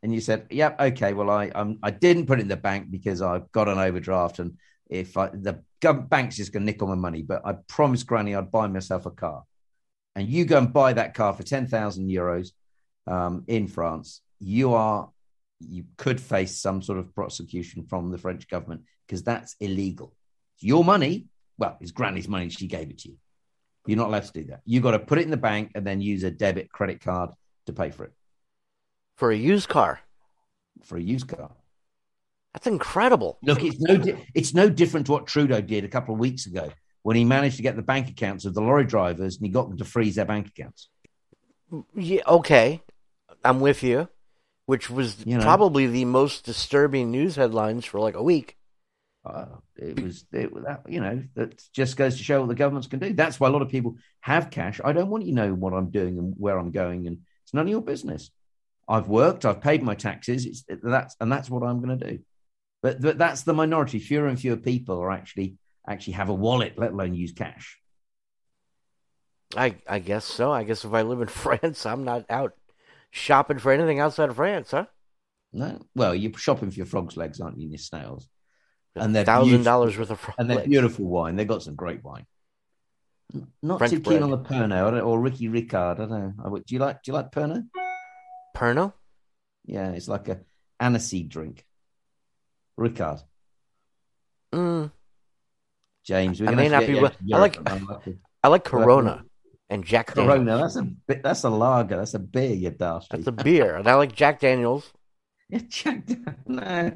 and 0.01 0.13
you 0.13 0.19
said, 0.19 0.47
"Yep, 0.49 0.82
okay, 0.82 1.13
well, 1.13 1.30
I 1.30 1.49
um, 1.49 1.77
I 1.84 1.91
didn't 1.91 2.25
put 2.25 2.39
it 2.39 2.43
in 2.43 2.47
the 2.47 2.58
bank 2.58 2.89
because 2.89 3.21
I've 3.21 3.51
got 3.51 3.69
an 3.69 3.77
overdraft, 3.77 4.39
and 4.39 4.58
if 4.89 5.15
I, 5.15 5.27
the 5.27 5.62
bank's 5.93 6.38
just 6.38 6.51
going 6.51 6.63
to 6.63 6.65
nick 6.65 6.82
all 6.82 6.89
my 6.89 6.95
money, 6.95 7.21
but 7.21 7.45
I 7.45 7.54
promised 7.67 8.08
Granny 8.08 8.36
I'd 8.36 8.51
buy 8.51 8.67
myself 8.67 9.06
a 9.06 9.12
car, 9.12 9.43
and 10.15 10.27
you 10.27 10.45
go 10.45 10.58
and 10.58 10.73
buy 10.73 10.93
that 10.93 11.13
car 11.13 11.34
for 11.34 11.43
ten 11.43 11.67
thousand 11.67 12.10
euros 12.10 12.51
um, 13.06 13.43
in 13.47 13.67
France, 13.67 14.21
you 14.41 14.73
are 14.73 15.10
you 15.60 15.86
could 15.97 16.19
face 16.19 16.58
some 16.58 16.82
sort 16.82 16.97
of 16.97 17.13
prosecution 17.13 17.86
from 17.86 18.10
the 18.12 18.17
French 18.17 18.47
government 18.49 18.82
because 19.06 19.23
that's 19.23 19.56
illegal. 19.60 20.13
It's 20.56 20.63
your 20.63 20.84
money. 20.84 21.27
Well, 21.58 21.77
it's 21.80 21.91
Granny's 21.91 22.27
money. 22.27 22.49
She 22.49 22.65
gave 22.67 22.89
it 22.89 22.97
to 22.99 23.10
you. 23.10 23.17
You're 23.86 23.97
not 23.97 24.08
allowed 24.08 24.23
to 24.23 24.34
do 24.34 24.43
that. 24.45 24.62
You've 24.65 24.82
got 24.84 24.91
to 24.91 24.99
put 24.99 25.19
it 25.19 25.23
in 25.25 25.32
the 25.32 25.38
bank 25.38 25.71
and 25.75 25.86
then 25.86 26.01
use 26.01 26.23
a 26.23 26.32
debit 26.32 26.71
credit 26.71 26.99
card 27.01 27.30
to 27.67 27.73
pay 27.73 27.91
for 27.91 28.06
it 28.06 28.13
For 29.17 29.32
a 29.32 29.36
used 29.38 29.69
car, 29.69 29.99
for 30.84 30.97
a 30.97 31.01
used 31.01 31.27
car. 31.27 31.51
that's 32.54 32.65
incredible. 32.67 33.38
Look, 33.43 33.63
it's 33.63 33.80
no 33.80 33.97
di- 33.97 34.25
it's 34.34 34.54
no 34.56 34.67
different 34.69 35.06
to 35.06 35.12
what 35.12 35.27
Trudeau 35.27 35.62
did 35.62 35.84
a 35.86 35.88
couple 35.89 36.15
of 36.15 36.19
weeks 36.19 36.47
ago 36.47 36.71
when 37.04 37.15
he 37.15 37.23
managed 37.25 37.58
to 37.58 37.63
get 37.63 37.75
the 37.75 37.82
bank 37.84 38.10
accounts 38.10 38.45
of 38.45 38.54
the 38.56 38.62
lorry 38.62 38.86
drivers 38.86 39.38
and 39.38 39.45
he 39.45 39.51
got 39.51 39.67
them 39.69 39.77
to 39.77 39.86
freeze 39.86 40.15
their 40.15 40.25
bank 40.25 40.47
accounts. 40.47 40.89
Mm, 41.71 41.86
yeah, 41.95 42.21
okay, 42.27 42.82
I'm 43.43 43.60
with 43.60 43.84
you. 43.84 44.08
Which 44.71 44.89
was 44.89 45.17
You 45.25 45.38
know. 45.38 45.43
probably 45.43 45.86
the 45.88 46.05
most 46.05 46.45
disturbing 46.45 47.12
news 47.12 47.36
headlines 47.36 47.84
for 47.84 47.99
like 47.99 48.15
a 48.15 48.23
week. 48.23 48.55
Uh, 49.25 49.47
it 49.75 50.01
was, 50.01 50.23
it, 50.31 50.49
that, 50.63 50.84
you 50.88 51.01
know, 51.01 51.21
that 51.36 51.62
just 51.73 51.97
goes 51.97 52.15
to 52.15 52.23
show 52.23 52.39
what 52.39 52.47
the 52.47 52.55
governments 52.55 52.88
can 52.88 52.99
do. 52.99 53.12
That's 53.12 53.38
why 53.38 53.49
a 53.49 53.51
lot 53.51 53.63
of 53.63 53.67
people 53.67 53.97
have 54.21 54.49
cash. 54.49 54.79
I 54.81 54.93
don't 54.93 55.10
want 55.10 55.25
you 55.25 55.36
to 55.36 55.41
know 55.41 55.53
what 55.53 55.73
I'm 55.73 55.89
doing 55.89 56.17
and 56.17 56.36
where 56.38 56.57
I'm 56.57 56.71
going, 56.71 57.05
and 57.05 57.17
it's 57.43 57.53
none 57.53 57.65
of 57.65 57.69
your 57.69 57.81
business. 57.81 58.31
I've 58.88 59.10
worked, 59.10 59.43
I've 59.43 59.60
paid 59.60 59.84
my 59.84 59.93
taxes. 59.93 60.45
It's 60.45 60.63
that's 60.81 61.17
and 61.19 61.29
that's 61.29 61.49
what 61.49 61.63
I'm 61.63 61.81
going 61.81 61.99
to 61.99 62.07
do. 62.12 62.19
But, 62.81 63.01
but 63.01 63.17
that's 63.17 63.41
the 63.41 63.53
minority. 63.53 63.99
Fewer 63.99 64.27
and 64.27 64.39
fewer 64.39 64.55
people 64.55 65.01
are 65.01 65.12
actually 65.12 65.57
actually 65.86 66.13
have 66.13 66.29
a 66.29 66.34
wallet, 66.34 66.75
let 66.77 66.93
alone 66.93 67.13
use 67.13 67.34
cash. 67.34 67.77
I 69.53 69.75
I 69.86 69.99
guess 69.99 70.23
so. 70.23 70.49
I 70.49 70.63
guess 70.63 70.86
if 70.86 70.93
I 70.93 71.01
live 71.01 71.19
in 71.19 71.27
France, 71.43 71.86
I'm 71.86 72.05
not 72.05 72.25
out 72.29 72.53
shopping 73.12 73.60
for 73.60 73.71
anything 73.71 74.00
outside 74.00 74.30
of 74.30 74.36
France, 74.38 74.71
huh? 74.71 74.86
No, 75.54 75.80
well, 75.95 76.15
you're 76.15 76.32
shopping 76.38 76.71
for 76.71 76.78
your 76.78 76.86
frog's 76.86 77.17
legs, 77.17 77.39
aren't 77.41 77.58
you? 77.58 77.63
And 77.63 77.71
your 77.74 77.78
snails, 77.80 78.28
And 78.95 79.15
they're 79.15 79.26
thousand 79.26 79.63
dollars 79.63 79.97
worth 79.97 80.10
of 80.12 80.19
frog 80.19 80.36
and 80.39 80.50
they're 80.50 80.58
legs. 80.58 80.69
beautiful 80.69 81.06
wine. 81.06 81.36
They've 81.36 81.47
got 81.47 81.62
some 81.63 81.76
great 81.76 82.04
wine. 82.04 82.26
Not 83.62 83.78
French 83.78 83.91
too 83.93 84.00
bread. 84.00 84.15
keen 84.15 84.24
on 84.24 84.30
the 84.32 84.38
Pernod 84.39 85.06
or 85.06 85.19
Ricky 85.19 85.47
Ricard. 85.47 86.00
I 86.00 86.06
don't 86.06 86.38
know. 86.38 86.58
Do 86.58 86.63
you 86.74 86.80
like? 86.80 87.02
Do 87.04 87.12
you 87.12 87.13
like 87.13 87.32
Pernod? 87.32 87.67
Pernod? 88.56 88.93
Yeah, 89.65 89.91
it's 89.91 90.08
like 90.10 90.28
a 90.28 90.39
aniseed 90.82 91.30
drink. 91.30 91.65
Ricard, 92.80 93.21
Mm, 94.54 94.91
James. 96.04 96.41
We're 96.41 96.50
I 96.50 96.56
may 96.56 96.67
not 96.69 96.86
be 96.88 97.00
well- 97.00 97.12
I 97.34 97.38
like- 97.38 97.58
and 97.58 97.69
I'd 97.69 97.82
like 97.84 98.04
to- 98.06 98.17
I 98.43 98.47
like 98.47 98.63
Corona 98.65 99.24
and 99.71 99.84
Jack 99.84 100.13
Daniels. 100.13 100.36
Corona. 100.36 100.57
That's 100.57 100.75
a 100.75 101.21
that's 101.23 101.43
a 101.43 101.49
lager. 101.49 101.97
That's 101.97 102.13
a 102.13 102.19
beer. 102.19 102.53
You 102.53 102.69
dastard. 102.71 103.21
That's 103.21 103.27
a 103.27 103.31
beer, 103.43 103.75
and 103.75 103.88
I 103.88 103.95
like 103.95 104.13
Jack 104.13 104.39
Daniels. 104.39 104.91
Yeah, 105.49 105.60
Jack. 105.67 106.07
No, 106.47 106.91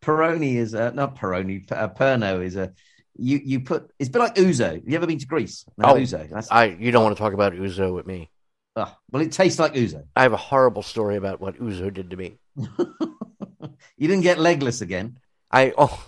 Peroni 0.00 0.54
is 0.54 0.72
a 0.72 0.92
not 0.92 1.16
Peroni. 1.16 1.70
Uh, 1.70 1.88
Pernod 1.88 2.42
is 2.42 2.56
a. 2.56 2.72
You 3.16 3.38
you 3.44 3.60
put. 3.60 3.90
It's 3.98 4.08
a 4.08 4.12
bit 4.12 4.18
like 4.20 4.34
Ouzo. 4.36 4.74
Have 4.76 4.82
you 4.88 4.96
ever 4.96 5.06
been 5.06 5.18
to 5.18 5.26
Greece? 5.26 5.66
No, 5.76 5.88
Oh, 5.88 5.94
Ouzo. 5.96 6.30
That's 6.30 6.50
I 6.50 6.66
you 6.66 6.90
don't 6.90 7.02
want 7.04 7.16
to 7.16 7.20
talk 7.20 7.34
about 7.34 7.52
Ouzo 7.52 7.94
with 7.94 8.06
me. 8.06 8.30
oh, 8.76 8.96
well, 9.10 9.22
it 9.22 9.32
tastes 9.32 9.58
like 9.58 9.74
Ouzo. 9.74 10.04
I 10.16 10.22
have 10.22 10.32
a 10.32 10.38
horrible 10.38 10.82
story 10.82 11.16
about 11.16 11.40
what 11.40 11.58
Ouzo 11.60 11.92
did 11.92 12.08
to 12.10 12.16
me. 12.16 12.38
you 12.56 14.08
didn't 14.08 14.22
get 14.22 14.38
legless 14.38 14.80
again. 14.80 15.18
I 15.50 15.72
oh, 15.76 16.02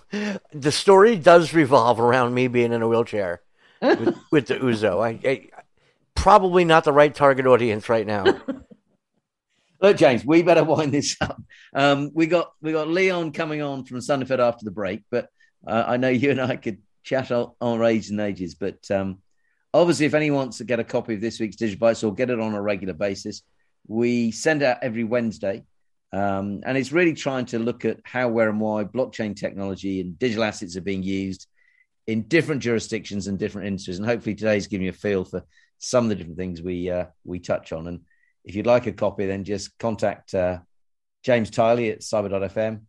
the 0.52 0.72
story 0.72 1.16
does 1.16 1.52
revolve 1.52 2.00
around 2.00 2.32
me 2.34 2.48
being 2.48 2.72
in 2.72 2.80
a 2.82 2.88
wheelchair 2.88 3.42
with, 3.82 4.16
with 4.30 4.46
the 4.46 4.56
Ouzo. 4.56 5.02
I, 5.04 5.18
I 5.28 5.48
probably 6.20 6.66
not 6.66 6.84
the 6.84 6.92
right 6.92 7.14
target 7.14 7.46
audience 7.46 7.88
right 7.88 8.06
now. 8.06 8.24
Look, 9.80 9.96
James, 9.96 10.22
we 10.22 10.42
better 10.42 10.62
wind 10.62 10.92
this 10.92 11.16
up. 11.22 11.40
Um, 11.74 12.10
we 12.12 12.26
got 12.26 12.52
we 12.60 12.72
got 12.72 12.88
Leon 12.88 13.32
coming 13.32 13.62
on 13.62 13.84
from 13.86 13.98
Sunified 13.98 14.38
after 14.38 14.66
the 14.66 14.70
break, 14.70 15.02
but 15.10 15.28
uh, 15.66 15.84
I 15.86 15.96
know 15.96 16.10
you 16.10 16.30
and 16.30 16.40
I 16.40 16.56
could 16.56 16.82
chat 17.02 17.32
on, 17.32 17.52
on 17.62 17.82
age 17.82 18.10
and 18.10 18.20
ages. 18.20 18.54
But 18.54 18.90
um, 18.90 19.20
obviously, 19.72 20.04
if 20.04 20.12
anyone 20.12 20.40
wants 20.40 20.58
to 20.58 20.64
get 20.64 20.78
a 20.78 20.84
copy 20.84 21.14
of 21.14 21.22
this 21.22 21.40
week's 21.40 21.56
Digital 21.56 21.88
Bytes 21.88 22.06
or 22.06 22.14
get 22.14 22.28
it 22.28 22.38
on 22.38 22.52
a 22.52 22.60
regular 22.60 22.92
basis, 22.92 23.42
we 23.88 24.30
send 24.30 24.62
out 24.62 24.78
every 24.82 25.04
Wednesday, 25.04 25.64
um, 26.12 26.60
and 26.66 26.76
it's 26.76 26.92
really 26.92 27.14
trying 27.14 27.46
to 27.46 27.58
look 27.58 27.86
at 27.86 27.96
how, 28.04 28.28
where, 28.28 28.50
and 28.50 28.60
why 28.60 28.84
blockchain 28.84 29.34
technology 29.34 30.02
and 30.02 30.18
digital 30.18 30.44
assets 30.44 30.76
are 30.76 30.82
being 30.82 31.02
used 31.02 31.46
in 32.06 32.24
different 32.24 32.60
jurisdictions 32.60 33.28
and 33.28 33.38
different 33.38 33.68
industries. 33.68 33.96
And 33.96 34.06
hopefully, 34.06 34.34
today's 34.34 34.66
giving 34.66 34.84
you 34.84 34.90
a 34.90 34.92
feel 34.92 35.24
for 35.24 35.42
some 35.80 36.04
of 36.04 36.10
the 36.10 36.14
different 36.14 36.36
things 36.38 36.62
we 36.62 36.88
uh, 36.90 37.06
we 37.24 37.40
touch 37.40 37.72
on. 37.72 37.88
And 37.88 38.00
if 38.44 38.54
you'd 38.54 38.66
like 38.66 38.86
a 38.86 38.92
copy, 38.92 39.26
then 39.26 39.42
just 39.44 39.76
contact 39.78 40.34
uh, 40.34 40.58
James 41.24 41.50
Tylee 41.50 41.90
at 41.90 42.00
cyber.fm 42.00 42.82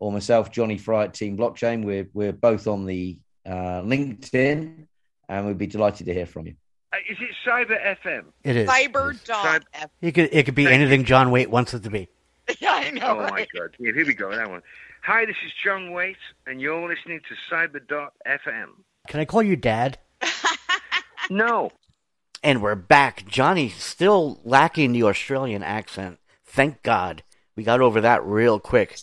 or 0.00 0.10
myself, 0.12 0.50
Jonny 0.50 0.78
Fry 0.78 1.04
at 1.04 1.14
Team 1.14 1.36
Blockchain. 1.36 1.84
We're, 1.84 2.08
we're 2.12 2.32
both 2.32 2.66
on 2.66 2.86
the 2.86 3.18
uh, 3.46 3.82
LinkedIn 3.82 4.86
and 5.28 5.46
we'd 5.46 5.58
be 5.58 5.66
delighted 5.66 6.06
to 6.06 6.14
hear 6.14 6.26
from 6.26 6.46
you. 6.46 6.54
Uh, 6.92 6.96
is 7.08 7.18
it 7.20 7.30
Cyber 7.46 7.96
FM? 8.02 8.24
It 8.44 8.56
is. 8.56 8.68
Cyber- 8.68 9.14
Cyber. 9.24 9.62
It 10.00 10.12
could 10.12 10.30
it 10.32 10.44
could 10.46 10.54
be 10.54 10.66
anything 10.66 11.04
John 11.04 11.30
Waite 11.30 11.50
wants 11.50 11.74
it 11.74 11.82
to 11.84 11.90
be. 11.90 12.08
Yeah, 12.60 12.72
I 12.72 12.90
know. 12.92 13.08
Oh 13.08 13.30
my 13.30 13.46
God! 13.54 13.76
Yeah, 13.78 13.92
here 13.92 14.06
we 14.06 14.14
go. 14.14 14.34
That 14.34 14.48
one. 14.48 14.62
Hi, 15.02 15.26
this 15.26 15.36
is 15.44 15.52
John 15.62 15.92
Waite, 15.92 16.16
and 16.46 16.62
you're 16.62 16.88
listening 16.88 17.20
to 17.28 17.54
Cyber.fm. 17.54 18.68
Can 19.06 19.20
I 19.20 19.26
call 19.26 19.42
you 19.42 19.54
Dad? 19.54 19.98
No, 21.28 21.70
And 22.42 22.62
we're 22.62 22.76
back. 22.76 23.26
Jonny 23.26 23.68
still 23.68 24.38
lacking 24.44 24.92
the 24.92 25.02
Australian 25.02 25.64
accent. 25.64 26.18
Thank 26.44 26.84
God. 26.84 27.24
We 27.56 27.64
got 27.64 27.80
over 27.80 28.00
that 28.00 28.24
real 28.24 28.60
quick. 28.60 29.00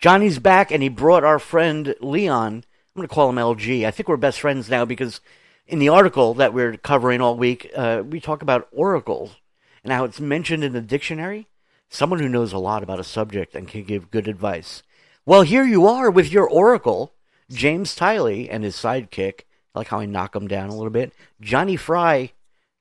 Jonny's 0.00 0.40
back 0.40 0.72
and 0.72 0.82
he 0.82 0.88
brought 0.88 1.22
our 1.22 1.38
friend 1.38 1.94
Leon. 2.00 2.54
I'm 2.54 2.62
going 2.96 3.06
to 3.06 3.14
call 3.14 3.30
him 3.30 3.36
LG. 3.36 3.86
I 3.86 3.92
think 3.92 4.08
we're 4.08 4.16
best 4.16 4.40
friends 4.40 4.68
now 4.68 4.84
because 4.84 5.20
in 5.68 5.78
the 5.78 5.88
article 5.88 6.34
that 6.34 6.52
we're 6.52 6.76
covering 6.76 7.20
all 7.20 7.36
week, 7.36 7.70
uh, 7.76 8.02
we 8.04 8.20
talk 8.20 8.42
about 8.42 8.68
oracles 8.72 9.36
and 9.84 9.92
how 9.92 10.02
it's 10.02 10.18
mentioned 10.18 10.64
in 10.64 10.72
the 10.72 10.80
dictionary. 10.80 11.46
Someone 11.88 12.18
who 12.18 12.28
knows 12.28 12.52
a 12.52 12.58
lot 12.58 12.82
about 12.82 12.98
a 12.98 13.04
subject 13.04 13.54
and 13.54 13.68
can 13.68 13.84
give 13.84 14.10
good 14.10 14.26
advice. 14.26 14.82
Well, 15.24 15.42
here 15.42 15.64
you 15.64 15.86
are 15.86 16.10
with 16.10 16.32
your 16.32 16.48
oracle, 16.48 17.14
James 17.50 17.94
Tylee 17.94 18.48
and 18.50 18.64
his 18.64 18.74
sidekick. 18.74 19.42
I 19.74 19.80
like 19.80 19.88
how 19.88 20.00
I 20.00 20.06
knock 20.06 20.34
him 20.34 20.48
down 20.48 20.70
a 20.70 20.74
little 20.74 20.90
bit. 20.90 21.12
Jonny 21.40 21.76
Fry. 21.76 22.32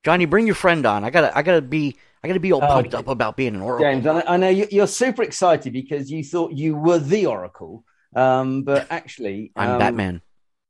Jonny, 0.04 0.26
bring 0.26 0.46
your 0.46 0.56
friend 0.56 0.86
on. 0.86 1.04
I 1.04 1.10
gotta, 1.10 1.36
I 1.38 1.42
gotta 1.42 1.62
be, 1.62 1.98
I 2.24 2.28
I 2.28 2.30
got 2.30 2.34
to 2.34 2.40
be 2.40 2.52
all 2.52 2.64
Oh, 2.64 2.68
pumped 2.68 2.94
up 2.96 3.08
about 3.08 3.38
being 3.38 3.56
an 3.56 3.62
oracle. 3.62 3.86
James, 3.86 4.06
I 4.08 4.14
know, 4.14 4.24
I 4.28 4.38
know 4.38 4.50
you- 4.50 4.68
you're 4.72 4.88
super 4.88 5.24
excited 5.24 5.72
because 5.72 6.10
you 6.12 6.24
thought 6.24 6.52
you 6.52 6.76
were 6.76 7.00
the 7.00 7.28
Oracle, 7.28 7.84
um, 8.16 8.64
but 8.64 8.88
actually, 8.92 9.52
I'm 9.56 9.72
um, 9.72 9.80
Batman. 9.80 10.22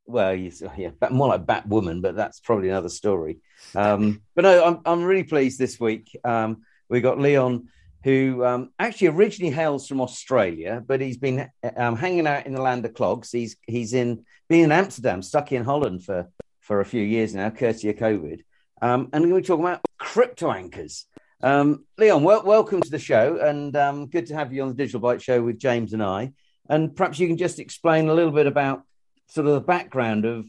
Well, 0.06 0.36
you, 0.36 0.52
yeah, 0.78 0.90
Bat- 1.00 1.14
more 1.14 1.30
like 1.30 1.46
Batwoman, 1.46 2.02
but 2.02 2.16
that's 2.16 2.40
probably 2.42 2.70
another 2.70 2.90
story. 2.90 3.40
Um, 3.76 4.22
but 4.36 4.44
no, 4.44 4.64
I'm 4.64 4.80
I'm 4.86 5.04
really 5.04 5.24
pleased 5.24 5.58
this 5.58 5.80
week. 5.80 6.16
Um, 6.24 6.64
we 6.90 7.02
got 7.02 7.20
Leon, 7.20 7.70
who 8.04 8.46
um, 8.46 8.70
actually 8.78 9.08
originally 9.08 9.54
hails 9.54 9.88
from 9.88 10.00
Australia, 10.02 10.84
but 10.86 11.02
he's 11.02 11.18
been 11.18 11.50
um, 11.76 11.96
hanging 11.96 12.28
out 12.28 12.46
in 12.46 12.54
the 12.54 12.62
land 12.62 12.86
of 12.86 12.94
clogs. 12.94 13.32
He's 13.32 13.56
he's 13.68 13.94
in 13.94 14.26
been 14.50 14.66
in 14.66 14.72
Amsterdam, 14.72 15.22
stuck 15.22 15.52
in 15.52 15.64
Holland 15.64 16.04
for 16.04 16.30
for 16.60 16.82
a 16.82 16.86
few 16.86 17.02
years 17.04 17.34
now, 17.34 17.50
courtesy 17.50 17.90
of 17.90 17.96
COVID. 17.96 18.42
Um, 18.82 19.10
and 19.14 19.24
we're 19.24 19.30
going 19.30 19.44
to 19.44 19.48
talk 19.48 19.60
about 19.60 19.82
crypto 19.98 20.52
anchors. 20.52 21.06
Um, 21.42 21.86
Leon, 21.98 22.24
wel- 22.24 22.44
welcome 22.44 22.82
to 22.82 22.90
the 22.90 23.00
show, 23.00 23.38
and 23.38 23.76
um, 23.76 24.08
good 24.08 24.28
to 24.28 24.36
have 24.36 24.54
you 24.54 24.64
on 24.64 24.70
the 24.70 24.74
Digital 24.74 25.02
Byte 25.02 25.22
Show 25.22 25.42
with 25.42 25.60
James 25.60 25.94
and 25.94 26.04
I. 26.04 26.34
And 26.70 26.96
perhaps 26.96 27.20
you 27.20 27.28
can 27.28 27.38
just 27.38 27.60
explain 27.60 28.10
a 28.10 28.14
little 28.14 28.32
bit 28.32 28.48
about 28.48 28.84
sort 29.28 29.48
of 29.48 29.54
the 29.54 29.62
background 29.62 30.26
of 30.26 30.46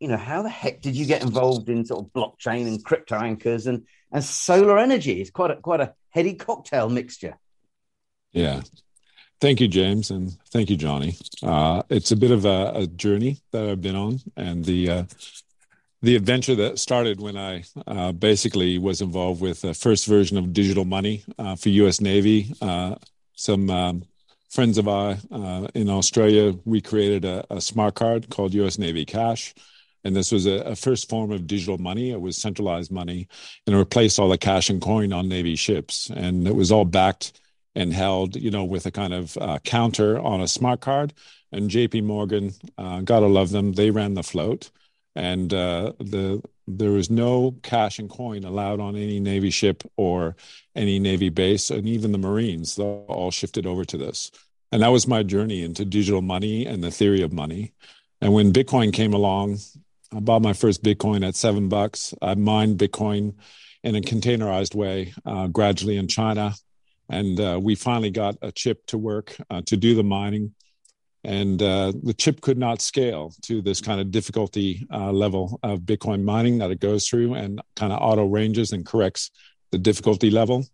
you 0.00 0.08
know 0.08 0.16
how 0.16 0.42
the 0.42 0.48
heck 0.48 0.80
did 0.80 0.96
you 0.96 1.04
get 1.04 1.22
involved 1.22 1.68
in 1.68 1.84
sort 1.84 2.04
of 2.04 2.12
blockchain 2.12 2.66
and 2.66 2.82
crypto 2.82 3.14
anchors 3.16 3.66
and 3.66 3.84
and 4.10 4.24
solar 4.24 4.78
energy 4.78 5.20
it's 5.20 5.30
quite 5.30 5.50
a 5.50 5.56
quite 5.56 5.80
a 5.80 5.92
heady 6.08 6.34
cocktail 6.34 6.88
mixture 6.88 7.36
Yeah. 8.32 8.62
Thank 9.38 9.60
you, 9.60 9.68
James, 9.68 10.10
and 10.10 10.34
thank 10.48 10.70
you, 10.70 10.76
Jonny. 10.76 11.14
Uh, 11.42 11.82
it's 11.90 12.10
a 12.10 12.16
bit 12.16 12.30
of 12.30 12.46
a, 12.46 12.72
a 12.74 12.86
journey 12.86 13.38
that 13.52 13.68
I've 13.68 13.82
been 13.82 13.94
on, 13.96 14.20
and 14.34 14.64
the 14.64 14.90
uh, 14.90 15.04
the 16.02 16.16
adventure 16.16 16.54
that 16.54 16.78
started 16.78 17.20
when 17.20 17.36
I 17.36 17.64
uh, 17.86 18.12
basically 18.12 18.78
was 18.78 19.00
involved 19.00 19.40
with 19.40 19.62
the 19.62 19.74
first 19.74 20.06
version 20.06 20.36
of 20.36 20.52
digital 20.52 20.84
money 20.84 21.24
uh, 21.38 21.56
for 21.56 21.70
U.S. 21.70 22.00
Navy. 22.00 22.54
Uh, 22.60 22.96
some 23.34 23.70
um, 23.70 24.04
friends 24.50 24.78
of 24.78 24.88
ours 24.88 25.24
uh, 25.30 25.68
in 25.74 25.88
Australia, 25.88 26.54
we 26.64 26.80
created 26.80 27.24
a, 27.24 27.44
a 27.50 27.60
smart 27.60 27.94
card 27.94 28.28
called 28.30 28.54
U.S. 28.54 28.78
Navy 28.78 29.04
Cash. 29.04 29.54
And 30.04 30.14
this 30.14 30.30
was 30.30 30.46
a, 30.46 30.60
a 30.60 30.76
first 30.76 31.08
form 31.08 31.32
of 31.32 31.46
digital 31.46 31.78
money. 31.78 32.12
It 32.12 32.20
was 32.20 32.36
centralized 32.36 32.92
money 32.92 33.26
and 33.66 33.74
it 33.74 33.78
replaced 33.78 34.20
all 34.20 34.28
the 34.28 34.38
cash 34.38 34.70
and 34.70 34.80
coin 34.80 35.12
on 35.12 35.28
Navy 35.28 35.56
ships. 35.56 36.10
And 36.10 36.46
it 36.46 36.54
was 36.54 36.70
all 36.70 36.84
backed 36.84 37.40
and 37.74 37.92
held, 37.92 38.36
you 38.36 38.50
know, 38.50 38.64
with 38.64 38.86
a 38.86 38.92
kind 38.92 39.12
of 39.12 39.36
uh, 39.38 39.58
counter 39.64 40.18
on 40.20 40.40
a 40.40 40.48
smart 40.48 40.80
card. 40.80 41.12
And 41.52 41.70
JP 41.70 42.04
Morgan, 42.04 42.52
uh, 42.78 43.00
gotta 43.00 43.26
love 43.26 43.50
them, 43.50 43.72
they 43.72 43.90
ran 43.90 44.14
the 44.14 44.22
float. 44.22 44.70
And 45.16 45.52
uh, 45.52 45.94
the 45.98 46.42
there 46.68 46.90
was 46.90 47.10
no 47.10 47.56
cash 47.62 47.98
and 47.98 48.10
coin 48.10 48.44
allowed 48.44 48.80
on 48.80 48.96
any 48.96 49.18
Navy 49.18 49.50
ship 49.50 49.82
or 49.96 50.36
any 50.74 50.98
Navy 50.98 51.30
base, 51.30 51.70
and 51.70 51.88
even 51.88 52.12
the 52.12 52.18
Marines, 52.18 52.78
all 52.78 53.30
shifted 53.30 53.66
over 53.66 53.84
to 53.84 53.96
this. 53.96 54.30
And 54.72 54.82
that 54.82 54.88
was 54.88 55.06
my 55.06 55.22
journey 55.22 55.62
into 55.62 55.84
digital 55.84 56.22
money 56.22 56.66
and 56.66 56.82
the 56.82 56.90
theory 56.90 57.22
of 57.22 57.32
money. 57.32 57.72
And 58.20 58.32
when 58.32 58.52
Bitcoin 58.52 58.92
came 58.92 59.14
along, 59.14 59.58
I 60.12 60.20
bought 60.20 60.42
my 60.42 60.52
first 60.52 60.82
Bitcoin 60.82 61.26
at 61.26 61.34
seven 61.34 61.68
bucks. 61.68 62.14
I 62.20 62.34
mined 62.34 62.78
Bitcoin 62.78 63.34
in 63.82 63.94
a 63.94 64.00
containerized 64.00 64.74
way, 64.74 65.14
uh, 65.24 65.46
gradually 65.46 65.96
in 65.96 66.08
China, 66.08 66.54
and 67.08 67.38
uh, 67.40 67.58
we 67.62 67.74
finally 67.74 68.10
got 68.10 68.36
a 68.42 68.50
chip 68.50 68.84
to 68.86 68.98
work 68.98 69.36
uh, 69.50 69.62
to 69.66 69.76
do 69.76 69.94
the 69.94 70.02
mining. 70.02 70.54
And 71.26 71.60
uh, 71.60 71.92
the 72.04 72.14
chip 72.14 72.40
could 72.40 72.56
not 72.56 72.80
scale 72.80 73.32
to 73.42 73.60
this 73.60 73.80
kind 73.80 74.00
of 74.00 74.12
difficulty 74.12 74.86
uh, 74.92 75.10
level 75.10 75.58
of 75.64 75.80
Bitcoin 75.80 76.22
mining 76.22 76.58
that 76.58 76.70
it 76.70 76.78
goes 76.78 77.08
through, 77.08 77.34
and 77.34 77.60
kind 77.74 77.92
of 77.92 77.98
auto 78.00 78.26
ranges 78.26 78.70
and 78.70 78.86
corrects 78.86 79.32
the 79.72 79.78
difficulty 79.78 80.30
level. 80.30 80.64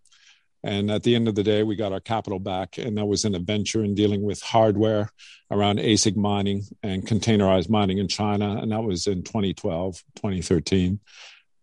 And 0.63 0.91
at 0.91 1.05
the 1.05 1.15
end 1.15 1.27
of 1.27 1.37
the 1.37 1.43
day, 1.43 1.63
we 1.63 1.75
got 1.75 1.93
our 1.93 2.01
capital 2.01 2.39
back, 2.39 2.77
and 2.77 2.99
that 2.99 3.07
was 3.07 3.25
an 3.25 3.35
adventure 3.35 3.83
in 3.83 3.95
dealing 3.95 4.21
with 4.21 4.43
hardware 4.43 5.09
around 5.51 5.79
ASIC 5.79 6.17
mining 6.17 6.65
and 6.83 7.07
containerized 7.07 7.71
mining 7.71 7.97
in 7.97 8.07
China, 8.07 8.59
and 8.61 8.73
that 8.73 8.83
was 8.83 9.07
in 9.07 9.23
2012, 9.23 10.05
2013. 10.17 11.01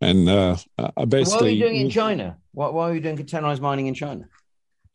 And 0.02 0.28
uh, 0.28 0.56
uh, 0.80 1.06
basically, 1.06 1.40
why 1.40 1.48
are 1.48 1.52
you 1.52 1.64
doing 1.64 1.82
in 1.82 1.90
china 1.90 2.38
why, 2.54 2.70
why 2.70 2.90
are 2.90 2.96
you 2.96 3.02
doing 3.02 3.18
containerized 3.18 3.60
mining 3.60 3.88
in 3.88 3.94
china 3.94 4.24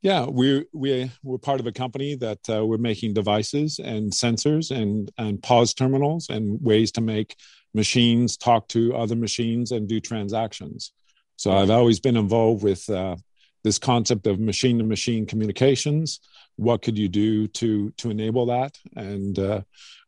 yeah, 0.05 0.27
we're 0.29 0.67
we 0.75 1.11
we're 1.23 1.39
part 1.39 1.61
of 1.61 1.67
a 1.67 1.73
company 1.73 2.15
that 2.17 2.39
uh, 2.51 2.65
we're 2.65 2.77
making 2.77 3.15
devices 3.15 3.79
and 3.79 4.13
sensors 4.13 4.71
and 4.71 5.11
and 5.17 5.43
POS 5.43 5.73
terminals 5.73 6.29
and 6.29 6.61
ways 6.61 6.93
to 6.93 7.01
make 7.01 7.37
machines 7.73 8.37
talk 8.37 8.69
to 8.69 8.95
other 8.95 9.17
machines 9.17 9.73
and 9.73 9.89
do 9.89 10.01
transactions. 10.01 10.93
So 11.37 11.53
I've 11.53 11.71
always 11.71 12.01
been 12.01 12.19
involved 12.19 12.63
with 12.63 12.89
uh, 12.91 13.17
this 13.63 13.79
concept 13.79 14.27
of 14.27 14.39
machine 14.39 14.77
to 14.77 14.85
machine 14.85 15.25
communications. 15.25 16.21
What 16.57 16.83
could 16.83 16.99
you 16.99 17.09
do 17.09 17.49
to 17.49 17.91
to 17.93 18.11
enable 18.11 18.45
that? 18.47 18.77
And 18.95 19.39
uh, 19.39 19.63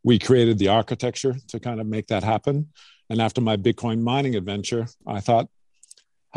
we 0.05 0.19
created 0.19 0.59
the 0.59 0.69
architecture 0.69 1.37
to 1.49 1.59
kind 1.59 1.81
of 1.81 1.87
make 1.87 2.09
that 2.09 2.23
happen. 2.23 2.69
And 3.09 3.23
after 3.23 3.41
my 3.41 3.57
Bitcoin 3.57 4.03
mining 4.03 4.37
adventure, 4.37 4.89
I 5.07 5.21
thought 5.21 5.49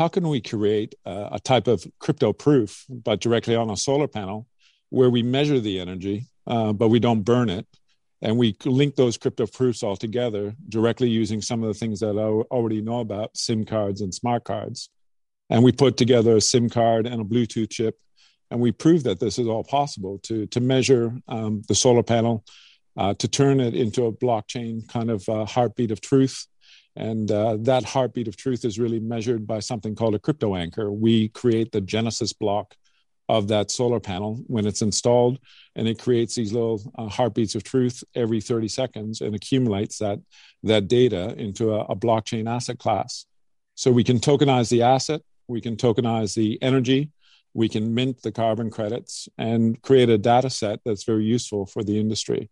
how 0.00 0.08
can 0.08 0.26
we 0.26 0.40
create 0.40 0.94
a, 1.04 1.28
a, 1.32 1.38
type 1.38 1.66
of 1.66 1.86
crypto 1.98 2.32
proof, 2.32 2.86
but 2.88 3.20
directly 3.20 3.54
on 3.54 3.68
a 3.68 3.76
solar 3.76 4.08
panel, 4.08 4.46
where 4.88 5.10
we 5.10 5.22
measure 5.22 5.60
the 5.60 5.78
energy, 5.78 6.26
uh, 6.46 6.72
but 6.72 6.88
we 6.88 6.98
don't 6.98 7.20
burn 7.20 7.50
it, 7.50 7.66
and 8.22 8.38
we 8.38 8.56
link 8.64 8.96
those 8.96 9.18
crypto 9.18 9.46
proofs 9.46 9.82
all 9.82 9.96
together 9.96 10.54
directly 10.70 11.10
using 11.10 11.42
some 11.42 11.62
of 11.62 11.68
the 11.68 11.78
things 11.78 12.00
that 12.00 12.16
I 12.16 12.28
already 12.50 12.80
know 12.80 13.00
about, 13.00 13.36
SIM 13.36 13.66
cards 13.66 14.00
and 14.00 14.14
smart 14.14 14.44
cards, 14.44 14.88
and 15.50 15.62
we 15.62 15.70
put 15.70 15.98
together 15.98 16.34
a 16.34 16.40
SIM 16.40 16.70
card 16.70 17.06
and 17.06 17.20
a 17.20 17.24
Bluetooth 17.24 17.70
chip, 17.70 17.98
and 18.50 18.58
we 18.58 18.72
prove 18.72 19.02
that 19.02 19.20
this 19.20 19.38
is 19.38 19.46
all 19.46 19.64
possible 19.64 20.18
to 20.22 20.46
to 20.46 20.60
measure 20.60 21.12
um, 21.28 21.60
the 21.68 21.74
solar 21.74 22.02
panel, 22.02 22.42
uh, 22.96 23.12
to 23.18 23.28
turn 23.28 23.60
it 23.60 23.74
into 23.74 24.06
a 24.06 24.12
blockchain 24.12 24.88
kind 24.88 25.10
of 25.10 25.28
uh, 25.28 25.44
heartbeat 25.44 25.90
of 25.90 26.00
truth 26.00 26.46
and 26.96 27.30
uh, 27.30 27.56
that 27.60 27.84
heartbeat 27.84 28.28
of 28.28 28.36
truth 28.36 28.64
is 28.64 28.78
really 28.78 29.00
measured 29.00 29.46
by 29.46 29.60
something 29.60 29.94
called 29.94 30.14
a 30.14 30.18
crypto 30.18 30.56
anchor. 30.56 30.90
We 30.92 31.28
create 31.28 31.72
the 31.72 31.80
genesis 31.80 32.32
block 32.32 32.74
of 33.28 33.46
that 33.48 33.70
solar 33.70 34.00
panel 34.00 34.42
when 34.48 34.66
it's 34.66 34.82
installed, 34.82 35.38
and 35.76 35.86
it 35.86 36.00
creates 36.00 36.34
these 36.34 36.52
little 36.52 36.82
uh, 36.98 37.06
heartbeats 37.06 37.54
of 37.54 37.62
truth 37.62 38.02
every 38.16 38.40
30 38.40 38.66
seconds 38.66 39.20
and 39.20 39.36
accumulates 39.36 39.98
that, 39.98 40.18
that 40.64 40.88
data 40.88 41.34
into 41.36 41.72
a, 41.72 41.82
a 41.84 41.96
blockchain 41.96 42.50
asset 42.50 42.78
class. 42.78 43.26
So 43.76 43.92
we 43.92 44.02
can 44.02 44.18
tokenize 44.18 44.68
the 44.68 44.82
asset, 44.82 45.22
we 45.46 45.60
can 45.60 45.76
tokenize 45.76 46.34
the 46.34 46.60
energy, 46.60 47.10
we 47.54 47.68
can 47.68 47.94
mint 47.94 48.20
the 48.22 48.32
carbon 48.32 48.68
credits, 48.68 49.28
and 49.38 49.80
create 49.80 50.08
a 50.08 50.18
data 50.18 50.50
set 50.50 50.80
that's 50.84 51.04
very 51.04 51.24
useful 51.24 51.66
for 51.66 51.84
the 51.84 52.00
industry 52.00 52.50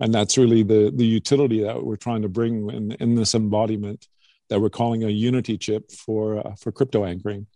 and 0.00 0.12
that's 0.12 0.38
really 0.38 0.62
the 0.62 0.90
the 0.94 1.06
utility 1.06 1.62
that 1.62 1.84
we're 1.84 1.96
trying 1.96 2.22
to 2.22 2.28
bring 2.28 2.70
in, 2.70 2.92
in 2.92 3.14
this 3.14 3.34
embodiment 3.34 4.08
that 4.48 4.60
we're 4.60 4.70
calling 4.70 5.04
a 5.04 5.08
unity 5.08 5.56
chip 5.56 5.90
for 5.92 6.46
uh, 6.46 6.54
for 6.56 6.72
crypto 6.72 7.04
anchoring. 7.04 7.46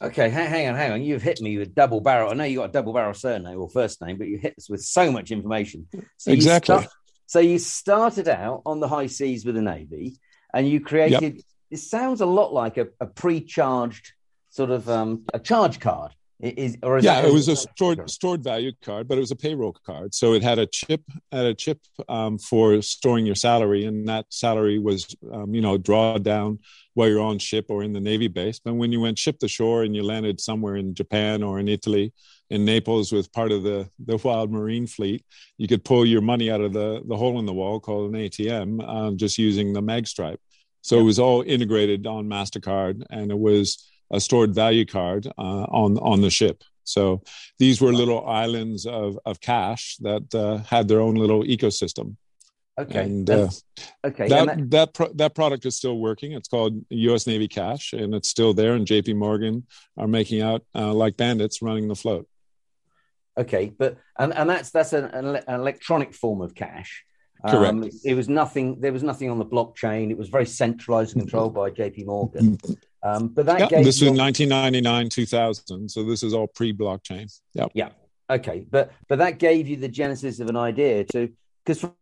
Okay 0.00 0.28
hang, 0.28 0.48
hang, 0.48 0.68
on 0.68 0.74
hang 0.74 0.92
on. 0.92 1.02
You've 1.02 1.22
hit 1.22 1.40
me 1.40 1.58
with 1.58 1.74
double 1.74 2.00
barrel. 2.00 2.30
I 2.30 2.34
know 2.34 2.44
you 2.44 2.58
got 2.58 2.70
a 2.70 2.72
double 2.72 2.92
barrel 2.92 3.14
surname 3.14 3.58
or 3.58 3.68
first 3.68 4.00
name 4.00 4.18
but 4.18 4.28
you 4.28 4.38
hit 4.38 4.54
us 4.58 4.70
with 4.70 4.82
so 4.82 5.10
much 5.10 5.30
information. 5.30 5.88
So 6.18 6.32
exactly. 6.32 6.74
you 6.74 6.80
start, 6.82 6.94
so 7.26 7.38
you 7.40 7.58
started 7.58 8.28
out 8.28 8.62
on 8.64 8.80
the 8.80 8.88
high 8.88 9.06
seas 9.06 9.44
with 9.44 9.54
the 9.54 9.62
navy 9.62 10.16
and 10.54 10.68
you 10.68 10.80
created 10.80 11.36
yep. 11.36 11.44
it 11.70 11.78
sounds 11.78 12.20
a 12.20 12.26
lot 12.26 12.52
like 12.52 12.76
a, 12.76 12.88
a 13.00 13.06
pre-charged 13.06 14.12
sort 14.50 14.70
of 14.70 14.88
um, 14.88 15.24
a 15.34 15.38
charge 15.38 15.80
card 15.80 16.12
is, 16.40 16.76
or 16.82 16.98
is 16.98 17.04
yeah, 17.04 17.22
that, 17.22 17.28
it 17.28 17.32
was 17.32 17.48
a 17.48 17.56
stored 17.56 18.10
stored 18.10 18.44
value 18.44 18.72
card, 18.82 19.08
but 19.08 19.16
it 19.16 19.20
was 19.20 19.30
a 19.30 19.36
payroll 19.36 19.72
card. 19.72 20.14
So 20.14 20.34
it 20.34 20.42
had 20.42 20.58
a 20.58 20.66
chip, 20.66 21.02
had 21.32 21.46
a 21.46 21.54
chip 21.54 21.80
um, 22.08 22.38
for 22.38 22.82
storing 22.82 23.24
your 23.24 23.34
salary, 23.34 23.84
and 23.84 24.06
that 24.08 24.26
salary 24.28 24.78
was, 24.78 25.16
um, 25.32 25.54
you 25.54 25.62
know, 25.62 25.78
draw 25.78 26.18
down 26.18 26.58
while 26.92 27.08
you're 27.08 27.22
on 27.22 27.38
ship 27.38 27.66
or 27.68 27.82
in 27.82 27.92
the 27.92 28.00
navy 28.00 28.28
base. 28.28 28.58
But 28.58 28.74
when 28.74 28.92
you 28.92 29.00
went 29.00 29.18
ship 29.18 29.38
to 29.38 29.48
shore 29.48 29.82
and 29.82 29.96
you 29.96 30.02
landed 30.02 30.40
somewhere 30.40 30.76
in 30.76 30.94
Japan 30.94 31.42
or 31.42 31.58
in 31.58 31.68
Italy, 31.68 32.12
in 32.50 32.64
Naples 32.64 33.12
with 33.12 33.32
part 33.32 33.50
of 33.50 33.62
the 33.62 33.88
the 34.04 34.18
Wild 34.22 34.52
Marine 34.52 34.86
Fleet, 34.86 35.24
you 35.56 35.66
could 35.66 35.84
pull 35.84 36.04
your 36.04 36.20
money 36.20 36.50
out 36.50 36.60
of 36.60 36.74
the 36.74 37.02
the 37.06 37.16
hole 37.16 37.38
in 37.38 37.46
the 37.46 37.54
wall 37.54 37.80
called 37.80 38.14
an 38.14 38.20
ATM, 38.20 38.86
um, 38.86 39.16
just 39.16 39.38
using 39.38 39.72
the 39.72 39.82
mag 39.82 40.06
stripe. 40.06 40.40
So 40.82 40.96
yep. 40.96 41.02
it 41.02 41.06
was 41.06 41.18
all 41.18 41.42
integrated 41.42 42.06
on 42.06 42.26
Mastercard, 42.26 43.04
and 43.10 43.30
it 43.30 43.38
was 43.38 43.90
a 44.10 44.20
stored 44.20 44.54
value 44.54 44.84
card 44.84 45.26
uh, 45.26 45.66
on 45.70 45.98
on 45.98 46.20
the 46.20 46.30
ship. 46.30 46.62
So 46.84 47.22
these 47.58 47.80
were 47.80 47.92
little 47.92 48.26
islands 48.26 48.86
of 48.86 49.18
of 49.24 49.40
cash 49.40 49.96
that 50.00 50.34
uh, 50.34 50.58
had 50.58 50.88
their 50.88 51.00
own 51.00 51.14
little 51.14 51.42
ecosystem. 51.42 52.16
Okay. 52.78 53.04
And 53.04 53.28
uh, 53.30 53.48
okay. 54.04 54.28
That 54.28 54.48
and 54.48 54.70
that 54.70 54.70
that, 54.70 54.94
pro- 54.94 55.12
that 55.14 55.34
product 55.34 55.64
is 55.64 55.76
still 55.76 55.98
working. 55.98 56.32
It's 56.32 56.48
called 56.48 56.84
U.S. 56.90 57.26
Navy 57.26 57.48
Cash, 57.48 57.94
and 57.94 58.14
it's 58.14 58.28
still 58.28 58.52
there. 58.52 58.74
And 58.74 58.86
J.P. 58.86 59.14
Morgan 59.14 59.66
are 59.96 60.06
making 60.06 60.42
out 60.42 60.62
uh, 60.74 60.92
like 60.92 61.16
bandits 61.16 61.62
running 61.62 61.88
the 61.88 61.94
float. 61.94 62.28
Okay, 63.38 63.72
but 63.78 63.96
and 64.18 64.34
and 64.34 64.48
that's 64.48 64.70
that's 64.70 64.92
an, 64.92 65.06
an 65.06 65.42
electronic 65.48 66.14
form 66.14 66.42
of 66.42 66.54
cash. 66.54 67.04
Correct. 67.46 67.72
Um, 67.72 67.90
it 68.04 68.14
was 68.14 68.28
nothing. 68.28 68.80
There 68.80 68.92
was 68.92 69.02
nothing 69.02 69.30
on 69.30 69.38
the 69.38 69.46
blockchain. 69.46 70.10
It 70.10 70.18
was 70.18 70.28
very 70.28 70.46
centralized 70.46 71.14
and 71.14 71.22
controlled 71.22 71.54
by 71.54 71.70
J.P. 71.70 72.04
Morgan. 72.04 72.58
Um, 73.06 73.28
but 73.28 73.46
that 73.46 73.70
yeah, 73.70 73.82
this 73.82 74.00
was 74.00 74.10
1999, 74.10 75.08
2000. 75.08 75.88
So 75.88 76.02
this 76.02 76.22
is 76.22 76.34
all 76.34 76.48
pre-blockchain. 76.48 77.32
Yeah. 77.54 77.66
Yeah. 77.74 77.90
Okay. 78.28 78.66
But 78.68 78.92
but 79.08 79.18
that 79.18 79.38
gave 79.38 79.68
you 79.68 79.76
the 79.76 79.88
genesis 79.88 80.40
of 80.40 80.48
an 80.48 80.56
idea 80.56 81.04
to 81.04 81.32
because 81.64 81.80
from, 81.80 81.94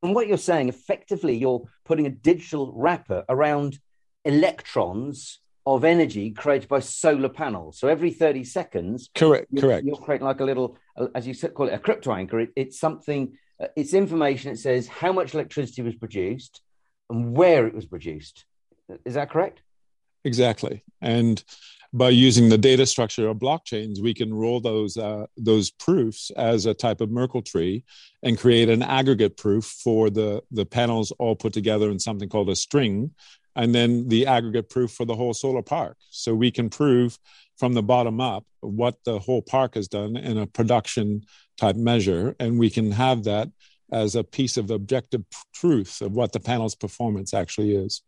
from 0.00 0.14
what 0.14 0.28
you're 0.28 0.38
saying, 0.38 0.68
effectively 0.68 1.36
you're 1.36 1.62
putting 1.84 2.06
a 2.06 2.10
digital 2.10 2.72
wrapper 2.74 3.24
around 3.28 3.78
electrons 4.24 5.40
of 5.66 5.84
energy 5.84 6.30
created 6.30 6.68
by 6.68 6.80
solar 6.80 7.28
panels. 7.28 7.78
So 7.78 7.88
every 7.88 8.10
30 8.10 8.44
seconds, 8.44 9.10
Correct. 9.14 9.46
you're, 9.50 9.62
Correct. 9.62 9.86
you're 9.86 9.96
creating 9.96 10.26
like 10.26 10.40
a 10.40 10.44
little, 10.44 10.76
as 11.14 11.26
you 11.26 11.34
call 11.50 11.68
it 11.68 11.74
a 11.74 11.78
crypto 11.78 12.12
anchor. 12.12 12.40
It, 12.40 12.50
it's 12.56 12.80
something, 12.80 13.38
uh, 13.62 13.68
it's 13.76 13.94
information. 13.94 14.50
It 14.50 14.58
says 14.58 14.88
how 14.88 15.12
much 15.12 15.34
electricity 15.34 15.82
was 15.82 15.94
produced 15.94 16.62
and 17.08 17.36
where 17.36 17.66
it 17.68 17.74
was 17.74 17.86
produced. 17.86 18.44
Is 19.04 19.14
that 19.14 19.30
correct? 19.30 19.62
Exactly. 20.24 20.82
And 21.00 21.42
by 21.92 22.08
using 22.08 22.48
the 22.48 22.58
data 22.58 22.86
structure 22.86 23.28
of 23.28 23.36
blockchains, 23.36 24.00
we 24.00 24.14
can 24.14 24.32
roll 24.32 24.60
those 24.60 24.96
uh, 24.96 25.26
those 25.36 25.70
proofs 25.70 26.30
as 26.36 26.64
a 26.64 26.72
type 26.72 27.00
of 27.00 27.10
Merkle 27.10 27.42
tree 27.42 27.84
and 28.22 28.38
create 28.38 28.70
an 28.70 28.82
aggregate 28.82 29.36
proof 29.36 29.64
for 29.64 30.08
the 30.08 30.42
the 30.50 30.64
panels 30.64 31.12
all 31.18 31.36
put 31.36 31.52
together 31.52 31.90
in 31.90 31.98
something 31.98 32.30
called 32.30 32.48
a 32.48 32.56
string, 32.56 33.10
and 33.56 33.74
then 33.74 34.08
the 34.08 34.26
aggregate 34.26 34.70
proof 34.70 34.92
for 34.92 35.04
the 35.04 35.14
whole 35.14 35.34
solar 35.34 35.62
park. 35.62 35.98
So 36.10 36.34
we 36.34 36.50
can 36.50 36.70
prove 36.70 37.18
from 37.58 37.74
the 37.74 37.82
bottom 37.82 38.20
up 38.20 38.46
what 38.60 38.96
the 39.04 39.18
whole 39.18 39.42
park 39.42 39.74
has 39.74 39.86
done 39.88 40.16
in 40.16 40.38
a 40.38 40.46
production 40.46 41.24
type 41.58 41.76
measure, 41.76 42.34
and 42.40 42.58
we 42.58 42.70
can 42.70 42.92
have 42.92 43.24
that 43.24 43.50
as 43.92 44.14
a 44.14 44.24
piece 44.24 44.56
of 44.56 44.70
objective 44.70 45.24
truth 45.52 46.00
of 46.00 46.12
what 46.12 46.32
the 46.32 46.40
panel's 46.40 46.74
performance 46.74 47.34
actually 47.34 47.74
is. 47.74 48.00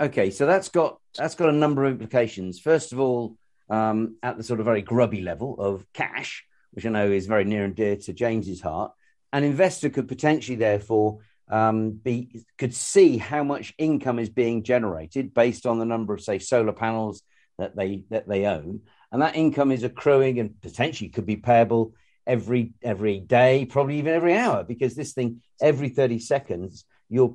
Okay, 0.00 0.30
so 0.30 0.46
that's 0.46 0.68
got 0.68 1.00
that's 1.16 1.34
got 1.34 1.48
a 1.48 1.52
number 1.52 1.84
of 1.84 1.92
implications. 1.92 2.60
First 2.60 2.92
of 2.92 3.00
all, 3.00 3.36
um, 3.68 4.16
at 4.22 4.36
the 4.36 4.44
sort 4.44 4.60
of 4.60 4.66
very 4.66 4.82
grubby 4.82 5.22
level 5.22 5.56
of 5.58 5.84
cash, 5.92 6.44
which 6.70 6.86
I 6.86 6.90
know 6.90 7.10
is 7.10 7.26
very 7.26 7.44
near 7.44 7.64
and 7.64 7.74
dear 7.74 7.96
to 7.96 8.12
James's 8.12 8.60
heart, 8.60 8.92
an 9.32 9.42
investor 9.42 9.90
could 9.90 10.06
potentially, 10.06 10.56
therefore, 10.56 11.18
um, 11.48 11.90
be 11.90 12.44
could 12.58 12.74
see 12.74 13.18
how 13.18 13.42
much 13.42 13.74
income 13.76 14.20
is 14.20 14.28
being 14.28 14.62
generated 14.62 15.34
based 15.34 15.66
on 15.66 15.80
the 15.80 15.84
number 15.84 16.14
of, 16.14 16.20
say, 16.20 16.38
solar 16.38 16.72
panels 16.72 17.22
that 17.58 17.74
they 17.74 18.04
that 18.10 18.28
they 18.28 18.46
own, 18.46 18.82
and 19.10 19.20
that 19.20 19.34
income 19.34 19.72
is 19.72 19.82
accruing 19.82 20.38
and 20.38 20.60
potentially 20.60 21.10
could 21.10 21.26
be 21.26 21.36
payable 21.36 21.92
every 22.24 22.72
every 22.84 23.18
day, 23.18 23.64
probably 23.64 23.98
even 23.98 24.14
every 24.14 24.36
hour, 24.36 24.62
because 24.62 24.94
this 24.94 25.12
thing 25.12 25.42
every 25.60 25.88
thirty 25.88 26.20
seconds 26.20 26.84
you're 27.08 27.34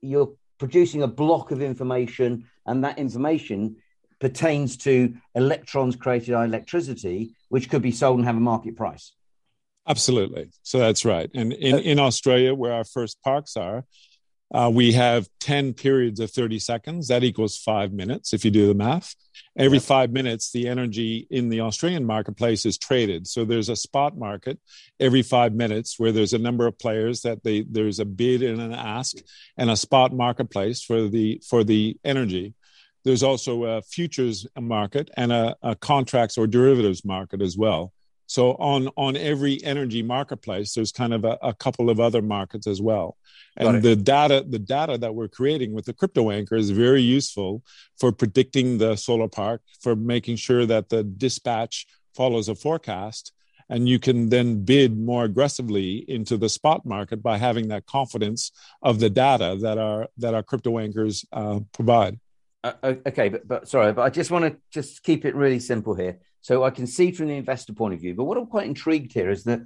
you're 0.00 0.34
producing 0.58 1.02
a 1.02 1.08
block 1.08 1.50
of 1.50 1.62
information, 1.62 2.48
and 2.66 2.84
that 2.84 2.98
information 2.98 3.76
pertains 4.20 4.76
to 4.78 5.14
electrons 5.34 5.96
created 5.96 6.32
by 6.32 6.44
electricity, 6.44 7.34
which 7.48 7.68
could 7.68 7.82
be 7.82 7.92
sold 7.92 8.18
and 8.18 8.26
have 8.26 8.36
a 8.36 8.40
market 8.40 8.76
price. 8.76 9.12
Absolutely. 9.86 10.50
So 10.62 10.78
that's 10.78 11.04
right. 11.04 11.30
And 11.34 11.52
in, 11.52 11.74
uh, 11.74 11.78
in 11.78 11.98
Australia, 11.98 12.54
where 12.54 12.72
our 12.72 12.84
first 12.84 13.20
parks 13.22 13.56
are, 13.56 13.84
uh, 14.54 14.70
we 14.72 14.92
have 14.92 15.28
10 15.40 15.72
periods 15.72 16.20
of 16.20 16.30
30 16.30 16.60
seconds. 16.60 17.08
That 17.08 17.24
equals 17.24 17.58
five 17.58 17.92
minutes 17.92 18.32
if 18.32 18.44
you 18.44 18.52
do 18.52 18.68
the 18.68 18.74
math. 18.74 19.16
Every 19.58 19.80
five 19.80 20.12
minutes, 20.12 20.52
the 20.52 20.68
energy 20.68 21.26
in 21.28 21.48
the 21.48 21.60
Australian 21.60 22.04
marketplace 22.04 22.64
is 22.64 22.78
traded. 22.78 23.26
So 23.26 23.44
there's 23.44 23.68
a 23.68 23.74
spot 23.74 24.16
market 24.16 24.60
every 25.00 25.22
five 25.22 25.54
minutes 25.54 25.98
where 25.98 26.12
there's 26.12 26.32
a 26.32 26.38
number 26.38 26.68
of 26.68 26.78
players 26.78 27.22
that 27.22 27.42
they 27.42 27.62
there's 27.62 27.98
a 27.98 28.04
bid 28.04 28.42
and 28.42 28.60
an 28.60 28.72
ask 28.72 29.16
and 29.56 29.70
a 29.70 29.76
spot 29.76 30.12
marketplace 30.12 30.82
for 30.82 31.08
the 31.08 31.42
for 31.48 31.64
the 31.64 31.96
energy. 32.04 32.54
There's 33.04 33.24
also 33.24 33.64
a 33.64 33.82
futures 33.82 34.46
market 34.58 35.10
and 35.16 35.32
a, 35.32 35.56
a 35.62 35.74
contracts 35.74 36.38
or 36.38 36.46
derivatives 36.46 37.04
market 37.04 37.42
as 37.42 37.56
well. 37.56 37.92
So 38.26 38.52
on 38.52 38.88
on 38.96 39.16
every 39.16 39.62
energy 39.64 40.02
marketplace, 40.02 40.74
there's 40.74 40.92
kind 40.92 41.12
of 41.12 41.24
a, 41.24 41.38
a 41.42 41.54
couple 41.54 41.90
of 41.90 42.00
other 42.00 42.22
markets 42.22 42.66
as 42.66 42.80
well. 42.80 43.16
And 43.56 43.82
the 43.82 43.96
data 43.96 44.44
the 44.48 44.58
data 44.58 44.98
that 44.98 45.14
we're 45.14 45.28
creating 45.28 45.72
with 45.72 45.84
the 45.84 45.92
crypto 45.92 46.30
anchor 46.30 46.56
is 46.56 46.70
very 46.70 47.02
useful 47.02 47.62
for 47.98 48.12
predicting 48.12 48.78
the 48.78 48.96
solar 48.96 49.28
park, 49.28 49.62
for 49.80 49.94
making 49.94 50.36
sure 50.36 50.66
that 50.66 50.88
the 50.88 51.04
dispatch 51.04 51.86
follows 52.14 52.48
a 52.48 52.54
forecast, 52.54 53.32
and 53.68 53.88
you 53.88 53.98
can 53.98 54.28
then 54.28 54.64
bid 54.64 54.98
more 54.98 55.24
aggressively 55.24 56.04
into 56.08 56.36
the 56.36 56.48
spot 56.48 56.84
market 56.84 57.22
by 57.22 57.38
having 57.38 57.68
that 57.68 57.86
confidence 57.86 58.52
of 58.82 59.00
the 59.00 59.10
data 59.10 59.56
that 59.60 59.78
our 59.78 60.08
that 60.18 60.34
our 60.34 60.42
crypto 60.42 60.78
anchors 60.78 61.24
uh, 61.32 61.60
provide. 61.72 62.18
Uh, 62.64 62.94
okay, 63.06 63.28
but, 63.28 63.46
but 63.46 63.68
sorry, 63.68 63.92
but 63.92 64.02
I 64.02 64.10
just 64.10 64.30
want 64.30 64.46
to 64.46 64.56
just 64.72 65.02
keep 65.02 65.26
it 65.26 65.34
really 65.34 65.60
simple 65.60 65.94
here. 65.94 66.18
So 66.40 66.64
I 66.64 66.70
can 66.70 66.86
see 66.86 67.12
from 67.12 67.28
the 67.28 67.36
investor 67.36 67.74
point 67.74 67.94
of 67.94 68.00
view, 68.00 68.14
but 68.14 68.24
what 68.24 68.38
I'm 68.38 68.46
quite 68.46 68.66
intrigued 68.66 69.12
here 69.12 69.30
is 69.30 69.44
that 69.44 69.60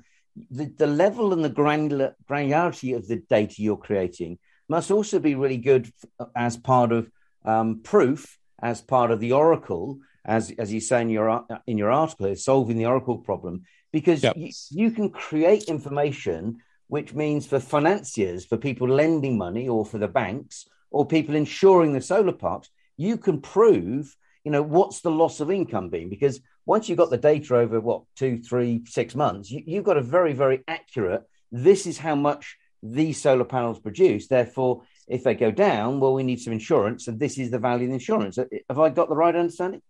the, 0.51 0.67
the 0.77 0.87
level 0.87 1.33
and 1.33 1.45
the 1.45 1.49
granular 1.49 2.17
granularity 2.29 2.97
of 2.97 3.07
the 3.07 3.17
data 3.17 3.63
you're 3.63 3.77
creating 3.77 4.39
must 4.69 4.91
also 4.91 5.19
be 5.19 5.35
really 5.35 5.57
good 5.57 5.91
as 6.37 6.57
part 6.57 6.93
of 6.93 7.11
um, 7.45 7.81
proof, 7.83 8.37
as 8.61 8.81
part 8.81 9.11
of 9.13 9.21
the 9.21 9.33
oracle, 9.33 9.99
as 10.25 10.53
as 10.59 10.73
you 10.73 10.81
say 10.81 11.01
in 11.01 11.09
your 11.09 11.47
in 11.67 11.79
your 11.79 11.91
article, 11.91 12.27
is 12.27 12.45
solving 12.45 12.77
the 12.79 12.87
oracle 12.87 13.19
problem, 13.19 13.63
because 13.93 14.23
Yep. 14.23 14.37
you, 14.37 14.51
you 14.71 14.91
can 14.91 15.09
create 15.11 15.65
information 15.65 16.59
which 16.89 17.13
means 17.15 17.47
for 17.47 17.61
financiers, 17.61 18.45
for 18.47 18.57
people 18.57 18.89
lending 18.89 19.37
money, 19.37 19.69
or 19.69 19.85
for 19.85 19.99
the 19.99 20.09
banks, 20.09 20.67
or 20.91 21.07
people 21.07 21.35
insuring 21.35 21.93
the 21.93 22.01
solar 22.01 22.33
parks, 22.33 22.71
you 22.99 23.17
can 23.17 23.41
prove, 23.41 24.15
you 24.45 24.51
know, 24.51 24.63
what's 24.63 25.01
the 25.01 25.11
loss 25.11 25.41
of 25.41 25.51
income 25.51 25.89
being? 25.89 26.11
Because 26.11 26.41
once 26.67 26.89
you've 26.89 26.99
got 26.99 27.09
the 27.09 27.17
data 27.17 27.57
over 27.57 27.81
what 27.81 28.03
two, 28.15 28.43
three, 28.43 28.83
six 28.85 29.15
months, 29.15 29.51
you, 29.51 29.63
you've 29.65 29.85
got 29.85 29.97
a 29.97 30.03
very, 30.03 30.35
very 30.35 30.63
accurate. 30.69 31.23
This 31.51 31.87
is 31.87 31.97
how 31.97 32.15
much 32.15 32.59
these 32.83 33.21
solar 33.21 33.45
panels 33.45 33.81
produce. 33.81 34.29
Therefore, 34.29 34.83
if 35.07 35.25
they 35.25 35.35
go 35.35 35.51
down, 35.51 36.01
well, 36.01 36.13
we 36.13 36.23
need 36.23 36.41
some 36.41 36.53
insurance, 36.53 37.09
and 37.09 37.19
this 37.19 37.39
is 37.39 37.51
the 37.51 37.59
value 37.59 37.85
of 37.85 37.91
the 37.91 37.95
insurance. 37.95 38.37
Uh, 38.37 38.45
have 38.69 38.79
I 38.79 38.91
got 38.91 39.09
the 39.09 39.17
right 39.17 39.35
understanding? 39.35 39.81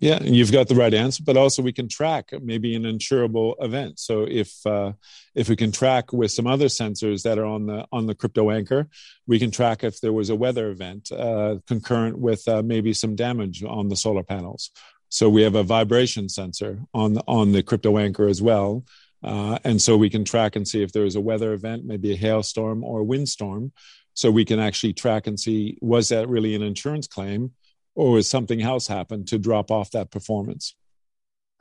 Yeah, 0.00 0.22
you've 0.22 0.50
got 0.50 0.68
the 0.68 0.74
right 0.74 0.92
answer, 0.92 1.22
but 1.24 1.36
also 1.36 1.62
we 1.62 1.72
can 1.72 1.88
track 1.88 2.30
maybe 2.42 2.74
an 2.74 2.82
insurable 2.82 3.54
event. 3.60 3.98
So 3.98 4.26
if 4.28 4.54
uh, 4.66 4.92
if 5.34 5.48
we 5.48 5.56
can 5.56 5.72
track 5.72 6.12
with 6.12 6.32
some 6.32 6.46
other 6.46 6.66
sensors 6.66 7.22
that 7.22 7.38
are 7.38 7.44
on 7.44 7.66
the 7.66 7.86
on 7.92 8.06
the 8.06 8.14
crypto 8.14 8.50
anchor, 8.50 8.88
we 9.26 9.38
can 9.38 9.50
track 9.50 9.84
if 9.84 10.00
there 10.00 10.12
was 10.12 10.30
a 10.30 10.34
weather 10.36 10.70
event 10.70 11.12
uh, 11.12 11.56
concurrent 11.66 12.18
with 12.18 12.46
uh, 12.48 12.62
maybe 12.62 12.92
some 12.92 13.14
damage 13.14 13.62
on 13.62 13.88
the 13.88 13.96
solar 13.96 14.22
panels. 14.22 14.70
So 15.10 15.28
we 15.28 15.42
have 15.42 15.54
a 15.54 15.62
vibration 15.62 16.28
sensor 16.28 16.80
on 16.92 17.18
on 17.28 17.52
the 17.52 17.62
crypto 17.62 17.98
anchor 17.98 18.26
as 18.26 18.42
well, 18.42 18.84
uh, 19.22 19.58
and 19.64 19.80
so 19.80 19.96
we 19.96 20.10
can 20.10 20.24
track 20.24 20.56
and 20.56 20.66
see 20.66 20.82
if 20.82 20.92
there 20.92 21.04
was 21.04 21.16
a 21.16 21.20
weather 21.20 21.52
event, 21.52 21.84
maybe 21.84 22.12
a 22.12 22.16
hailstorm 22.16 22.82
or 22.82 23.00
a 23.00 23.04
windstorm. 23.04 23.72
So 24.14 24.30
we 24.30 24.44
can 24.44 24.60
actually 24.60 24.92
track 24.92 25.26
and 25.26 25.38
see 25.38 25.76
was 25.80 26.08
that 26.08 26.28
really 26.28 26.54
an 26.54 26.62
insurance 26.62 27.06
claim 27.06 27.52
or 27.94 28.16
has 28.16 28.28
something 28.28 28.62
else 28.62 28.86
happened 28.86 29.28
to 29.28 29.38
drop 29.38 29.70
off 29.70 29.90
that 29.92 30.10
performance? 30.10 30.74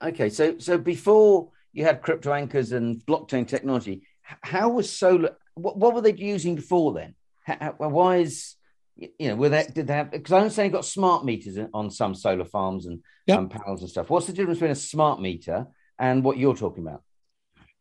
Okay, 0.02 0.30
so 0.30 0.58
so 0.60 0.78
before 0.78 1.50
you 1.72 1.86
had 1.86 2.02
crypto 2.02 2.34
anchors 2.34 2.72
and 2.72 2.98
blockchain 3.06 3.48
technology, 3.48 4.04
how 4.22 4.70
was 4.70 4.90
solar? 4.90 5.38
What, 5.56 5.78
what 5.78 5.94
were 5.94 6.02
they 6.02 6.14
using 6.14 6.56
before 6.56 6.94
then? 6.94 7.16
How, 7.46 7.76
why 7.78 8.18
is 8.18 8.56
you 8.96 9.30
know 9.30 9.36
were 9.36 9.50
they 9.50 9.66
did 9.74 9.88
they 9.88 9.94
have? 9.94 10.12
Because 10.12 10.32
I 10.32 10.40
understand 10.40 10.68
you've 10.68 10.74
got 10.74 10.86
smart 10.86 11.26
meters 11.26 11.58
on 11.74 11.90
some 11.90 12.16
solar 12.16 12.46
farms 12.46 12.86
and 12.86 13.02
Yep. 13.28 13.38
um, 13.38 13.50
panels 13.50 13.82
and 13.82 13.90
stuff. 13.90 14.10
What's 14.10 14.28
the 14.28 14.34
difference 14.34 14.60
between 14.60 14.72
a 14.72 14.76
smart 14.76 15.22
meter 15.22 15.68
and 15.98 16.24
what 16.24 16.38
you're 16.38 16.56
talking 16.56 16.86
about? 16.86 17.04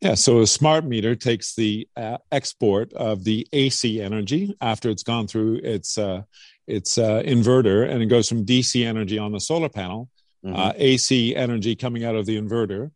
Yeah, 0.00 0.14
so 0.14 0.40
a 0.40 0.46
smart 0.46 0.84
meter 0.84 1.14
takes 1.14 1.54
the 1.54 1.88
uh, 1.96 2.18
export 2.30 2.92
of 2.92 3.24
the 3.24 3.46
AC 3.52 4.00
energy 4.00 4.56
after 4.60 4.90
it's 4.90 5.02
gone 5.04 5.28
through 5.28 5.60
its 5.62 5.96
uh, 5.96 6.22
its 6.66 6.98
uh, 6.98 7.22
inverter, 7.24 7.88
and 7.88 8.02
it 8.02 8.06
goes 8.06 8.28
from 8.28 8.44
DC 8.44 8.84
energy 8.84 9.18
on 9.18 9.32
the 9.32 9.40
solar 9.40 9.68
panel, 9.68 10.08
Mhm. 10.44 10.56
uh, 10.58 10.72
AC 10.76 11.36
energy 11.36 11.76
coming 11.76 12.04
out 12.04 12.16
of 12.16 12.26
the 12.26 12.36
inverter. 12.36 12.90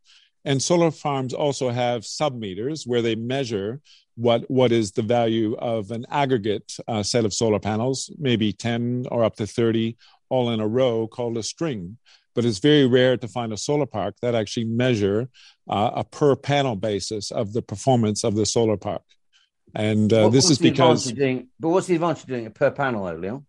And 0.44 0.62
solar 0.62 0.90
farms 0.90 1.32
also 1.34 1.70
have 1.70 2.02
submeters 2.02 2.86
where 2.86 3.02
they 3.02 3.14
measure 3.16 3.80
what 4.16 4.48
what 4.50 4.72
is 4.72 4.92
the 4.92 5.02
value 5.02 5.54
of 5.56 5.90
an 5.90 6.06
aggregate 6.10 6.72
uh, 6.88 7.02
set 7.02 7.24
of 7.24 7.32
solar 7.34 7.58
panels, 7.60 8.10
maybe 8.18 8.52
ten 8.52 9.06
or 9.10 9.24
up 9.24 9.36
to 9.36 9.46
thirty, 9.46 9.96
all 10.28 10.50
in 10.50 10.60
a 10.60 10.66
row, 10.66 11.06
called 11.06 11.36
a 11.36 11.42
string. 11.42 11.98
But 12.34 12.44
it's 12.44 12.58
very 12.58 12.86
rare 12.86 13.16
to 13.16 13.28
find 13.28 13.52
a 13.52 13.56
solar 13.56 13.86
park 13.86 14.14
that 14.22 14.34
actually 14.34 14.66
measure 14.66 15.28
uh, 15.68 15.90
a 15.96 16.04
per 16.04 16.36
panel 16.36 16.76
basis 16.76 17.30
of 17.30 17.52
the 17.52 17.62
performance 17.62 18.22
of 18.24 18.34
the 18.36 18.46
solar 18.46 18.76
park. 18.76 19.02
And 19.74 20.12
uh, 20.12 20.22
What- 20.24 20.32
this 20.32 20.48
is 20.50 20.58
because, 20.58 21.10
doing, 21.12 21.48
but 21.60 21.68
what's 21.70 21.86
the 21.88 21.94
advantage 21.94 22.22
of 22.22 22.28
doing 22.28 22.44
it 22.44 22.54
per 22.54 22.70
panel, 22.70 23.04
though, 23.04 23.14
Leon? 23.16 23.46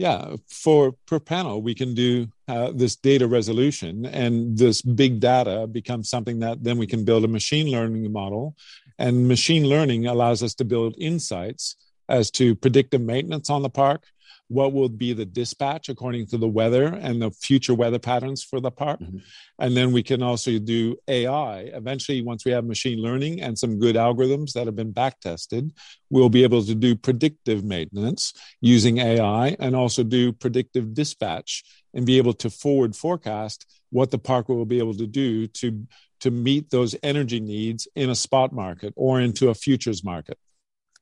Yeah, 0.00 0.36
for 0.48 0.92
per 1.06 1.20
panel, 1.20 1.60
we 1.60 1.74
can 1.74 1.92
do 1.92 2.26
uh, 2.48 2.72
this 2.74 2.96
data 2.96 3.26
resolution, 3.28 4.06
and 4.06 4.56
this 4.56 4.80
big 4.80 5.20
data 5.20 5.66
becomes 5.66 6.08
something 6.08 6.38
that 6.38 6.64
then 6.64 6.78
we 6.78 6.86
can 6.86 7.04
build 7.04 7.22
a 7.22 7.28
machine 7.28 7.70
learning 7.70 8.10
model. 8.10 8.56
And 8.98 9.28
machine 9.28 9.68
learning 9.68 10.06
allows 10.06 10.42
us 10.42 10.54
to 10.54 10.64
build 10.64 10.94
insights 10.96 11.76
as 12.08 12.30
to 12.30 12.56
predictive 12.56 13.02
maintenance 13.02 13.50
on 13.50 13.60
the 13.60 13.68
park, 13.68 14.04
what 14.50 14.72
will 14.72 14.88
be 14.88 15.12
the 15.12 15.24
dispatch 15.24 15.88
according 15.88 16.26
to 16.26 16.36
the 16.36 16.48
weather 16.48 16.86
and 16.86 17.22
the 17.22 17.30
future 17.30 17.72
weather 17.72 18.00
patterns 18.00 18.42
for 18.42 18.58
the 18.58 18.70
park. 18.70 18.98
Mm-hmm. 18.98 19.18
And 19.60 19.76
then 19.76 19.92
we 19.92 20.02
can 20.02 20.24
also 20.24 20.58
do 20.58 20.96
AI. 21.06 21.60
Eventually, 21.72 22.20
once 22.20 22.44
we 22.44 22.50
have 22.50 22.64
machine 22.64 22.98
learning 22.98 23.40
and 23.40 23.56
some 23.56 23.78
good 23.78 23.94
algorithms 23.94 24.52
that 24.54 24.66
have 24.66 24.74
been 24.74 24.90
back 24.90 25.20
tested, 25.20 25.72
we'll 26.10 26.28
be 26.28 26.42
able 26.42 26.64
to 26.64 26.74
do 26.74 26.96
predictive 26.96 27.62
maintenance 27.62 28.32
using 28.60 28.98
AI 28.98 29.56
and 29.60 29.76
also 29.76 30.02
do 30.02 30.32
predictive 30.32 30.94
dispatch 30.94 31.62
and 31.94 32.04
be 32.04 32.18
able 32.18 32.32
to 32.32 32.50
forward 32.50 32.96
forecast 32.96 33.66
what 33.90 34.10
the 34.10 34.18
park 34.18 34.48
will 34.48 34.64
be 34.64 34.78
able 34.78 34.94
to 34.94 35.06
do 35.06 35.46
to 35.46 35.86
to 36.20 36.32
meet 36.32 36.70
those 36.70 36.96
energy 37.04 37.38
needs 37.38 37.86
in 37.94 38.10
a 38.10 38.14
spot 38.16 38.52
market 38.52 38.92
or 38.96 39.20
into 39.20 39.48
a 39.48 39.54
futures 39.54 40.02
market. 40.02 40.36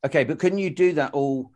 Okay, 0.05 0.23
but 0.25 0.39
couldn't 0.39 0.59
you 0.59 0.71
do 0.71 0.93
that 0.93 1.15
all? 1.15 1.51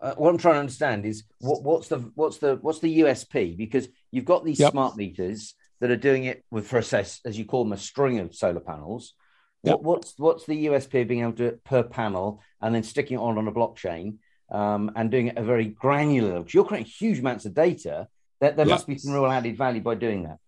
Uh, 0.00 0.14
what 0.14 0.30
I'm 0.30 0.38
trying 0.38 0.54
to 0.54 0.60
understand 0.60 1.04
is 1.04 1.24
what, 1.40 1.62
what's 1.62 1.88
the 1.88 1.98
what's 2.14 2.38
the 2.38 2.56
what's 2.56 2.78
the 2.78 3.00
USP? 3.00 3.56
Because 3.56 3.88
you've 4.10 4.24
got 4.24 4.44
these 4.44 4.58
yep. 4.58 4.72
smart 4.72 4.96
meters 4.96 5.54
that 5.80 5.90
are 5.90 5.96
doing 5.96 6.24
it 6.24 6.44
with 6.50 6.66
for 6.66 6.78
assess, 6.78 7.20
as 7.24 7.38
you 7.38 7.44
call 7.44 7.64
them, 7.64 7.72
a 7.72 7.78
string 7.78 8.18
of 8.18 8.34
solar 8.34 8.60
panels. 8.60 9.14
Yep. 9.62 9.74
What, 9.74 9.82
what's 9.82 10.14
what's 10.18 10.46
the 10.46 10.66
USP 10.66 11.02
of 11.02 11.08
being 11.08 11.20
able 11.20 11.32
to 11.32 11.36
do 11.36 11.46
it 11.46 11.64
per 11.64 11.82
panel 11.82 12.42
and 12.62 12.74
then 12.74 12.82
sticking 12.82 13.18
it 13.18 13.22
on 13.22 13.36
on 13.36 13.46
a 13.46 13.52
blockchain 13.52 14.16
um, 14.50 14.90
and 14.96 15.10
doing 15.10 15.28
it 15.28 15.36
a 15.36 15.42
very 15.42 15.66
granular? 15.66 16.38
Because 16.38 16.54
you're 16.54 16.64
creating 16.64 16.90
huge 16.90 17.18
amounts 17.18 17.44
of 17.44 17.54
data. 17.54 18.08
There, 18.40 18.52
there 18.52 18.66
yep. 18.66 18.74
must 18.74 18.86
be 18.86 18.96
some 18.96 19.12
real 19.12 19.26
added 19.26 19.58
value 19.58 19.82
by 19.82 19.96
doing 19.96 20.22
that. 20.22 20.38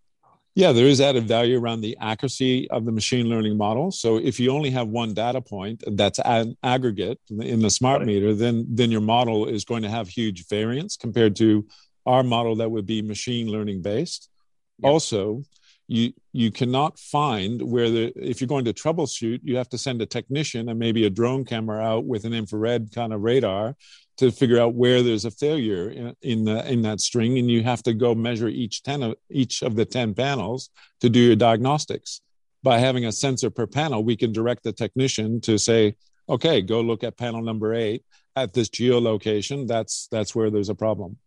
Yeah, 0.54 0.72
there 0.72 0.86
is 0.86 1.00
added 1.00 1.26
value 1.26 1.58
around 1.58 1.80
the 1.80 1.96
accuracy 1.98 2.68
of 2.70 2.84
the 2.84 2.92
machine 2.92 3.26
learning 3.26 3.56
model. 3.56 3.90
So 3.90 4.18
if 4.18 4.38
you 4.38 4.50
only 4.50 4.70
have 4.70 4.88
one 4.88 5.14
data 5.14 5.40
point 5.40 5.82
that's 5.86 6.18
an 6.18 6.56
aggregate 6.62 7.18
in 7.30 7.60
the 7.60 7.70
smart 7.70 8.04
meter, 8.04 8.34
then 8.34 8.66
then 8.68 8.90
your 8.90 9.00
model 9.00 9.46
is 9.46 9.64
going 9.64 9.82
to 9.82 9.88
have 9.88 10.08
huge 10.08 10.46
variance 10.48 10.96
compared 10.96 11.36
to 11.36 11.66
our 12.04 12.22
model 12.22 12.56
that 12.56 12.70
would 12.70 12.84
be 12.84 13.00
machine 13.00 13.48
learning 13.48 13.80
based. 13.80 14.28
Yep. 14.80 14.90
Also, 14.90 15.42
you 15.88 16.12
you 16.32 16.50
cannot 16.50 16.98
find 16.98 17.62
where 17.62 17.90
the 17.90 18.12
if 18.14 18.40
you're 18.40 18.48
going 18.48 18.66
to 18.66 18.74
troubleshoot, 18.74 19.40
you 19.42 19.56
have 19.56 19.70
to 19.70 19.78
send 19.78 20.02
a 20.02 20.06
technician 20.06 20.68
and 20.68 20.78
maybe 20.78 21.06
a 21.06 21.10
drone 21.10 21.46
camera 21.46 21.82
out 21.82 22.04
with 22.04 22.24
an 22.24 22.34
infrared 22.34 22.92
kind 22.94 23.14
of 23.14 23.22
radar 23.22 23.74
to 24.18 24.30
figure 24.30 24.60
out 24.60 24.74
where 24.74 25.02
there's 25.02 25.24
a 25.24 25.30
failure 25.30 25.90
in, 25.90 26.14
in, 26.22 26.44
the, 26.44 26.70
in 26.70 26.82
that 26.82 27.00
string, 27.00 27.38
and 27.38 27.50
you 27.50 27.62
have 27.62 27.82
to 27.84 27.94
go 27.94 28.14
measure 28.14 28.48
each 28.48 28.82
ten 28.82 29.02
of 29.02 29.14
each 29.30 29.62
of 29.62 29.74
the 29.74 29.84
ten 29.84 30.14
panels 30.14 30.70
to 31.00 31.08
do 31.08 31.20
your 31.20 31.36
diagnostics. 31.36 32.20
By 32.62 32.78
having 32.78 33.06
a 33.06 33.12
sensor 33.12 33.50
per 33.50 33.66
panel, 33.66 34.04
we 34.04 34.16
can 34.16 34.32
direct 34.32 34.62
the 34.62 34.72
technician 34.72 35.40
to 35.42 35.58
say, 35.58 35.96
"Okay, 36.28 36.62
go 36.62 36.80
look 36.80 37.02
at 37.02 37.16
panel 37.16 37.42
number 37.42 37.74
eight 37.74 38.04
at 38.36 38.52
this 38.52 38.68
geolocation. 38.68 39.66
That's 39.66 40.08
that's 40.10 40.34
where 40.34 40.50
there's 40.50 40.68
a 40.68 40.74
problem." 40.74 41.18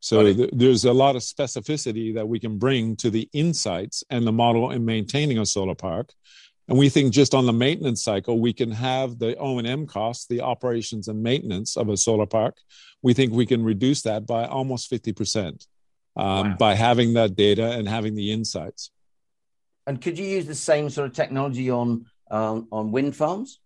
So 0.00 0.32
th- 0.32 0.50
there's 0.52 0.84
a 0.84 0.92
lot 0.92 1.16
of 1.16 1.22
specificity 1.22 2.14
that 2.14 2.28
we 2.28 2.38
can 2.38 2.58
bring 2.58 2.94
to 2.96 3.10
the 3.10 3.28
insights 3.32 4.04
and 4.10 4.26
the 4.26 4.32
model 4.32 4.70
in 4.70 4.84
maintaining 4.84 5.38
a 5.38 5.46
solar 5.46 5.74
park 5.74 6.12
and 6.68 6.76
we 6.76 6.90
think 6.90 7.12
just 7.12 7.34
on 7.34 7.46
the 7.46 7.52
maintenance 7.52 8.02
cycle, 8.02 8.38
we 8.38 8.52
can 8.52 8.70
have 8.70 9.18
the 9.18 9.34
O&M 9.36 9.86
costs, 9.86 10.26
the 10.26 10.42
operations 10.42 11.08
and 11.08 11.22
maintenance 11.22 11.76
of 11.76 11.88
a 11.88 11.96
solar 11.96 12.26
park. 12.26 12.58
We 13.02 13.14
think 13.14 13.32
we 13.32 13.46
can 13.46 13.64
reduce 13.64 14.02
that 14.02 14.26
by 14.26 14.44
almost 14.44 14.90
50% 14.90 15.66
um, 16.16 16.50
wow. 16.50 16.56
by 16.58 16.74
having 16.74 17.14
that 17.14 17.36
data 17.36 17.70
and 17.72 17.88
having 17.88 18.14
the 18.14 18.32
insights. 18.32 18.90
And 19.86 20.02
could 20.02 20.18
you 20.18 20.26
use 20.26 20.46
the 20.46 20.54
same 20.54 20.90
sort 20.90 21.08
of 21.08 21.14
technology 21.14 21.70
on 21.70 22.04
um, 22.30 22.68
on 22.70 22.92
wind 22.92 23.16
farms? 23.16 23.58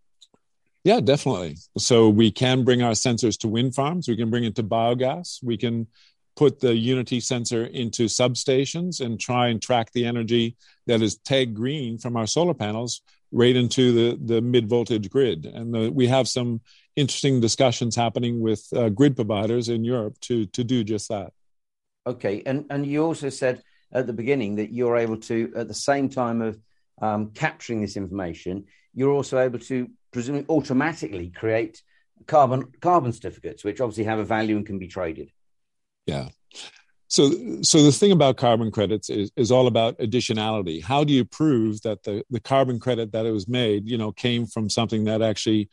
Yeah, 0.85 1.01
definitely. 1.01 1.57
So 1.79 2.09
we 2.09 2.31
can 2.31 2.63
bring 2.63 2.83
our 2.83 2.93
sensors 2.93 3.37
to 3.41 3.49
wind 3.49 3.75
farms. 3.75 4.09
We 4.09 4.17
can 4.17 4.31
bring 4.31 4.45
it 4.45 4.55
to 4.57 4.63
biogas. 4.63 5.43
We 5.43 5.57
can 5.57 5.89
put 6.37 6.61
the 6.61 6.75
Unity 6.75 7.21
sensor 7.21 7.67
into 7.67 8.05
substations 8.05 9.01
and 9.01 9.21
try 9.21 9.49
and 9.49 9.61
track 9.61 9.93
the 9.93 10.07
energy 10.07 10.57
that 10.87 11.03
is 11.03 11.19
tagged 11.19 11.55
green 11.55 11.99
from 11.99 12.17
our 12.17 12.27
solar 12.27 12.55
panels 12.55 13.03
right 13.33 13.57
into 13.57 13.93
the, 13.93 14.35
the 14.35 14.41
mid 14.41 14.69
voltage 14.69 15.11
grid. 15.11 15.47
And 15.47 15.75
the, 15.75 15.91
we 15.91 16.07
have 16.07 16.29
some 16.29 16.61
interesting 16.97 17.41
discussions 17.41 17.97
happening 17.97 18.41
with 18.41 18.67
uh, 18.75 18.91
grid 18.91 19.17
providers 19.17 19.69
in 19.69 19.85
Europe 19.85 20.19
to, 20.23 20.47
to 20.47 20.65
do 20.65 20.85
just 20.85 21.09
that. 21.09 21.33
Okay. 22.07 22.43
And, 22.45 22.67
and 22.71 22.87
you 22.87 23.05
also 23.05 23.29
said 23.29 23.63
at 23.93 24.07
the 24.07 24.13
beginning 24.13 24.57
that 24.57 24.73
you're 24.73 24.97
able 24.97 25.19
to, 25.19 25.53
at 25.57 25.69
the 25.69 25.75
same 25.75 26.09
time 26.09 26.43
of 26.43 26.59
um, 27.01 27.31
capturing 27.31 27.81
this 27.81 27.97
information, 27.97 28.67
you're 28.95 29.13
also 29.13 29.39
able 29.39 29.59
to 29.61 29.89
presumably 30.13 30.47
automatically 30.49 31.31
create 31.31 31.83
carbon 32.27 32.71
carbon 32.81 33.13
certificates, 33.13 33.65
which 33.65 33.81
obviously 33.81 34.05
have 34.05 34.19
a 34.19 34.25
value 34.25 34.57
and 34.57 34.67
can 34.67 34.79
be 34.79 34.89
traded. 34.89 35.31
Yeah. 36.07 36.29
So, 37.09 37.61
so 37.61 37.83
the 37.83 37.93
thing 37.93 38.13
about 38.13 38.39
carbon 38.39 38.71
credits 38.71 39.11
is, 39.11 39.31
is 39.37 39.51
all 39.51 39.67
about 39.67 39.99
additionality. 39.99 40.83
How 40.83 41.05
do 41.05 41.13
you 41.13 41.27
prove 41.27 41.83
that 41.83 42.03
the, 42.05 42.25
the 42.31 42.41
carbon 42.41 42.81
credit 42.81 43.13
that 43.13 43.27
it 43.27 43.33
was 43.33 43.47
made, 43.47 43.87
you 43.87 43.99
know, 43.99 44.13
came 44.13 44.47
from 44.47 44.71
something 44.71 45.05
that 45.05 45.21
actually 45.21 45.69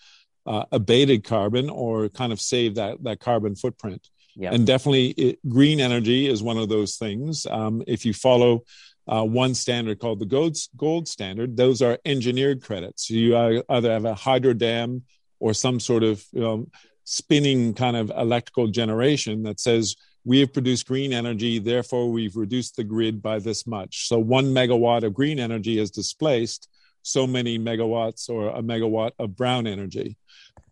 uh, 0.46 0.66
abated 0.72 1.24
carbon 1.24 1.70
or 1.70 2.10
kind 2.10 2.34
of 2.34 2.42
saved 2.42 2.76
that, 2.76 3.02
that 3.04 3.22
carbon 3.22 3.56
footprint? 3.56 4.10
Yeah. 4.36 4.52
And 4.54 4.68
definitely, 4.68 5.12
it, 5.12 5.40
green 5.48 5.80
energy 5.80 6.28
is 6.28 6.44
one 6.44 6.58
of 6.58 6.68
those 6.68 6.98
things. 6.98 7.46
Um, 7.46 7.84
if 7.88 8.06
you 8.06 8.14
follow 8.14 8.64
uh, 9.08 9.24
one 9.24 9.56
standard 9.56 10.00
called 10.00 10.20
the 10.20 10.26
gold, 10.26 10.58
gold 10.76 11.08
standard, 11.08 11.56
those 11.56 11.82
are 11.82 12.00
engineered 12.04 12.62
credits. 12.62 13.10
You 13.10 13.64
either 13.70 13.92
have 13.92 14.06
a 14.06 14.14
hydro 14.14 14.54
dam 14.54 15.04
or 15.40 15.54
some 15.54 15.80
sort 15.80 16.04
of 16.04 16.24
you 16.34 16.42
know, 16.42 16.68
spinning 17.06 17.74
kind 17.74 17.96
of 17.96 18.12
electrical 18.12 18.68
generation 18.68 19.44
that 19.44 19.60
says 19.60 19.96
we 20.26 20.40
have 20.40 20.54
produced 20.54 20.88
green 20.88 21.14
energy, 21.14 21.60
therefore 21.60 22.12
we've 22.12 22.36
reduced 22.36 22.76
the 22.76 22.84
grid 22.84 23.22
by 23.22 23.40
this 23.40 23.66
much. 23.66 24.08
So 24.08 24.20
one 24.20 24.46
megawatt 24.46 25.04
of 25.04 25.14
green 25.14 25.40
energy 25.40 25.78
has 25.78 25.92
displaced 25.92 26.68
so 27.02 27.26
many 27.26 27.58
megawatts 27.58 28.30
or 28.30 28.50
a 28.50 28.62
megawatt 28.62 29.12
of 29.20 29.36
brown 29.36 29.68
energy. 29.68 30.18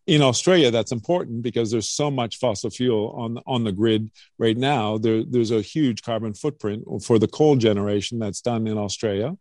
In 0.05 0.21
Australia, 0.21 0.71
that's 0.71 0.91
important 0.91 1.41
because 1.41 1.69
there's 1.69 1.89
so 1.89 2.09
much 2.09 2.37
fossil 2.37 2.69
fuel 2.69 3.13
on 3.17 3.39
on 3.45 3.65
the 3.65 3.73
grid 3.73 4.09
right 4.37 4.55
now. 4.55 4.97
There, 4.97 5.23
there's 5.23 5.51
a 5.51 5.61
huge 5.61 6.01
carbon 6.01 6.33
footprint 6.33 6.85
for 7.03 7.19
the 7.19 7.27
coal 7.27 7.57
generation 7.57 8.19
that's 8.19 8.41
done 8.41 8.67
in 8.67 8.77
Australia. 8.77 9.35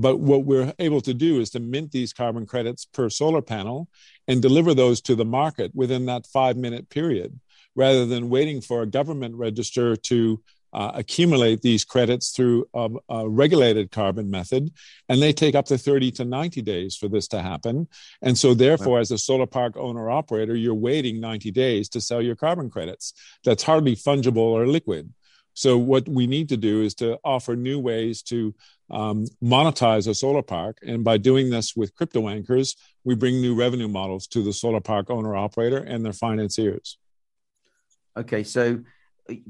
But 0.00 0.20
what 0.20 0.44
we're 0.44 0.72
able 0.78 1.00
to 1.00 1.12
do 1.12 1.40
is 1.40 1.50
to 1.50 1.60
mint 1.60 1.90
these 1.90 2.12
carbon 2.12 2.46
credits 2.46 2.84
per 2.84 3.10
solar 3.10 3.42
panel 3.42 3.88
and 4.28 4.40
deliver 4.40 4.72
those 4.72 5.00
to 5.02 5.16
the 5.16 5.24
market 5.24 5.74
within 5.74 6.06
that 6.06 6.26
five 6.26 6.56
minute 6.56 6.88
period 6.88 7.40
rather 7.78 8.04
than 8.04 8.28
waiting 8.28 8.60
for 8.60 8.82
a 8.82 8.86
government 8.86 9.36
register 9.36 9.94
to 9.94 10.42
uh, 10.72 10.90
accumulate 10.94 11.62
these 11.62 11.84
credits 11.84 12.30
through 12.30 12.66
a, 12.74 12.90
a, 13.08 13.28
regulated 13.28 13.92
carbon 13.92 14.28
method, 14.28 14.70
and 15.08 15.22
they 15.22 15.32
take 15.32 15.54
up 15.54 15.64
to 15.64 15.78
30 15.78 16.10
to 16.10 16.24
90 16.24 16.60
days 16.60 16.96
for 16.96 17.06
this 17.08 17.28
to 17.28 17.40
happen. 17.40 17.86
And 18.20 18.36
so, 18.36 18.52
therefore, 18.52 18.94
wow. 18.94 19.00
as 19.00 19.12
a 19.12 19.16
solar 19.16 19.46
park 19.46 19.76
owner 19.76 20.10
operator, 20.10 20.56
you're 20.56 20.74
waiting 20.74 21.20
90 21.20 21.52
days 21.52 21.88
to 21.90 22.00
sell 22.00 22.20
your 22.20 22.34
carbon 22.34 22.68
credits. 22.68 23.14
That's 23.44 23.62
hardly 23.62 23.94
fungible 23.94 24.38
or 24.38 24.66
liquid. 24.66 25.14
So, 25.54 25.78
what 25.78 26.08
we 26.08 26.26
need 26.26 26.48
to 26.48 26.56
do 26.56 26.82
is 26.82 26.94
to 26.96 27.18
offer 27.24 27.54
new 27.54 27.78
ways 27.78 28.22
to 28.24 28.54
um, 28.90 29.26
monetize 29.42 30.08
a 30.08 30.14
solar 30.14 30.42
park. 30.42 30.78
And 30.82 31.04
by 31.04 31.16
doing 31.16 31.48
this 31.48 31.76
with 31.76 31.94
crypto 31.94 32.28
anchors, 32.28 32.76
we 33.04 33.14
bring 33.14 33.40
new 33.40 33.54
revenue 33.54 33.88
models 33.88 34.26
to 34.28 34.42
the 34.42 34.52
solar 34.52 34.80
park 34.80 35.10
owner 35.10 35.36
operator 35.36 35.78
and 35.78 36.04
their 36.04 36.12
financiers. 36.12 36.98
Okay, 38.18 38.42
so 38.44 38.80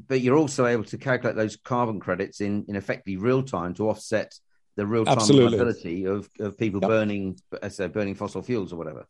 but 0.09 0.21
you're 0.21 0.37
also 0.37 0.67
able 0.67 0.85
to 0.85 0.99
calculate 0.99 1.37
those 1.37 1.57
carbon 1.57 2.01
credits 2.01 2.41
in 2.41 2.65
in 2.69 2.77
effectively 2.77 3.17
real 3.17 3.43
time 3.43 3.75
to 3.75 3.89
offset 3.89 4.33
the 4.77 4.87
real 4.87 5.05
time 5.05 5.19
ability 5.19 6.05
of, 6.07 6.31
of 6.39 6.57
people 6.57 6.81
yep. 6.81 6.89
burning 6.89 7.39
as 7.63 7.77
they're 7.77 7.89
burning 7.89 8.15
fossil 8.15 8.43
fuels 8.43 8.73
or 8.73 8.77
whatever. 8.77 9.07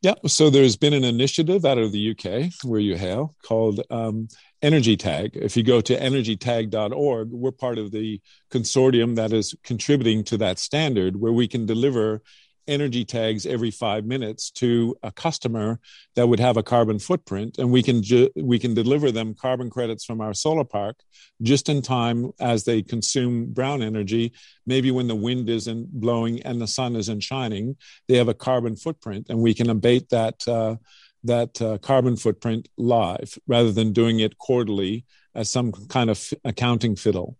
Yeah, 0.00 0.14
so 0.26 0.50
there's 0.50 0.76
been 0.76 0.94
an 0.94 1.04
initiative 1.04 1.64
out 1.64 1.78
of 1.78 1.92
the 1.92 2.10
UK 2.10 2.52
where 2.64 2.80
you 2.80 2.96
hail 2.96 3.36
called 3.44 3.82
um, 3.88 4.26
Energy 4.60 4.96
Tag. 4.96 5.30
If 5.34 5.56
you 5.56 5.62
go 5.62 5.80
to 5.80 5.96
energytag.org, 5.96 7.30
we're 7.30 7.52
part 7.52 7.78
of 7.78 7.92
the 7.92 8.20
consortium 8.50 9.14
that 9.14 9.32
is 9.32 9.54
contributing 9.62 10.24
to 10.24 10.38
that 10.38 10.58
standard 10.58 11.14
where 11.14 11.32
we 11.32 11.46
can 11.46 11.66
deliver 11.66 12.20
energy 12.68 13.04
tags 13.04 13.46
every 13.46 13.70
five 13.70 14.04
minutes 14.04 14.50
to 14.50 14.96
a 15.02 15.10
customer 15.10 15.80
that 16.14 16.28
would 16.28 16.40
have 16.40 16.56
a 16.56 16.62
carbon 16.62 16.98
footprint 16.98 17.58
and 17.58 17.70
we 17.70 17.82
can 17.82 18.02
ju- 18.02 18.30
we 18.36 18.58
can 18.58 18.74
deliver 18.74 19.10
them 19.10 19.34
carbon 19.34 19.70
credits 19.70 20.04
from 20.04 20.20
our 20.20 20.34
solar 20.34 20.64
park 20.64 20.96
just 21.42 21.68
in 21.68 21.82
time 21.82 22.30
as 22.40 22.64
they 22.64 22.82
consume 22.82 23.52
brown 23.52 23.82
energy. 23.82 24.32
Maybe 24.66 24.90
when 24.90 25.08
the 25.08 25.14
wind 25.14 25.48
isn't 25.48 25.92
blowing 25.92 26.42
and 26.42 26.60
the 26.60 26.66
sun 26.66 26.96
isn't 26.96 27.22
shining 27.22 27.76
they 28.08 28.16
have 28.16 28.28
a 28.28 28.34
carbon 28.34 28.76
footprint 28.76 29.26
and 29.28 29.40
we 29.40 29.54
can 29.54 29.70
abate 29.70 30.08
that 30.10 30.46
uh, 30.48 30.76
that 31.24 31.60
uh, 31.62 31.78
carbon 31.78 32.16
footprint 32.16 32.68
live 32.76 33.38
rather 33.46 33.70
than 33.70 33.92
doing 33.92 34.20
it 34.20 34.38
quarterly 34.38 35.04
as 35.34 35.48
some 35.48 35.72
kind 35.88 36.10
of 36.10 36.32
accounting 36.44 36.96
fiddle 36.96 37.36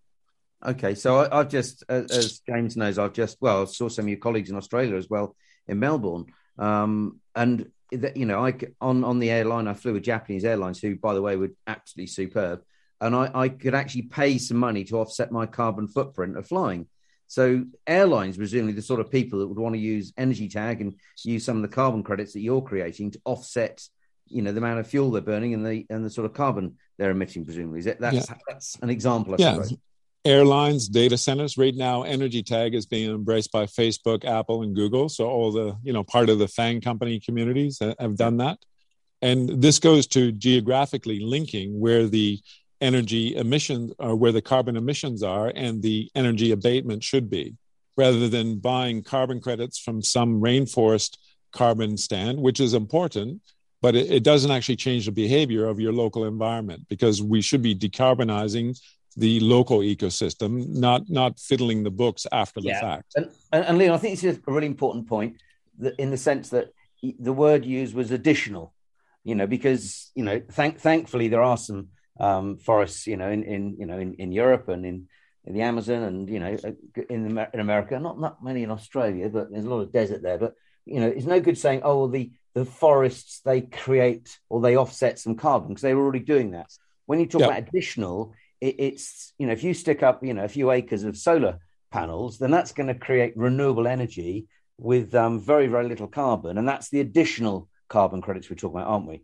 Okay, 0.64 0.94
so 0.94 1.28
I, 1.30 1.38
have 1.38 1.48
just, 1.48 1.82
as 1.88 2.40
James 2.48 2.76
knows, 2.76 2.98
I've 2.98 3.12
just 3.12 3.38
well, 3.40 3.62
I 3.62 3.64
saw 3.64 3.88
some 3.88 4.04
of 4.04 4.08
your 4.08 4.18
colleagues 4.18 4.50
in 4.50 4.56
Australia 4.56 4.96
as 4.96 5.08
well 5.10 5.34
in 5.66 5.80
Melbourne, 5.80 6.26
um, 6.58 7.20
and 7.34 7.70
that 7.90 8.16
you 8.16 8.26
know, 8.26 8.44
I 8.44 8.54
on 8.80 9.02
on 9.02 9.18
the 9.18 9.30
airline 9.30 9.66
I 9.66 9.74
flew 9.74 9.94
with 9.94 10.04
Japanese 10.04 10.44
Airlines, 10.44 10.78
who 10.78 10.96
by 10.96 11.14
the 11.14 11.22
way 11.22 11.36
were 11.36 11.50
absolutely 11.66 12.06
superb, 12.08 12.62
and 13.00 13.14
I, 13.14 13.30
I 13.34 13.48
could 13.48 13.74
actually 13.74 14.02
pay 14.02 14.38
some 14.38 14.56
money 14.56 14.84
to 14.84 14.98
offset 14.98 15.32
my 15.32 15.46
carbon 15.46 15.88
footprint 15.88 16.36
of 16.36 16.46
flying. 16.46 16.86
So 17.26 17.64
airlines, 17.86 18.36
presumably 18.36 18.74
the 18.74 18.82
sort 18.82 19.00
of 19.00 19.10
people 19.10 19.40
that 19.40 19.48
would 19.48 19.58
want 19.58 19.74
to 19.74 19.80
use 19.80 20.12
energy 20.16 20.48
tag 20.48 20.80
and 20.80 20.94
use 21.24 21.44
some 21.44 21.56
of 21.56 21.62
the 21.62 21.74
carbon 21.74 22.02
credits 22.02 22.34
that 22.34 22.40
you're 22.40 22.60
creating 22.60 23.12
to 23.12 23.20
offset, 23.24 23.82
you 24.28 24.42
know, 24.42 24.52
the 24.52 24.58
amount 24.58 24.80
of 24.80 24.86
fuel 24.86 25.10
they're 25.10 25.22
burning 25.22 25.54
and 25.54 25.66
the 25.66 25.86
and 25.90 26.04
the 26.04 26.10
sort 26.10 26.26
of 26.26 26.34
carbon 26.34 26.76
they're 26.98 27.10
emitting. 27.10 27.44
Presumably, 27.44 27.80
is 27.80 27.86
it 27.86 27.98
that's 27.98 28.28
yeah. 28.28 28.36
that's 28.46 28.76
an 28.80 28.90
example? 28.90 29.34
I 29.34 29.36
yeah. 29.38 29.54
Suppose 29.54 29.76
airlines, 30.24 30.88
data 30.88 31.18
centers. 31.18 31.58
Right 31.58 31.74
now, 31.74 32.02
energy 32.02 32.42
tag 32.42 32.74
is 32.74 32.86
being 32.86 33.10
embraced 33.10 33.52
by 33.52 33.66
Facebook, 33.66 34.24
Apple, 34.24 34.62
and 34.62 34.74
Google. 34.74 35.08
So 35.08 35.28
all 35.28 35.52
the 35.52 35.76
you 35.82 35.92
know 35.92 36.04
part 36.04 36.28
of 36.28 36.38
the 36.38 36.48
FANG 36.48 36.80
company 36.80 37.20
communities 37.20 37.80
have 37.80 38.16
done 38.16 38.38
that, 38.38 38.58
and 39.20 39.62
this 39.62 39.78
goes 39.78 40.06
to 40.08 40.32
geographically 40.32 41.20
linking 41.20 41.78
where 41.78 42.06
the 42.06 42.40
energy 42.80 43.36
emissions 43.36 43.92
or 43.98 44.16
where 44.16 44.32
the 44.32 44.42
carbon 44.42 44.76
emissions 44.76 45.22
are 45.22 45.52
and 45.54 45.82
the 45.82 46.10
energy 46.16 46.50
abatement 46.50 47.02
should 47.02 47.30
be, 47.30 47.56
rather 47.96 48.28
than 48.28 48.58
buying 48.58 49.02
carbon 49.02 49.40
credits 49.40 49.78
from 49.78 50.02
some 50.02 50.40
rainforest 50.40 51.16
carbon 51.52 51.96
stand, 51.96 52.38
which 52.38 52.60
is 52.60 52.74
important. 52.74 53.40
But 53.80 53.96
it, 53.96 54.10
it 54.10 54.22
doesn't 54.22 54.50
actually 54.50 54.76
change 54.76 55.06
the 55.06 55.12
behavior 55.12 55.66
of 55.66 55.80
your 55.80 55.92
local 55.92 56.24
environment 56.24 56.86
because 56.88 57.20
we 57.20 57.40
should 57.40 57.62
be 57.62 57.74
decarbonizing 57.74 58.78
the 59.16 59.40
local 59.40 59.78
ecosystem, 59.80 60.68
not 60.68 61.08
not 61.08 61.38
fiddling 61.38 61.82
the 61.82 61.90
books 61.90 62.26
after 62.32 62.60
the 62.60 62.68
yeah. 62.68 62.80
fact. 62.80 63.12
And, 63.16 63.30
and, 63.52 63.64
and 63.64 63.78
Leon, 63.78 63.94
I 63.94 63.98
think 63.98 64.14
this 64.14 64.24
is 64.24 64.40
a 64.46 64.52
really 64.52 64.66
important 64.66 65.08
point 65.08 65.36
that 65.78 65.94
in 65.98 66.10
the 66.10 66.16
sense 66.16 66.50
that 66.50 66.72
the 67.02 67.32
word 67.32 67.64
used 67.64 67.94
was 67.94 68.10
additional, 68.10 68.72
you 69.24 69.34
know, 69.34 69.46
because 69.46 70.10
you 70.14 70.24
know, 70.24 70.40
thank, 70.50 70.78
thankfully 70.78 71.28
there 71.28 71.42
are 71.42 71.56
some 71.56 71.88
um, 72.20 72.58
forests, 72.58 73.06
you 73.06 73.16
know, 73.16 73.30
in, 73.30 73.42
in 73.42 73.76
you 73.78 73.86
know 73.86 73.98
in, 73.98 74.14
in 74.14 74.32
Europe 74.32 74.68
and 74.68 74.86
in, 74.86 75.08
in 75.44 75.54
the 75.54 75.62
Amazon 75.62 76.02
and 76.02 76.28
you 76.28 76.38
know 76.38 76.56
in 77.08 77.38
in 77.52 77.60
America, 77.60 77.98
not 77.98 78.20
not 78.20 78.42
many 78.42 78.62
in 78.62 78.70
Australia, 78.70 79.28
but 79.28 79.50
there's 79.50 79.64
a 79.64 79.70
lot 79.70 79.80
of 79.80 79.92
desert 79.92 80.22
there. 80.22 80.38
But 80.38 80.54
you 80.84 81.00
know, 81.00 81.08
it's 81.08 81.26
no 81.26 81.40
good 81.40 81.58
saying, 81.58 81.80
oh, 81.84 81.98
well, 81.98 82.08
the 82.08 82.30
the 82.54 82.64
forests 82.64 83.40
they 83.40 83.62
create 83.62 84.38
or 84.48 84.60
they 84.60 84.76
offset 84.76 85.18
some 85.18 85.36
carbon 85.36 85.68
because 85.68 85.82
they 85.82 85.94
were 85.94 86.02
already 86.02 86.20
doing 86.20 86.52
that. 86.52 86.70
When 87.06 87.18
you 87.18 87.26
talk 87.26 87.40
yep. 87.40 87.50
about 87.50 87.68
additional, 87.68 88.34
it, 88.62 88.76
it's 88.78 89.34
you 89.38 89.46
know 89.46 89.52
if 89.52 89.64
you 89.64 89.74
stick 89.74 90.02
up 90.02 90.24
you 90.24 90.32
know 90.32 90.44
a 90.44 90.48
few 90.48 90.70
acres 90.70 91.02
of 91.04 91.16
solar 91.16 91.58
panels, 91.90 92.38
then 92.38 92.50
that's 92.50 92.72
going 92.72 92.86
to 92.86 92.94
create 92.94 93.36
renewable 93.36 93.86
energy 93.86 94.46
with 94.78 95.14
um, 95.14 95.40
very 95.40 95.66
very 95.66 95.88
little 95.88 96.08
carbon, 96.08 96.56
and 96.56 96.66
that's 96.66 96.88
the 96.88 97.00
additional 97.00 97.68
carbon 97.88 98.22
credits 98.22 98.48
we're 98.48 98.56
talking 98.56 98.78
about, 98.78 98.88
aren't 98.88 99.08
we? 99.08 99.22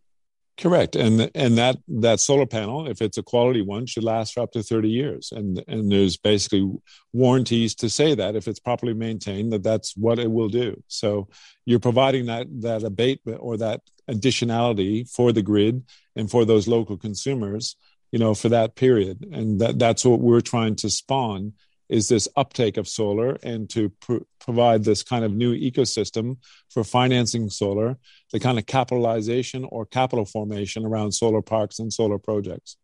Correct, 0.59 0.97
and 0.97 1.31
and 1.37 1.57
that 1.57 1.77
that 1.87 2.19
solar 2.19 2.47
panel, 2.47 2.89
if 2.89 3.01
it's 3.01 3.17
a 3.17 3.23
quality 3.23 3.63
one, 3.63 3.87
should 3.87 4.03
last 4.03 4.35
for 4.35 4.41
up 4.41 4.51
to 4.53 4.63
thirty 4.63 4.91
years, 4.91 5.33
and 5.33 5.63
and 5.69 5.91
there's 5.91 6.17
basically 6.17 6.69
warranties 7.13 7.77
to 7.77 7.89
say 7.89 8.17
that 8.17 8.35
if 8.35 8.49
it's 8.49 8.59
properly 8.59 8.93
maintained, 8.93 9.53
that 9.53 9.63
that's 9.63 9.97
what 9.97 10.19
it 10.19 10.31
will 10.31 10.49
do. 10.49 10.83
So 10.89 11.29
you're 11.65 11.79
providing 11.79 12.27
that 12.27 12.49
that 12.63 12.83
abatement 12.83 13.39
or 13.41 13.57
that 13.59 13.83
additionality 14.11 15.09
for 15.09 15.33
the 15.33 15.43
grid 15.43 15.85
and 16.17 16.29
for 16.29 16.45
those 16.45 16.67
local 16.67 16.97
consumers 16.97 17.77
you 18.11 18.19
know, 18.19 18.35
for 18.35 18.49
that 18.51 18.75
period. 18.77 19.27
And 19.33 19.61
that, 19.61 19.79
that's 19.79 20.05
what 20.05 20.21
we're 20.21 20.41
trying 20.41 20.77
to 20.77 20.91
spawn 20.91 21.55
is 21.89 22.09
this 22.09 22.29
uptake 22.37 22.77
of 22.77 22.87
solar 22.87 23.39
and 23.43 23.71
to 23.71 23.89
pr- 24.01 24.19
provide 24.41 24.85
this 24.85 25.03
kind 25.03 25.25
of 25.25 25.33
new 25.33 25.55
ecosystem 25.55 26.37
for 26.71 26.85
financing 26.85 27.49
solar, 27.49 27.97
the 28.33 28.41
kind 28.41 28.59
of 28.59 28.67
capitalization 28.67 29.65
or 29.71 29.87
capital 29.87 30.27
formation 30.27 30.85
around 30.85 31.13
solar 31.13 31.41
parks 31.41 31.79
and 31.79 31.93
solar 31.93 32.19
projects. 32.19 32.77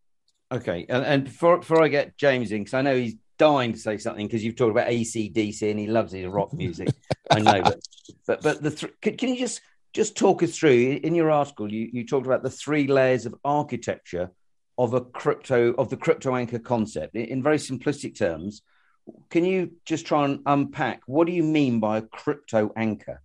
Okay. 0.51 0.87
And, 0.89 1.05
and 1.05 1.25
before, 1.25 1.59
before 1.59 1.83
I 1.83 1.89
get 1.89 2.17
James 2.17 2.51
in, 2.51 2.61
because 2.61 2.75
I 2.75 2.83
know 2.83 2.97
he's 2.97 3.17
dying 3.39 3.73
to 3.73 3.79
say 3.79 3.99
something 3.99 4.27
because 4.27 4.45
you've 4.45 4.57
talked 4.57 4.71
about 4.71 4.89
ACDC 4.89 5.71
and 5.71 5.79
he 5.79 5.87
loves 5.87 6.13
his 6.13 6.27
rock 6.27 6.53
music. 6.53 6.89
I 7.31 7.41
know, 7.41 7.63
but 7.63 7.81
but 8.27 8.43
but 8.43 8.63
the 8.63 8.71
th- 8.71 8.93
can, 9.01 9.17
can 9.17 9.29
you 9.31 9.39
just 9.39 9.61
just 9.93 10.17
talk 10.17 10.43
us 10.43 10.57
through 10.57 11.01
in 11.03 11.15
your 11.15 11.31
article? 11.31 11.73
You 11.73 11.89
you 11.93 12.07
talked 12.07 12.27
about 12.27 12.43
the 12.43 12.51
three 12.51 12.87
layers 12.87 13.27
of 13.27 13.35
architecture 13.45 14.31
of 14.77 14.95
a 14.95 15.01
crypto 15.01 15.73
of 15.75 15.89
the 15.91 15.97
crypto 15.97 16.35
anchor 16.35 16.59
concept. 16.59 17.15
In 17.15 17.43
very 17.43 17.59
simplistic 17.59 18.17
terms 18.17 18.63
can 19.31 19.45
you 19.45 19.73
just 19.85 20.07
try 20.07 20.25
and 20.25 20.41
unpack 20.47 21.03
what 21.07 21.27
do 21.27 21.33
you 21.33 21.43
mean 21.43 21.81
by 21.81 21.99
a 21.99 22.03
crypto 22.03 22.73
anchor? 22.77 23.23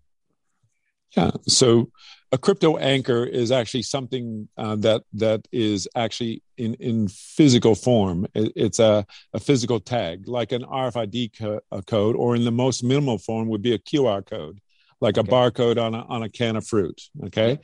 Yeah 1.16 1.32
so 1.48 1.90
a 2.32 2.38
crypto 2.38 2.78
anchor 2.78 3.24
is 3.24 3.52
actually 3.52 3.82
something 3.82 4.48
uh, 4.58 4.76
that 4.78 5.04
that 5.14 5.48
is 5.52 5.88
actually 5.96 6.44
in 6.58 6.76
in 6.76 7.08
physical 7.08 7.74
form. 7.74 8.28
It, 8.36 8.52
it's 8.56 8.80
a, 8.80 9.06
a 9.34 9.40
physical 9.40 9.80
tag 9.80 10.28
like 10.28 10.52
an 10.52 10.64
rfid 10.64 11.38
co- 11.38 11.62
code 11.88 12.16
or 12.16 12.36
in 12.36 12.46
the 12.46 12.52
most 12.52 12.84
minimal 12.84 13.18
form 13.18 13.48
would 13.48 13.62
be 13.62 13.74
a 13.74 13.80
qr 13.80 14.26
code 14.26 14.60
like 15.02 15.18
okay. 15.18 15.28
a 15.28 15.32
barcode 15.32 15.82
on 15.82 15.96
a, 15.96 16.04
on 16.04 16.24
a 16.24 16.30
can 16.30 16.56
of 16.58 16.68
fruit 16.68 17.02
okay 17.24 17.58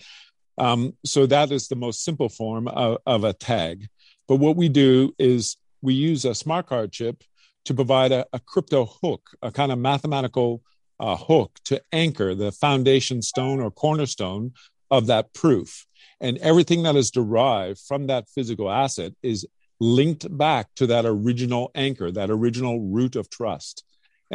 um, 0.57 0.93
so 1.03 1.25
that 1.25 1.51
is 1.51 1.67
the 1.67 1.75
most 1.75 2.03
simple 2.03 2.29
form 2.29 2.67
of, 2.67 2.97
of, 3.05 3.23
a 3.23 3.33
tag. 3.33 3.87
But 4.27 4.37
what 4.37 4.55
we 4.55 4.69
do 4.69 5.13
is 5.19 5.57
we 5.81 5.93
use 5.93 6.25
a 6.25 6.35
smart 6.35 6.67
card 6.67 6.91
chip 6.91 7.23
to 7.65 7.73
provide 7.73 8.11
a, 8.11 8.25
a 8.31 8.39
crypto 8.39 8.85
hook, 8.85 9.29
a 9.41 9.51
kind 9.51 9.71
of 9.71 9.79
mathematical 9.79 10.61
uh, 10.99 11.15
hook 11.15 11.51
to 11.65 11.81
anchor 11.91 12.33
the 12.33 12.51
foundation 12.51 13.21
stone 13.21 13.59
or 13.59 13.69
cornerstone 13.69 14.53
of 14.89 15.07
that 15.07 15.33
proof. 15.33 15.85
And 16.21 16.37
everything 16.37 16.83
that 16.83 16.95
is 16.95 17.11
derived 17.11 17.79
from 17.79 18.07
that 18.07 18.29
physical 18.29 18.71
asset 18.71 19.13
is 19.21 19.45
linked 19.79 20.35
back 20.37 20.67
to 20.75 20.87
that 20.87 21.05
original 21.05 21.71
anchor, 21.75 22.11
that 22.11 22.29
original 22.29 22.79
root 22.79 23.15
of 23.15 23.29
trust 23.29 23.83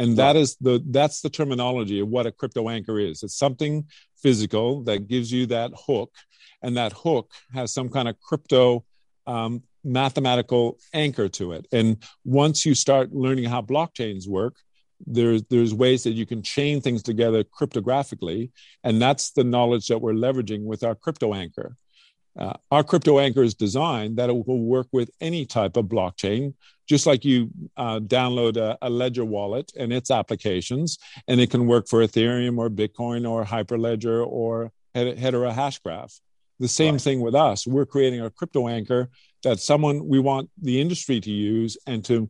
and 0.01 0.17
that 0.17 0.35
is 0.35 0.55
the 0.57 0.83
that's 0.89 1.21
the 1.21 1.29
terminology 1.29 1.99
of 1.99 2.07
what 2.07 2.25
a 2.25 2.31
crypto 2.31 2.69
anchor 2.69 2.99
is. 2.99 3.23
It's 3.23 3.37
something 3.37 3.85
physical 4.21 4.83
that 4.83 5.07
gives 5.07 5.31
you 5.31 5.45
that 5.47 5.71
hook 5.87 6.11
and 6.61 6.77
that 6.77 6.93
hook 6.93 7.31
has 7.53 7.73
some 7.73 7.89
kind 7.89 8.07
of 8.07 8.19
crypto 8.19 8.83
um, 9.27 9.63
mathematical 9.83 10.77
anchor 10.93 11.27
to 11.29 11.53
it. 11.53 11.67
And 11.71 11.97
once 12.23 12.65
you 12.65 12.75
start 12.75 13.13
learning 13.13 13.45
how 13.45 13.61
blockchains 13.61 14.27
work 14.27 14.55
there's 15.05 15.43
there's 15.49 15.73
ways 15.73 16.03
that 16.03 16.11
you 16.11 16.25
can 16.25 16.43
chain 16.43 16.81
things 16.81 17.01
together 17.03 17.43
cryptographically. 17.43 18.51
And 18.83 19.01
that's 19.01 19.31
the 19.31 19.43
knowledge 19.43 19.87
that 19.87 19.99
we're 19.99 20.13
leveraging 20.13 20.63
with 20.63 20.83
our 20.83 20.95
crypto 20.95 21.33
anchor 21.33 21.75
uh, 22.37 22.53
our 22.71 22.83
crypto 22.83 23.19
anchor 23.19 23.43
is 23.43 23.53
designed 23.53 24.17
that 24.17 24.29
it 24.29 24.47
will 24.47 24.61
work 24.61 24.87
with 24.91 25.11
any 25.19 25.45
type 25.45 25.75
of 25.75 25.85
blockchain, 25.85 26.53
just 26.87 27.05
like 27.05 27.25
you 27.25 27.49
uh, 27.77 27.99
download 27.99 28.57
a, 28.57 28.77
a, 28.81 28.89
Ledger 28.89 29.25
wallet 29.25 29.71
and 29.77 29.91
its 29.91 30.09
applications, 30.09 30.97
and 31.27 31.41
it 31.41 31.51
can 31.51 31.67
work 31.67 31.87
for 31.87 31.99
Ethereum 32.01 32.57
or 32.57 32.69
Bitcoin 32.69 33.29
or 33.29 33.43
Hyperledger 33.43 34.25
or 34.25 34.71
Hedera 34.95 35.53
Hashgraph. 35.53 36.19
The 36.59 36.67
same 36.67 36.95
right. 36.95 37.01
thing 37.01 37.21
with 37.21 37.33
us. 37.33 37.65
We're 37.65 37.87
creating 37.87 38.21
a 38.21 38.29
crypto 38.29 38.67
anchor 38.67 39.09
that 39.43 39.59
someone 39.59 40.07
we 40.07 40.19
want 40.19 40.49
the 40.61 40.79
industry 40.79 41.19
to 41.19 41.31
use 41.31 41.75
and 41.87 42.05
to 42.05 42.29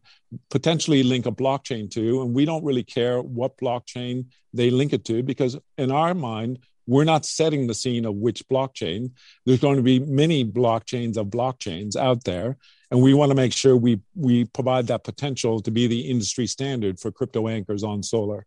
potentially 0.50 1.04
link 1.04 1.26
a 1.26 1.32
blockchain 1.32 1.92
to. 1.92 2.22
And 2.22 2.34
we 2.34 2.46
don't 2.46 2.64
really 2.64 2.84
care 2.84 3.22
what 3.22 3.58
blockchain 3.58 4.28
they 4.54 4.70
link 4.70 4.94
it 4.94 5.04
to 5.06 5.22
because, 5.22 5.58
in 5.78 5.92
our 5.92 6.14
mind, 6.14 6.60
we're 6.88 7.04
not 7.04 7.26
setting 7.26 7.68
the 7.68 7.74
scene 7.74 8.06
of 8.06 8.16
which 8.16 8.48
blockchain. 8.48 9.12
There's 9.46 9.60
going 9.60 9.78
to 9.78 9.84
be 9.84 10.00
many 10.00 10.44
blockchains 10.44 11.18
of 11.18 11.28
blockchains 11.28 11.96
out 11.96 12.24
there, 12.24 12.58
and 12.90 13.02
we 13.02 13.14
want 13.14 13.30
to 13.32 13.36
make 13.36 13.54
sure 13.54 13.76
we 13.76 14.02
we 14.16 14.46
provide 14.46 14.88
that 14.88 15.04
potential 15.04 15.62
to 15.62 15.72
be 15.72 15.88
the 15.88 16.02
industry 16.02 16.48
standard 16.48 17.00
for 17.00 17.12
crypto 17.12 17.48
anchors 17.48 17.84
on 17.84 18.04
solar. 18.04 18.46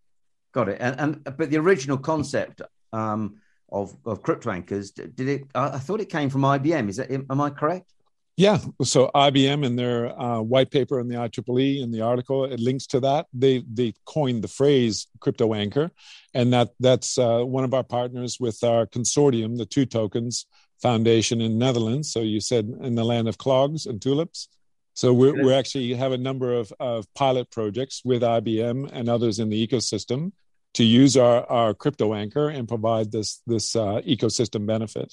Got 0.53 0.69
it. 0.69 0.79
And, 0.81 1.01
and 1.01 1.37
but 1.37 1.51
the 1.51 1.59
original 1.59 1.99
concept 1.99 2.63
um, 2.93 3.37
of 3.71 3.97
of 4.05 4.23
crypto 4.23 4.51
anchors 4.51 4.91
did 4.91 5.21
it? 5.21 5.45
I 5.55 5.79
thought 5.79 6.01
it 6.01 6.11
came 6.11 6.31
from 6.31 6.43
IBM. 6.43 6.89
Is 6.89 6.97
that 6.97 7.11
am 7.11 7.41
I 7.41 7.51
correct? 7.51 7.94
Yeah. 8.37 8.59
So 8.83 9.11
IBM 9.15 9.65
in 9.65 9.77
their 9.77 10.19
uh, 10.21 10.41
white 10.41 10.71
paper 10.73 10.99
in 10.99 11.07
the 11.07 11.15
IEEE 11.15 11.83
in 11.83 11.93
the 11.93 12.01
article, 12.01 12.45
it 12.45 12.59
links 12.59 12.87
to 12.89 13.01
that. 13.01 13.27
They 13.33 13.63
they 13.73 13.95
coined 14.07 14.43
the 14.43 14.49
phrase 14.49 15.07
crypto 15.21 15.55
anchor, 15.55 15.93
and 16.33 16.53
that 16.53 16.71
that's 16.81 17.17
uh, 17.17 17.43
one 17.43 17.63
of 17.63 17.75
our 17.75 17.85
partners 17.85 18.41
with 18.41 18.65
our 18.65 18.87
consortium, 18.87 19.57
the 19.57 19.67
Two 19.67 19.87
Tokens 19.87 20.47
Foundation 20.83 21.41
in 21.41 21.59
Netherlands. 21.59 22.13
So 22.13 22.21
you 22.21 22.41
said 22.41 22.67
in 22.83 22.97
the 22.97 23.05
land 23.05 23.29
of 23.29 23.39
clogs 23.39 23.87
and 23.87 24.03
tulips. 24.03 24.49
So 24.95 25.13
we 25.13 25.31
we 25.31 25.55
actually 25.55 25.95
have 25.95 26.13
a 26.13 26.19
number 26.19 26.55
of, 26.55 26.73
of 26.81 27.13
pilot 27.15 27.51
projects 27.51 28.03
with 28.05 28.23
IBM 28.23 28.91
and 28.93 29.09
others 29.09 29.39
in 29.39 29.49
the 29.49 29.67
ecosystem 29.67 30.33
to 30.75 30.83
use 30.83 31.17
our, 31.17 31.45
our 31.51 31.73
crypto 31.73 32.15
anchor 32.15 32.49
and 32.49 32.67
provide 32.67 33.13
this 33.13 33.43
this 33.47 33.77
uh, 33.77 34.01
ecosystem 34.07 34.67
benefit. 34.67 35.13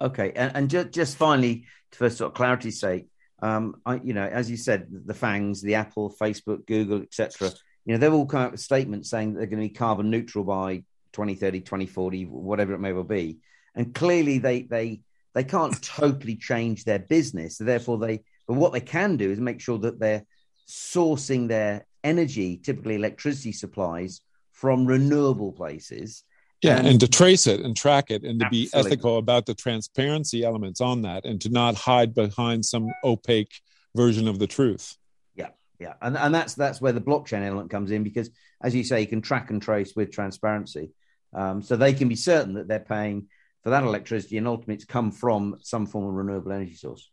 Okay, 0.00 0.32
and, 0.36 0.52
and 0.54 0.70
just 0.70 0.90
just 0.90 1.16
finally, 1.16 1.64
for 1.92 2.10
sort 2.10 2.30
of 2.30 2.34
clarity's 2.34 2.80
sake, 2.80 3.06
um, 3.40 3.76
I, 3.86 4.00
you 4.02 4.14
know, 4.14 4.26
as 4.26 4.50
you 4.50 4.56
said, 4.56 4.88
the 4.90 5.14
FANGs, 5.14 5.62
the 5.62 5.76
Apple, 5.76 6.14
Facebook, 6.20 6.66
Google, 6.66 7.02
etc. 7.02 7.50
You 7.84 7.94
know, 7.94 7.98
they've 7.98 8.12
all 8.12 8.26
come 8.26 8.42
up 8.42 8.52
with 8.52 8.60
statements 8.60 9.10
saying 9.10 9.32
that 9.32 9.38
they're 9.38 9.46
going 9.46 9.62
to 9.62 9.68
be 9.68 9.74
carbon 9.74 10.10
neutral 10.10 10.44
by 10.44 10.84
2030, 11.12 11.60
2040, 11.60 12.24
whatever 12.24 12.74
it 12.74 12.80
may 12.80 12.92
well 12.92 13.04
be. 13.04 13.38
and 13.74 13.94
clearly 13.94 14.38
they 14.38 14.62
they 14.62 15.00
they 15.34 15.44
can't 15.44 15.80
totally 15.82 16.36
change 16.36 16.84
their 16.84 16.98
business. 16.98 17.58
So 17.58 17.64
therefore, 17.64 17.98
they 17.98 18.24
but 18.46 18.54
what 18.54 18.72
they 18.72 18.80
can 18.80 19.16
do 19.16 19.30
is 19.30 19.40
make 19.40 19.60
sure 19.60 19.78
that 19.78 20.00
they're 20.00 20.24
sourcing 20.68 21.48
their 21.48 21.86
energy, 22.02 22.56
typically 22.56 22.96
electricity 22.96 23.52
supplies, 23.52 24.20
from 24.52 24.86
renewable 24.86 25.52
places. 25.52 26.24
Yeah, 26.62 26.78
and, 26.78 26.88
and, 26.88 27.00
to 27.00 27.08
trace 27.08 27.46
it 27.46 27.60
and 27.60 27.76
track 27.76 28.10
it 28.10 28.24
and 28.24 28.40
to 28.40 28.46
absolutely. 28.46 28.70
be 28.70 28.70
ethical 28.74 29.18
about 29.18 29.46
the 29.46 29.54
transparency 29.54 30.44
elements 30.44 30.80
on 30.80 31.02
that 31.02 31.24
and 31.24 31.40
to 31.42 31.50
not 31.50 31.76
hide 31.76 32.14
behind 32.14 32.64
some 32.64 32.88
opaque 33.04 33.60
version 33.94 34.26
of 34.26 34.40
the 34.40 34.48
truth. 34.48 34.96
Yeah, 35.36 35.50
yeah. 35.78 35.94
And, 36.02 36.16
and 36.16 36.34
that's 36.34 36.54
that's 36.54 36.80
where 36.80 36.92
the 36.92 37.00
blockchain 37.00 37.46
element 37.46 37.70
comes 37.70 37.92
in 37.92 38.02
because 38.02 38.30
as 38.60 38.74
you 38.74 38.82
say, 38.82 39.00
you 39.00 39.06
can 39.06 39.22
track 39.22 39.50
and 39.50 39.62
trace 39.62 39.94
with 39.94 40.10
transparency. 40.10 40.90
Um, 41.32 41.62
so 41.62 41.76
they 41.76 41.92
can 41.92 42.08
be 42.08 42.16
certain 42.16 42.54
that 42.54 42.66
they're 42.66 42.80
paying 42.80 43.28
for 43.62 43.70
that 43.70 43.84
electricity 43.84 44.38
and 44.38 44.48
ultimately 44.48 44.74
it's 44.74 44.84
come 44.84 45.12
from 45.12 45.58
some 45.62 45.86
form 45.86 46.06
of 46.06 46.14
renewable 46.14 46.52
energy 46.52 46.74
source. 46.74 47.08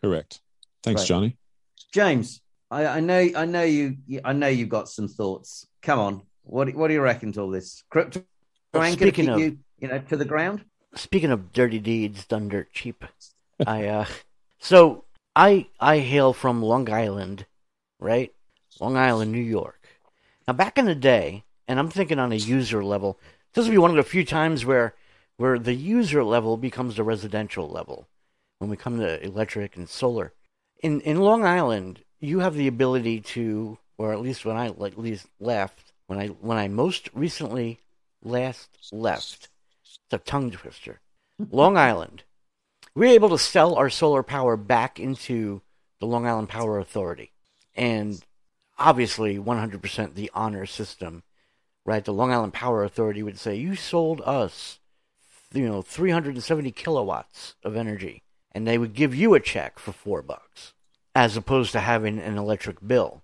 Correct. 0.00 0.40
Thanks. 0.82 1.04
Jonny. 1.04 1.36
James, 1.92 2.40
I, 2.70 2.86
I, 2.86 3.00
know, 3.00 3.28
I 3.34 3.46
know 3.46 3.62
you, 3.62 3.96
I 4.24 4.32
know 4.32 4.48
you've 4.48 4.68
got 4.68 4.88
some 4.88 5.08
thoughts. 5.08 5.66
Come 5.82 5.98
on, 5.98 6.22
what, 6.42 6.72
what 6.74 6.88
do 6.88 6.94
you 6.94 7.00
reckon 7.00 7.32
to 7.32 7.40
all 7.40 7.50
this 7.50 7.82
crypto? 7.90 8.22
Speaking 8.92 9.28
of, 9.28 9.40
you, 9.40 9.58
you 9.78 9.88
know, 9.88 9.98
to 9.98 10.16
the 10.16 10.24
ground. 10.24 10.64
Speaking 10.94 11.30
of 11.30 11.52
dirty 11.52 11.78
deeds 11.78 12.26
done 12.26 12.48
dirt 12.48 12.72
cheap, 12.72 13.04
I 13.66 13.86
uh, 13.86 14.06
so 14.58 15.04
I 15.34 15.66
I 15.80 15.98
hail 15.98 16.32
from 16.32 16.62
Long 16.62 16.90
Island, 16.90 17.46
right? 18.00 18.32
Long 18.80 18.96
Island, 18.96 19.32
New 19.32 19.38
York. 19.38 19.86
Now, 20.46 20.54
back 20.54 20.78
in 20.78 20.86
the 20.86 20.94
day, 20.94 21.44
and 21.66 21.78
I'm 21.78 21.90
thinking 21.90 22.18
on 22.18 22.32
a 22.32 22.36
user 22.36 22.84
level, 22.84 23.18
this 23.52 23.64
will 23.64 23.72
be 23.72 23.78
one 23.78 23.90
of 23.90 23.96
the 23.96 24.02
few 24.02 24.24
times 24.24 24.64
where 24.64 24.94
where 25.36 25.58
the 25.58 25.74
user 25.74 26.24
level 26.24 26.56
becomes 26.56 26.96
the 26.96 27.04
residential 27.04 27.68
level 27.68 28.08
when 28.58 28.70
we 28.70 28.76
come 28.76 28.98
to 28.98 29.22
electric 29.22 29.76
and 29.76 29.88
solar. 29.88 30.32
In 30.82 31.00
in 31.02 31.20
Long 31.20 31.44
Island, 31.44 32.04
you 32.20 32.40
have 32.40 32.54
the 32.54 32.66
ability 32.66 33.20
to, 33.20 33.78
or 33.98 34.12
at 34.12 34.20
least 34.20 34.44
when 34.44 34.56
I 34.56 34.66
at 34.66 34.98
least 34.98 35.26
left, 35.40 35.92
when 36.06 36.18
I 36.18 36.28
when 36.28 36.58
I 36.58 36.68
most 36.68 37.10
recently 37.12 37.80
last 38.26 38.92
left, 38.92 39.48
it's 39.82 39.98
a 40.12 40.18
tongue 40.18 40.50
twister. 40.50 41.00
Long 41.50 41.76
Island, 41.76 42.24
we 42.94 43.06
were 43.06 43.12
able 43.12 43.28
to 43.30 43.38
sell 43.38 43.74
our 43.74 43.90
solar 43.90 44.22
power 44.22 44.56
back 44.56 44.98
into 44.98 45.62
the 46.00 46.06
Long 46.06 46.26
Island 46.26 46.48
Power 46.48 46.78
Authority, 46.78 47.32
and 47.74 48.22
obviously 48.78 49.38
100% 49.38 50.14
the 50.14 50.30
honor 50.34 50.66
system, 50.66 51.22
right? 51.84 52.04
The 52.04 52.12
Long 52.12 52.32
Island 52.32 52.54
Power 52.54 52.84
Authority 52.84 53.22
would 53.22 53.38
say, 53.38 53.56
You 53.56 53.76
sold 53.76 54.20
us, 54.22 54.78
you 55.52 55.66
know, 55.66 55.82
370 55.82 56.70
kilowatts 56.72 57.54
of 57.62 57.76
energy, 57.76 58.22
and 58.52 58.66
they 58.66 58.78
would 58.78 58.94
give 58.94 59.14
you 59.14 59.34
a 59.34 59.40
check 59.40 59.78
for 59.78 59.92
four 59.92 60.22
bucks, 60.22 60.72
as 61.14 61.36
opposed 61.36 61.72
to 61.72 61.80
having 61.80 62.18
an 62.18 62.36
electric 62.36 62.86
bill. 62.86 63.22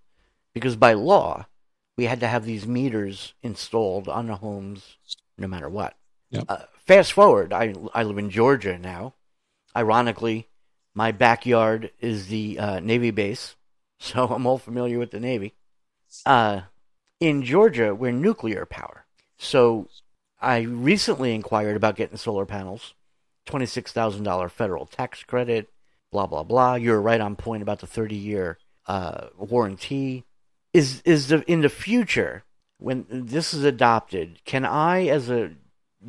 Because 0.55 0.77
by 0.77 0.93
law, 0.93 1.47
we 1.97 2.05
had 2.05 2.21
to 2.21 2.29
have 2.29 2.45
these 2.45 2.67
meters 2.67 3.35
installed 3.43 4.09
on 4.09 4.27
the 4.27 4.37
homes 4.37 4.97
no 5.39 5.47
matter 5.47 5.69
what. 5.69 5.95
Yep. 6.31 6.45
Uh, 6.49 6.59
fast 6.87 7.13
forward, 7.13 7.53
I, 7.53 7.75
I 7.95 8.03
live 8.03 8.19
in 8.19 8.31
Georgia 8.31 8.79
now. 8.79 9.15
Ironically, 9.77 10.49
my 10.95 11.13
backyard 11.13 11.91
is 12.01 12.29
the 12.29 12.59
uh, 12.59 12.81
Navy 12.81 13.11
base 13.11 13.57
so 14.03 14.27
I'm 14.27 14.47
all 14.47 14.59
familiar 14.59 14.99
with 14.99 15.13
the 15.13 15.21
Navy. 15.21 15.55
Uh, 16.27 16.63
in 17.21 17.45
Georgia, 17.45 17.95
we're 17.95 18.11
nuclear 18.11 18.67
power. 18.67 19.07
So 19.39 19.89
I 20.41 20.63
recently 20.63 21.37
inquired 21.37 21.77
about 21.77 21.95
getting 21.95 22.17
solar 22.17 22.45
panels, 22.45 22.95
$26,000 23.47 24.51
federal 24.51 24.87
tax 24.87 25.23
credit, 25.23 25.71
blah, 26.11 26.27
blah, 26.27 26.43
blah. 26.43 26.75
You're 26.75 27.01
right 27.01 27.21
on 27.21 27.37
point 27.37 27.63
about 27.63 27.79
the 27.79 27.87
30 27.87 28.17
year 28.17 28.59
uh, 28.89 29.29
warranty. 29.37 30.25
Is, 30.73 31.03
is 31.05 31.29
the, 31.29 31.43
in 31.51 31.61
the 31.61 31.69
future, 31.69 32.45
when 32.79 33.07
this 33.11 33.53
is 33.53 33.65
adopted, 33.65 34.45
can 34.45 34.65
I, 34.65 35.07
as 35.07 35.29
a 35.29 35.53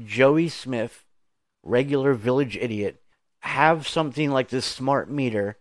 Joey 0.06 0.50
Smith, 0.50 1.04
regular 1.64 2.14
village 2.14 2.58
idiot, 2.58 3.02
have 3.40 3.88
something 3.88 4.32
like 4.32 4.50
this 4.50 4.66
smart 4.66 5.10
meter 5.10 5.58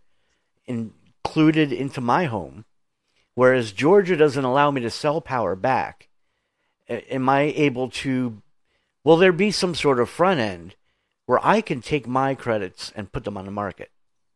included 0.65 1.73
into 1.73 2.01
my 2.01 2.25
home, 2.25 2.65
whereas 3.35 3.71
Georgia 3.71 4.15
doesn't 4.15 4.45
allow 4.45 4.71
me 4.71 4.81
to 4.81 4.89
sell 4.89 5.21
power 5.21 5.55
back. 5.55 6.07
Am 6.87 7.27
I 7.29 7.41
able 7.55 7.89
to? 7.89 8.41
Will 9.03 9.17
there 9.17 9.33
be 9.33 9.51
some 9.51 9.75
sort 9.75 9.99
of 9.99 10.09
front 10.09 10.39
end 10.39 10.75
where 11.25 11.45
I 11.45 11.61
can 11.61 11.81
take 11.81 12.07
my 12.07 12.35
credits 12.35 12.91
and 12.95 13.11
put 13.11 13.23
them 13.23 13.37
on 13.37 13.45
the 13.45 13.51
market? 13.51 13.91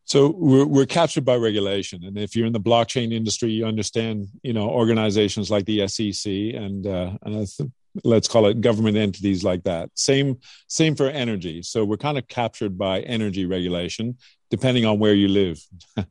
So 0.08 0.30
we're, 0.30 0.66
we're 0.66 0.86
captured 0.86 1.26
by 1.26 1.36
regulation, 1.36 2.06
and 2.06 2.18
if 2.18 2.34
you're 2.34 2.48
in 2.48 2.54
the 2.54 2.62
blockchain 2.62 3.14
industry, 3.14 3.52
you 3.52 3.66
understand, 3.66 4.30
you 4.42 4.54
know, 4.54 4.70
organizations 4.70 5.52
like 5.52 5.66
the 5.66 5.86
SEC 5.88 6.32
and, 6.32 6.88
uh, 6.88 7.12
and 7.24 7.46
th- 7.46 7.70
let's 8.06 8.30
call 8.30 8.46
it 8.48 8.62
government 8.62 8.96
entities 8.96 9.44
like 9.44 9.64
that. 9.64 9.90
Same, 9.96 10.40
same 10.68 10.96
for 10.96 11.10
energy. 11.10 11.62
So 11.62 11.84
we're 11.84 11.98
kind 11.98 12.18
of 12.18 12.26
captured 12.30 12.78
by 12.78 13.02
energy 13.02 13.46
regulation, 13.46 14.18
depending 14.50 14.86
on 14.86 14.98
where 14.98 15.14
you 15.14 15.28
live. 15.28 15.62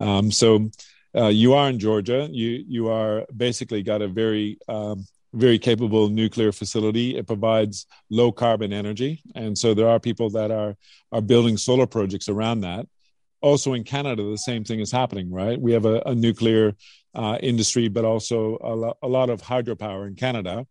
Um, 0.00 0.32
so 0.32 0.70
uh, 1.16 1.28
you 1.28 1.54
are 1.54 1.68
in 1.68 1.78
Georgia. 1.78 2.28
You 2.30 2.64
you 2.66 2.88
are 2.88 3.24
basically 3.34 3.82
got 3.82 4.02
a 4.02 4.08
very 4.08 4.58
um, 4.68 5.06
very 5.32 5.58
capable 5.58 6.08
nuclear 6.08 6.52
facility. 6.52 7.16
It 7.16 7.26
provides 7.26 7.86
low 8.10 8.32
carbon 8.32 8.72
energy, 8.72 9.22
and 9.34 9.56
so 9.56 9.72
there 9.72 9.88
are 9.88 10.00
people 10.00 10.30
that 10.30 10.50
are 10.50 10.76
are 11.12 11.20
building 11.20 11.56
solar 11.56 11.86
projects 11.86 12.28
around 12.28 12.62
that. 12.62 12.86
Also 13.44 13.74
in 13.74 13.84
Canada, 13.84 14.22
the 14.22 14.38
same 14.38 14.64
thing 14.64 14.80
is 14.80 14.90
happening. 14.90 15.30
Right, 15.30 15.60
we 15.60 15.72
have 15.72 15.84
a, 15.84 16.02
a 16.06 16.14
nuclear 16.14 16.74
uh, 17.14 17.38
industry, 17.40 17.88
but 17.88 18.04
also 18.04 18.58
a, 18.62 18.74
lo- 18.74 18.98
a 19.02 19.08
lot 19.08 19.30
of 19.30 19.42
hydropower 19.42 20.08
in 20.08 20.14
Canada 20.16 20.66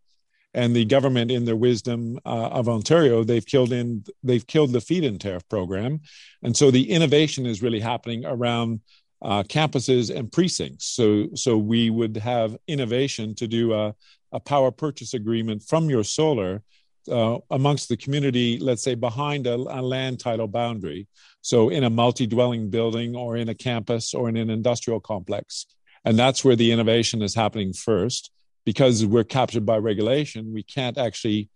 and 0.55 0.76
the 0.76 0.86
government 0.86 1.32
in 1.32 1.45
their 1.45 1.55
wisdom 1.55 2.19
uh, 2.26 2.49
of 2.59 2.69
ontario 2.69 3.24
they've 3.24 3.47
killed 3.53 3.71
in 3.71 4.03
they've 4.21 4.45
killed 4.45 4.71
the 4.71 4.80
feed-in 4.82 5.17
tariff 5.17 5.47
program 5.49 5.99
and 6.43 6.55
so 6.55 6.69
the 6.69 6.91
innovation 6.91 7.47
is 7.47 7.63
really 7.63 7.80
happening 7.80 8.24
around 8.24 8.80
uh, 9.24 9.43
campuses 9.43 10.13
and 10.13 10.32
precincts. 10.32 10.86
So, 10.86 11.30
so 11.34 11.57
we 11.57 11.89
would 11.89 12.17
have 12.17 12.57
innovation 12.67 13.34
to 13.36 13.47
do 13.47 13.74
a, 13.74 13.95
a 14.32 14.39
power 14.39 14.69
purchase 14.69 15.13
agreement 15.13 15.63
from 15.63 15.89
your 15.89 16.03
solar 16.03 16.61
uh, 17.10 17.39
amongst 17.49 17.89
the 17.89 17.97
community, 17.97 18.60
let's 18.60 18.84
say 18.84 18.95
behind 18.95 19.47
a, 19.47 19.56
a, 19.56 19.82
land 19.82 20.20
title 20.20 20.47
boundary. 20.47 21.08
So, 21.41 21.70
in 21.70 21.84
a 21.84 21.89
multi 21.89 22.28
dwelling 22.28 22.70
building 22.70 23.16
or 23.16 23.36
in 23.36 23.49
a 23.49 23.56
campus 23.56 24.14
or 24.14 24.30
in 24.30 24.38
an 24.38 24.49
industrial 24.49 24.99
complex. 24.99 25.66
And 26.06 26.18
that's 26.18 26.43
where 26.43 26.56
the 26.56 26.72
innovation 26.72 27.22
is 27.22 27.36
happening 27.36 27.74
first. 27.74 28.32
Because 28.66 29.06
we're 29.06 29.26
captured 29.26 29.66
by 29.66 29.78
regulation, 29.78 30.54
we 30.54 30.64
can't 30.64 30.97
actually 30.97 31.49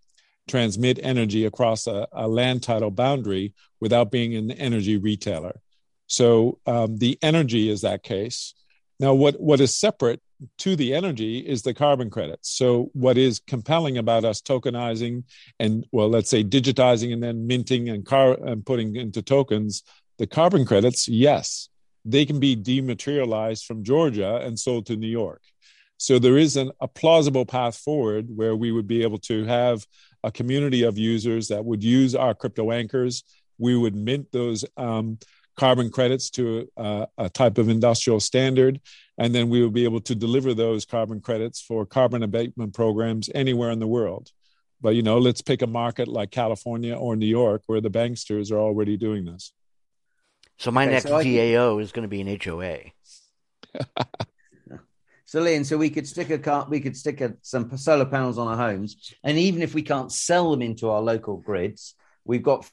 transmit 0.47 0.99
energy 1.01 1.45
across 1.45 1.87
a, 1.87 2.07
a 2.11 2.27
land 2.27 2.63
title 2.63 2.91
boundary 2.91 3.53
without 3.79 4.11
being 4.11 4.35
an 4.35 4.51
energy 4.51 4.97
retailer. 4.97 5.61
So 6.07 6.59
um, 6.65 6.97
the 6.97 7.17
energy 7.21 7.69
is 7.69 7.81
that 7.81 8.03
case. 8.03 8.53
Now, 8.99 9.13
what, 9.13 9.39
what 9.39 9.59
is 9.59 9.77
separate 9.77 10.21
to 10.59 10.75
the 10.75 10.93
energy 10.93 11.39
is 11.39 11.61
the 11.61 11.73
carbon 11.73 12.09
credits. 12.09 12.49
So, 12.51 12.89
what 12.93 13.17
is 13.17 13.39
compelling 13.39 13.97
about 13.97 14.25
us 14.25 14.41
tokenizing 14.41 15.23
and, 15.59 15.85
well, 15.91 16.09
let's 16.09 16.29
say 16.29 16.43
digitizing 16.43 17.13
and 17.13 17.21
then 17.21 17.47
minting 17.47 17.89
and, 17.89 18.05
car- 18.05 18.37
and 18.45 18.65
putting 18.65 18.95
into 18.95 19.21
tokens 19.21 19.83
the 20.17 20.27
carbon 20.27 20.65
credits? 20.65 21.07
Yes, 21.07 21.69
they 22.05 22.25
can 22.25 22.39
be 22.39 22.55
dematerialized 22.55 23.65
from 23.65 23.83
Georgia 23.83 24.37
and 24.37 24.59
sold 24.59 24.85
to 24.87 24.95
New 24.95 25.07
York. 25.07 25.41
So, 25.97 26.19
there 26.19 26.37
is 26.37 26.57
an, 26.57 26.71
a 26.79 26.87
plausible 26.87 27.45
path 27.45 27.77
forward 27.77 28.27
where 28.35 28.55
we 28.55 28.71
would 28.71 28.87
be 28.87 29.03
able 29.03 29.19
to 29.19 29.45
have 29.45 29.85
a 30.23 30.31
community 30.31 30.83
of 30.83 30.97
users 30.97 31.47
that 31.47 31.65
would 31.65 31.83
use 31.83 32.15
our 32.15 32.35
crypto 32.35 32.71
anchors. 32.71 33.23
We 33.57 33.75
would 33.75 33.95
mint 33.95 34.31
those 34.31 34.65
um, 34.77 35.17
carbon 35.57 35.89
credits 35.89 36.29
to 36.29 36.69
a, 36.77 37.07
a, 37.17 37.29
type 37.29 37.57
of 37.57 37.67
industrial 37.67 38.19
standard. 38.19 38.79
And 39.17 39.33
then 39.33 39.49
we 39.49 39.61
will 39.61 39.71
be 39.71 39.83
able 39.83 40.01
to 40.01 40.15
deliver 40.15 40.53
those 40.53 40.85
carbon 40.85 41.19
credits 41.19 41.59
for 41.59 41.85
carbon 41.85 42.23
abatement 42.23 42.73
programs 42.73 43.29
anywhere 43.33 43.71
in 43.71 43.79
the 43.79 43.87
world. 43.87 44.31
But, 44.79 44.95
you 44.95 45.01
know, 45.01 45.17
let's 45.17 45.41
pick 45.41 45.63
a 45.63 45.67
market 45.67 46.07
like 46.07 46.29
California 46.29 46.95
or 46.95 47.15
New 47.15 47.25
York 47.25 47.63
where 47.65 47.81
the 47.81 47.89
banksters 47.89 48.51
are 48.51 48.59
already 48.59 48.95
doing 48.95 49.25
this. 49.25 49.51
So 50.59 50.71
my 50.71 50.83
okay, 50.83 50.91
next 50.91 51.05
so 51.05 51.19
DAO 51.19 51.81
is 51.81 51.91
going 51.91 52.03
to 52.03 52.07
be 52.07 52.21
an 52.21 52.39
HOA. 52.39 52.79
so, 55.25 55.39
Leon, 55.41 55.65
so 55.65 55.77
we 55.77 55.89
could 55.89 56.07
stick 56.07 56.29
a 56.29 56.37
car, 56.37 56.67
we 56.69 56.79
could 56.79 56.95
stick 56.95 57.21
a, 57.21 57.35
some 57.41 57.75
solar 57.77 58.05
panels 58.05 58.37
on 58.37 58.47
our 58.47 58.57
homes, 58.57 59.13
and 59.23 59.37
even 59.37 59.61
if 59.61 59.75
we 59.75 59.83
can't 59.83 60.11
sell 60.11 60.49
them 60.49 60.61
into 60.63 60.89
our 60.89 61.01
local 61.01 61.37
grids, 61.37 61.93
we've 62.25 62.41
got 62.41 62.69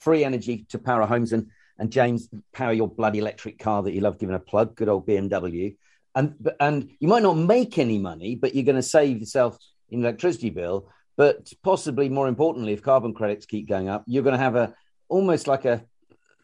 free 0.00 0.24
energy 0.24 0.66
to 0.68 0.78
power 0.78 1.02
our 1.02 1.08
homes. 1.08 1.32
And 1.32 1.50
and 1.78 1.90
James, 1.90 2.28
power 2.52 2.72
your 2.72 2.88
bloody 2.88 3.18
electric 3.18 3.58
car 3.58 3.82
that 3.82 3.92
you 3.92 4.00
love 4.00 4.18
giving 4.18 4.34
a 4.34 4.40
plug, 4.40 4.76
good 4.76 4.88
old 4.88 5.06
BMW. 5.06 5.76
And 6.14 6.34
and 6.60 6.90
you 7.00 7.08
might 7.08 7.22
not 7.22 7.36
make 7.36 7.78
any 7.78 7.98
money, 7.98 8.36
but 8.36 8.54
you're 8.54 8.64
going 8.64 8.76
to 8.76 8.82
save 8.82 9.18
yourself 9.18 9.58
an 9.90 10.00
electricity 10.00 10.50
bill. 10.50 10.88
But 11.16 11.52
possibly 11.62 12.08
more 12.08 12.28
importantly, 12.28 12.72
if 12.72 12.82
carbon 12.82 13.14
credits 13.14 13.46
keep 13.46 13.68
going 13.68 13.88
up, 13.88 14.04
you're 14.06 14.22
going 14.22 14.36
to 14.36 14.42
have 14.42 14.56
a 14.56 14.74
almost 15.08 15.46
like 15.46 15.64
a 15.64 15.84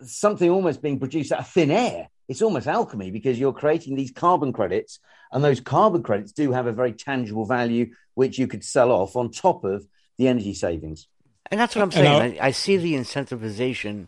something 0.02 0.50
almost 0.50 0.82
being 0.82 0.98
produced 0.98 1.32
out 1.32 1.40
of 1.40 1.48
thin 1.48 1.70
air. 1.70 2.08
It's 2.28 2.42
almost 2.42 2.66
alchemy 2.66 3.10
because 3.10 3.38
you're 3.38 3.52
creating 3.52 3.96
these 3.96 4.12
carbon 4.12 4.52
credits, 4.52 5.00
and 5.32 5.42
those 5.42 5.60
carbon 5.60 6.02
credits 6.02 6.32
do 6.32 6.52
have 6.52 6.66
a 6.66 6.72
very 6.72 6.92
tangible 6.92 7.44
value, 7.44 7.92
which 8.14 8.38
you 8.38 8.46
could 8.46 8.64
sell 8.64 8.90
off 8.92 9.16
on 9.16 9.30
top 9.30 9.64
of 9.64 9.84
the 10.16 10.28
energy 10.28 10.54
savings. 10.54 11.08
And 11.50 11.58
that's 11.58 11.74
what 11.74 11.82
I'm 11.82 11.90
saying. 11.90 12.38
I, 12.40 12.46
I, 12.46 12.50
see 12.52 12.76
the 12.76 12.94
incentivization, 12.94 14.06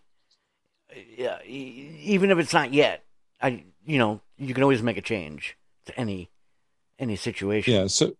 yeah, 1.16 1.42
even 1.44 2.30
if 2.30 2.38
it's 2.38 2.52
not 2.52 2.72
yet. 2.72 3.04
I, 3.40 3.64
you 3.84 3.98
know, 3.98 4.20
you 4.38 4.54
can 4.54 4.62
always 4.62 4.82
make 4.82 4.96
a 4.96 5.02
change 5.02 5.56
to 5.86 5.98
any 5.98 6.30
any 6.98 7.16
situation. 7.16 7.74
Yeah. 7.74 7.86
So 7.88 8.12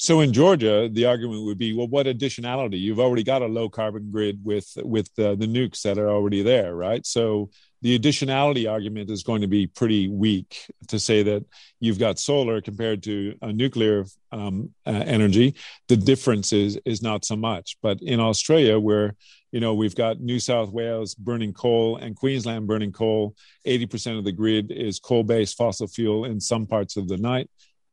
so 0.00 0.20
in 0.20 0.32
Georgia, 0.32 0.88
the 0.90 1.04
argument 1.04 1.44
would 1.44 1.58
be, 1.58 1.74
well, 1.74 1.86
what 1.86 2.06
additionality? 2.06 2.80
You've 2.80 3.00
already 3.00 3.22
got 3.22 3.42
a 3.42 3.46
low 3.46 3.68
carbon 3.68 4.10
grid 4.10 4.40
with 4.42 4.72
with 4.78 5.10
uh, 5.18 5.34
the 5.34 5.46
nukes 5.46 5.82
that 5.82 5.98
are 5.98 6.08
already 6.08 6.42
there, 6.42 6.74
right? 6.74 7.04
So 7.06 7.50
the 7.82 7.98
additionality 7.98 8.70
argument 8.70 9.10
is 9.10 9.22
going 9.22 9.42
to 9.42 9.46
be 9.46 9.66
pretty 9.66 10.08
weak 10.08 10.56
to 10.88 10.98
say 10.98 11.22
that 11.24 11.44
you've 11.80 11.98
got 11.98 12.18
solar 12.18 12.62
compared 12.62 13.02
to 13.02 13.36
a 13.42 13.52
nuclear 13.52 14.06
um, 14.32 14.70
uh, 14.86 15.02
energy. 15.06 15.54
The 15.88 15.98
difference 15.98 16.54
is 16.54 16.80
is 16.86 17.02
not 17.02 17.26
so 17.26 17.36
much. 17.36 17.76
But 17.82 18.00
in 18.00 18.20
Australia, 18.20 18.80
where 18.80 19.16
you 19.52 19.60
know 19.60 19.74
we've 19.74 19.94
got 19.94 20.20
New 20.20 20.38
South 20.38 20.70
Wales 20.70 21.14
burning 21.14 21.52
coal 21.52 21.96
and 21.96 22.16
Queensland 22.16 22.66
burning 22.66 22.92
coal, 22.92 23.34
eighty 23.64 23.86
percent 23.86 24.18
of 24.18 24.24
the 24.24 24.32
grid 24.32 24.70
is 24.70 24.98
coal-based 24.98 25.56
fossil 25.56 25.86
fuel 25.86 26.24
in 26.24 26.40
some 26.40 26.66
parts 26.66 26.96
of 26.96 27.08
the 27.08 27.16
night 27.16 27.48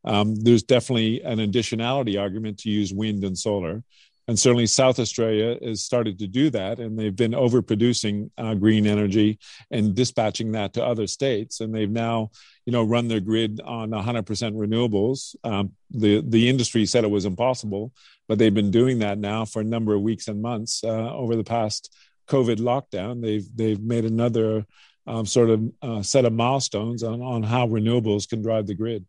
um, 0.07 0.35
there's 0.35 0.63
definitely 0.63 1.21
an 1.23 1.39
additionality 1.39 2.19
argument 2.19 2.59
to 2.59 2.69
use 2.69 2.93
wind 2.93 3.23
and 3.23 3.37
solar. 3.37 3.83
And 4.29 4.37
certainly 4.37 4.65
South 4.65 4.99
Australia 4.99 5.57
has 5.61 5.83
started 5.83 6.19
to 6.19 6.27
do 6.27 6.49
that, 6.49 6.79
and 6.79 6.99
they've 6.99 7.15
been 7.15 7.31
overproducing 7.31 8.29
uh, 8.37 8.55
green 8.55 8.85
energy 8.85 9.39
and 9.71 9.95
dispatching 9.95 10.51
that 10.51 10.73
to 10.73 10.83
other 10.83 11.07
states. 11.07 11.61
And 11.61 11.73
they've 11.73 11.89
now, 11.89 12.31
you 12.65 12.73
know, 12.73 12.83
run 12.83 13.07
their 13.07 13.21
grid 13.21 13.61
on 13.61 13.91
100% 13.91 14.25
renewables. 14.25 15.35
Um, 15.45 15.71
the 15.91 16.21
the 16.27 16.49
industry 16.49 16.85
said 16.85 17.05
it 17.05 17.09
was 17.09 17.23
impossible, 17.23 17.93
but 18.27 18.37
they've 18.37 18.53
been 18.53 18.71
doing 18.71 18.99
that 18.99 19.17
now 19.17 19.45
for 19.45 19.61
a 19.61 19.65
number 19.65 19.93
of 19.93 20.01
weeks 20.01 20.27
and 20.27 20.41
months 20.41 20.83
uh, 20.83 21.13
over 21.13 21.35
the 21.35 21.43
past 21.43 21.93
COVID 22.27 22.57
lockdown. 22.57 23.21
They've 23.21 23.47
they've 23.55 23.81
made 23.81 24.05
another 24.05 24.65
um, 25.05 25.25
sort 25.25 25.49
of 25.49 25.63
uh, 25.81 26.01
set 26.01 26.25
of 26.25 26.33
milestones 26.33 27.03
on 27.03 27.21
on 27.21 27.43
how 27.43 27.67
renewables 27.67 28.27
can 28.27 28.41
drive 28.41 28.67
the 28.67 28.75
grid. 28.75 29.05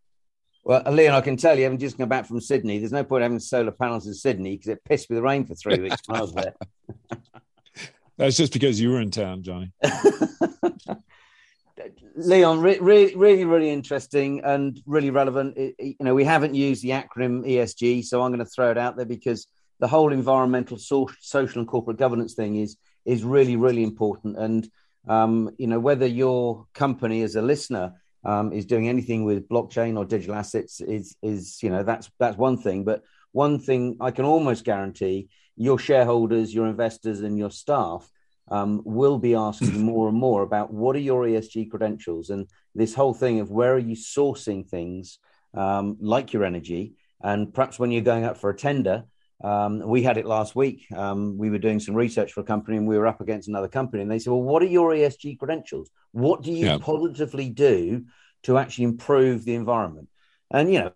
Well, 0.64 0.82
Leon, 0.90 1.14
I 1.14 1.20
can 1.22 1.36
tell 1.36 1.56
you, 1.56 1.64
having 1.64 1.78
just 1.78 1.96
come 1.96 2.10
back 2.10 2.26
from 2.26 2.40
Sydney, 2.40 2.78
there's 2.78 2.92
no 2.92 3.02
point 3.02 3.22
having 3.22 3.38
solar 3.38 3.70
panels 3.70 4.06
in 4.06 4.12
Sydney 4.12 4.56
because 4.56 4.68
it 4.68 4.84
pissed 4.84 5.08
with 5.08 5.16
the 5.16 5.22
rain 5.22 5.46
for 5.46 5.54
three 5.54 5.78
weeks 5.78 6.02
when 6.06 6.18
I 6.18 6.20
was 6.20 6.34
there. 6.34 6.54
That's 8.18 8.36
just 8.36 8.52
because 8.52 8.80
you 8.80 8.90
were 8.90 9.00
in 9.00 9.10
town, 9.10 9.42
Jonny. 9.42 9.72
Leon, 12.16 12.60
re- 12.60 12.78
re- 12.80 13.14
really, 13.14 13.44
really 13.44 13.70
interesting 13.70 14.40
and 14.44 14.80
really 14.86 15.10
relevant. 15.10 15.56
It, 15.56 15.74
you 15.78 15.96
know, 16.00 16.14
we 16.14 16.24
haven't 16.24 16.54
used 16.54 16.82
the 16.82 16.90
acronym 16.90 17.46
ESG, 17.46 18.04
so 18.04 18.22
I'm 18.22 18.30
going 18.30 18.44
to 18.44 18.50
throw 18.50 18.70
it 18.70 18.78
out 18.78 18.96
there 18.96 19.06
because 19.06 19.46
the 19.80 19.88
whole 19.88 20.12
environmental, 20.12 20.76
social, 20.76 21.16
social 21.20 21.60
and 21.60 21.68
corporate 21.68 21.98
governance 21.98 22.34
thing 22.34 22.56
is 22.56 22.76
is 23.04 23.24
really, 23.24 23.56
really 23.56 23.82
important. 23.82 24.36
And 24.36 24.68
um, 25.08 25.50
you 25.58 25.66
know, 25.66 25.80
whether 25.80 26.06
your 26.06 26.66
company 26.74 27.22
as 27.22 27.36
a 27.36 27.42
listener 27.42 27.94
um, 28.24 28.52
is 28.52 28.66
doing 28.66 28.88
anything 28.88 29.24
with 29.24 29.48
blockchain 29.48 29.96
or 29.96 30.04
digital 30.04 30.34
assets 30.34 30.80
is 30.80 31.16
is 31.22 31.62
you 31.62 31.70
know 31.70 31.82
that's 31.82 32.10
that's 32.18 32.36
one 32.36 32.58
thing. 32.58 32.84
But 32.84 33.02
one 33.32 33.58
thing 33.58 33.96
I 34.00 34.10
can 34.10 34.24
almost 34.24 34.64
guarantee 34.64 35.28
your 35.56 35.78
shareholders, 35.78 36.54
your 36.54 36.66
investors, 36.66 37.20
and 37.20 37.38
your 37.38 37.50
staff 37.50 38.08
um, 38.50 38.82
will 38.84 39.18
be 39.18 39.34
asking 39.34 39.80
more 39.84 40.08
and 40.08 40.16
more 40.16 40.42
about 40.42 40.72
what 40.72 40.96
are 40.96 41.00
your 41.00 41.24
ESG 41.24 41.70
credentials 41.70 42.30
and 42.30 42.46
this 42.74 42.94
whole 42.94 43.14
thing 43.14 43.40
of 43.40 43.50
where 43.50 43.74
are 43.74 43.78
you 43.78 43.96
sourcing 43.96 44.66
things 44.66 45.18
um, 45.54 45.96
like 46.00 46.32
your 46.32 46.44
energy 46.44 46.94
and 47.22 47.52
perhaps 47.52 47.78
when 47.78 47.90
you're 47.90 48.02
going 48.02 48.24
up 48.24 48.38
for 48.38 48.50
a 48.50 48.56
tender. 48.56 49.04
Um, 49.42 49.80
we 49.80 50.02
had 50.02 50.18
it 50.18 50.26
last 50.26 50.56
week. 50.56 50.86
Um, 50.94 51.38
we 51.38 51.50
were 51.50 51.58
doing 51.58 51.78
some 51.78 51.94
research 51.94 52.32
for 52.32 52.40
a 52.40 52.44
company 52.44 52.76
and 52.76 52.88
we 52.88 52.98
were 52.98 53.06
up 53.06 53.20
against 53.20 53.48
another 53.48 53.68
company. 53.68 54.02
And 54.02 54.10
they 54.10 54.18
said, 54.18 54.30
Well, 54.30 54.42
what 54.42 54.62
are 54.62 54.66
your 54.66 54.90
ESG 54.90 55.38
credentials? 55.38 55.90
What 56.12 56.42
do 56.42 56.52
you 56.52 56.66
yeah. 56.66 56.78
positively 56.78 57.48
do 57.48 58.04
to 58.44 58.58
actually 58.58 58.84
improve 58.84 59.44
the 59.44 59.54
environment? 59.54 60.08
And, 60.50 60.72
you 60.72 60.80
know, 60.80 60.92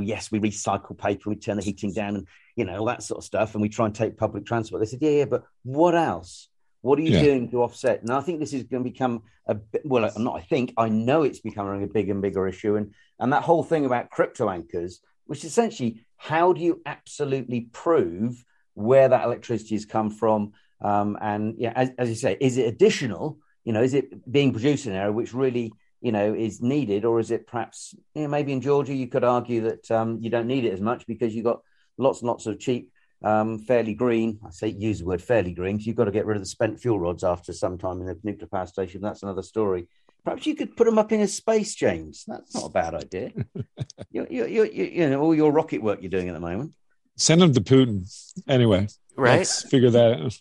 yes, 0.00 0.30
we 0.30 0.40
recycle 0.40 0.96
paper, 0.96 1.30
we 1.30 1.36
turn 1.36 1.56
the 1.56 1.62
heating 1.62 1.92
down, 1.92 2.16
and 2.16 2.28
you 2.56 2.64
know 2.64 2.78
all 2.78 2.86
that 2.86 3.02
sort 3.02 3.18
of 3.18 3.24
stuff, 3.24 3.54
and 3.54 3.62
we 3.62 3.68
try 3.68 3.86
and 3.86 3.94
take 3.94 4.16
public 4.16 4.46
transport. 4.46 4.80
They 4.80 4.86
said, 4.86 5.02
yeah, 5.02 5.10
yeah, 5.10 5.24
but 5.24 5.44
what 5.62 5.94
else? 5.94 6.48
What 6.82 6.98
are 6.98 7.02
you 7.02 7.12
yeah. 7.12 7.22
doing 7.22 7.50
to 7.50 7.62
offset? 7.62 8.02
And 8.02 8.10
I 8.10 8.20
think 8.20 8.40
this 8.40 8.52
is 8.52 8.64
going 8.64 8.84
to 8.84 8.90
become 8.90 9.22
a 9.46 9.54
bit, 9.54 9.82
well, 9.86 10.10
not 10.18 10.36
I 10.36 10.42
think, 10.42 10.74
I 10.76 10.90
know 10.90 11.22
it's 11.22 11.40
becoming 11.40 11.82
a 11.82 11.86
big 11.86 12.10
and 12.10 12.20
bigger 12.20 12.46
issue. 12.46 12.76
And 12.76 12.92
and 13.18 13.32
that 13.32 13.42
whole 13.42 13.62
thing 13.62 13.86
about 13.86 14.10
crypto 14.10 14.50
anchors, 14.50 15.00
which 15.26 15.44
essentially, 15.44 16.04
how 16.16 16.52
do 16.52 16.60
you 16.60 16.82
absolutely 16.84 17.68
prove 17.72 18.44
where 18.74 19.08
that 19.08 19.24
electricity 19.24 19.74
has 19.76 19.86
come 19.86 20.10
from? 20.10 20.52
Um, 20.80 21.16
and 21.20 21.54
yeah, 21.58 21.72
as, 21.74 21.90
as 21.96 22.08
you 22.10 22.16
say, 22.16 22.36
is 22.40 22.58
it 22.58 22.66
additional? 22.66 23.38
You 23.64 23.72
know, 23.72 23.82
is 23.82 23.94
it 23.94 24.30
being 24.30 24.52
produced 24.52 24.84
in 24.84 24.92
an 24.92 24.98
area 24.98 25.12
which 25.12 25.32
really 25.32 25.72
you 26.04 26.12
know 26.12 26.34
is 26.34 26.60
needed, 26.60 27.06
or 27.06 27.18
is 27.18 27.30
it 27.30 27.46
perhaps 27.46 27.94
you 28.14 28.22
know, 28.22 28.28
maybe 28.28 28.52
in 28.52 28.60
Georgia 28.60 28.94
you 28.94 29.08
could 29.08 29.24
argue 29.24 29.62
that 29.62 29.90
um, 29.90 30.18
you 30.20 30.28
don't 30.28 30.46
need 30.46 30.66
it 30.66 30.74
as 30.74 30.80
much 30.80 31.06
because 31.06 31.34
you've 31.34 31.46
got 31.46 31.60
lots 31.96 32.20
and 32.20 32.28
lots 32.28 32.44
of 32.44 32.60
cheap, 32.60 32.92
um, 33.24 33.58
fairly 33.58 33.94
green. 33.94 34.38
I 34.46 34.50
say 34.50 34.68
use 34.68 34.98
the 34.98 35.06
word 35.06 35.22
fairly 35.22 35.54
green 35.54 35.76
because 35.76 35.86
you've 35.86 35.96
got 35.96 36.04
to 36.04 36.10
get 36.10 36.26
rid 36.26 36.36
of 36.36 36.42
the 36.42 36.46
spent 36.46 36.78
fuel 36.78 37.00
rods 37.00 37.24
after 37.24 37.54
some 37.54 37.78
time 37.78 38.02
in 38.02 38.06
the 38.06 38.18
nuclear 38.22 38.48
power 38.48 38.66
station. 38.66 39.00
That's 39.00 39.22
another 39.22 39.42
story. 39.42 39.88
Perhaps 40.24 40.46
you 40.46 40.54
could 40.54 40.76
put 40.76 40.84
them 40.84 40.98
up 40.98 41.10
in 41.10 41.22
a 41.22 41.26
space, 41.28 41.74
James. 41.74 42.24
That's 42.28 42.54
not 42.54 42.66
a 42.66 42.70
bad 42.70 42.94
idea. 42.94 43.32
you, 44.10 44.26
you, 44.28 44.44
you, 44.46 44.64
you 44.64 45.08
know 45.08 45.22
all 45.22 45.34
your 45.34 45.52
rocket 45.52 45.82
work 45.82 46.02
you're 46.02 46.10
doing 46.10 46.28
at 46.28 46.34
the 46.34 46.40
moment. 46.40 46.74
Send 47.16 47.40
them 47.40 47.54
to 47.54 47.60
Putin 47.62 48.04
anyway. 48.46 48.88
Right. 49.16 49.38
Let's 49.38 49.62
figure 49.62 49.90
that 49.90 50.32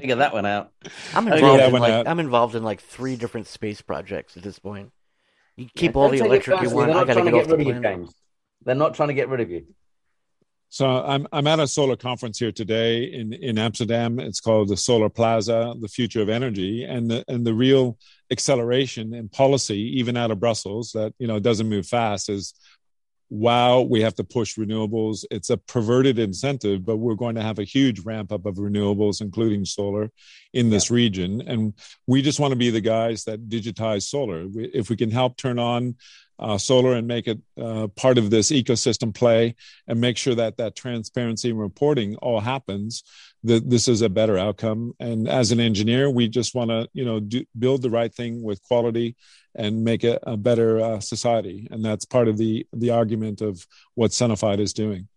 figure 0.00 0.16
that 0.16 0.32
one 0.32 0.46
out. 0.46 0.72
I'm 1.14 1.28
involved 1.28 1.62
in 1.62 1.72
like 1.72 2.06
I'm 2.06 2.18
involved 2.18 2.54
in 2.54 2.62
like 2.64 2.80
three 2.80 3.14
different 3.14 3.46
space 3.46 3.82
projects 3.82 4.36
at 4.36 4.42
this 4.42 4.58
point. 4.58 4.90
You 5.56 5.68
keep 5.74 5.94
yeah, 5.94 6.00
all 6.00 6.08
the 6.08 6.18
electric 6.18 6.60
you 6.62 6.70
want. 6.70 6.90
I 6.90 7.04
got 7.04 7.14
to 7.14 7.22
get, 7.22 7.32
get 7.32 7.46
rid 7.46 7.60
of 7.60 7.66
you, 7.66 7.80
James. 7.80 8.14
They're 8.64 8.74
not 8.74 8.94
trying 8.94 9.08
to 9.08 9.14
get 9.14 9.28
rid 9.28 9.40
of 9.40 9.50
you. 9.50 9.66
So 10.68 10.86
I'm 10.86 11.26
I'm 11.32 11.46
at 11.46 11.60
a 11.60 11.66
solar 11.66 11.96
conference 11.96 12.38
here 12.38 12.52
today 12.52 13.04
in 13.04 13.32
in 13.32 13.56
Amsterdam. 13.56 14.18
It's 14.18 14.40
called 14.40 14.68
the 14.68 14.76
Solar 14.76 15.08
Plaza, 15.08 15.74
the 15.80 15.88
future 15.88 16.20
of 16.20 16.28
energy, 16.28 16.84
and 16.84 17.10
the 17.10 17.24
and 17.28 17.46
the 17.46 17.54
real 17.54 17.96
acceleration 18.30 19.14
in 19.14 19.28
policy, 19.28 19.78
even 19.98 20.16
out 20.16 20.30
of 20.30 20.40
Brussels, 20.40 20.90
that 20.92 21.14
you 21.18 21.28
know 21.28 21.38
doesn't 21.38 21.68
move 21.68 21.86
fast, 21.86 22.28
is 22.28 22.52
wow, 23.28 23.80
we 23.80 24.02
have 24.02 24.14
to 24.14 24.24
push 24.24 24.56
renewables. 24.56 25.24
It's 25.30 25.50
a 25.50 25.56
perverted 25.56 26.18
incentive, 26.18 26.84
but 26.84 26.98
we're 26.98 27.14
going 27.14 27.34
to 27.36 27.42
have 27.42 27.58
a 27.58 27.64
huge 27.64 28.00
ramp 28.00 28.32
up 28.32 28.46
of 28.46 28.56
renewables, 28.56 29.20
including 29.20 29.64
solar, 29.64 30.10
in 30.52 30.70
this 30.70 30.90
yeah. 30.90 30.96
region. 30.96 31.42
And 31.46 31.74
we 32.06 32.22
just 32.22 32.40
want 32.40 32.52
to 32.52 32.56
be 32.56 32.70
the 32.70 32.80
guys 32.80 33.24
that 33.24 33.48
digitize 33.48 34.04
solar. 34.04 34.46
We, 34.46 34.70
if 34.72 34.90
we 34.90 34.96
can 34.96 35.10
help 35.10 35.36
turn 35.36 35.58
on 35.58 35.96
uh, 36.38 36.58
solar 36.58 36.94
and 36.94 37.06
make 37.06 37.26
it 37.26 37.38
uh, 37.60 37.88
part 37.88 38.18
of 38.18 38.30
this 38.30 38.52
ecosystem 38.52 39.14
play 39.14 39.54
and 39.86 40.00
make 40.00 40.16
sure 40.16 40.34
that 40.34 40.58
that 40.58 40.76
transparency 40.76 41.50
and 41.50 41.58
reporting 41.58 42.16
all 42.16 42.40
happens 42.40 43.04
that 43.42 43.68
this 43.70 43.88
is 43.88 44.02
a 44.02 44.08
better 44.08 44.36
outcome 44.36 44.92
and 45.00 45.28
as 45.28 45.50
an 45.50 45.60
engineer 45.60 46.10
we 46.10 46.28
just 46.28 46.54
want 46.54 46.68
to 46.68 46.88
you 46.92 47.04
know 47.04 47.20
do, 47.20 47.44
build 47.58 47.80
the 47.80 47.90
right 47.90 48.14
thing 48.14 48.42
with 48.42 48.62
quality 48.64 49.16
and 49.56 49.82
make 49.82 50.04
it 50.04 50.18
a 50.22 50.36
better 50.36 50.80
uh, 50.80 51.00
society. 51.00 51.66
And 51.70 51.84
that's 51.84 52.04
part 52.04 52.28
of 52.28 52.36
the 52.36 52.66
the 52.72 52.90
argument 52.90 53.40
of 53.40 53.66
what 53.94 54.12
Sunified 54.12 54.60
is 54.60 54.72
doing. 54.72 55.08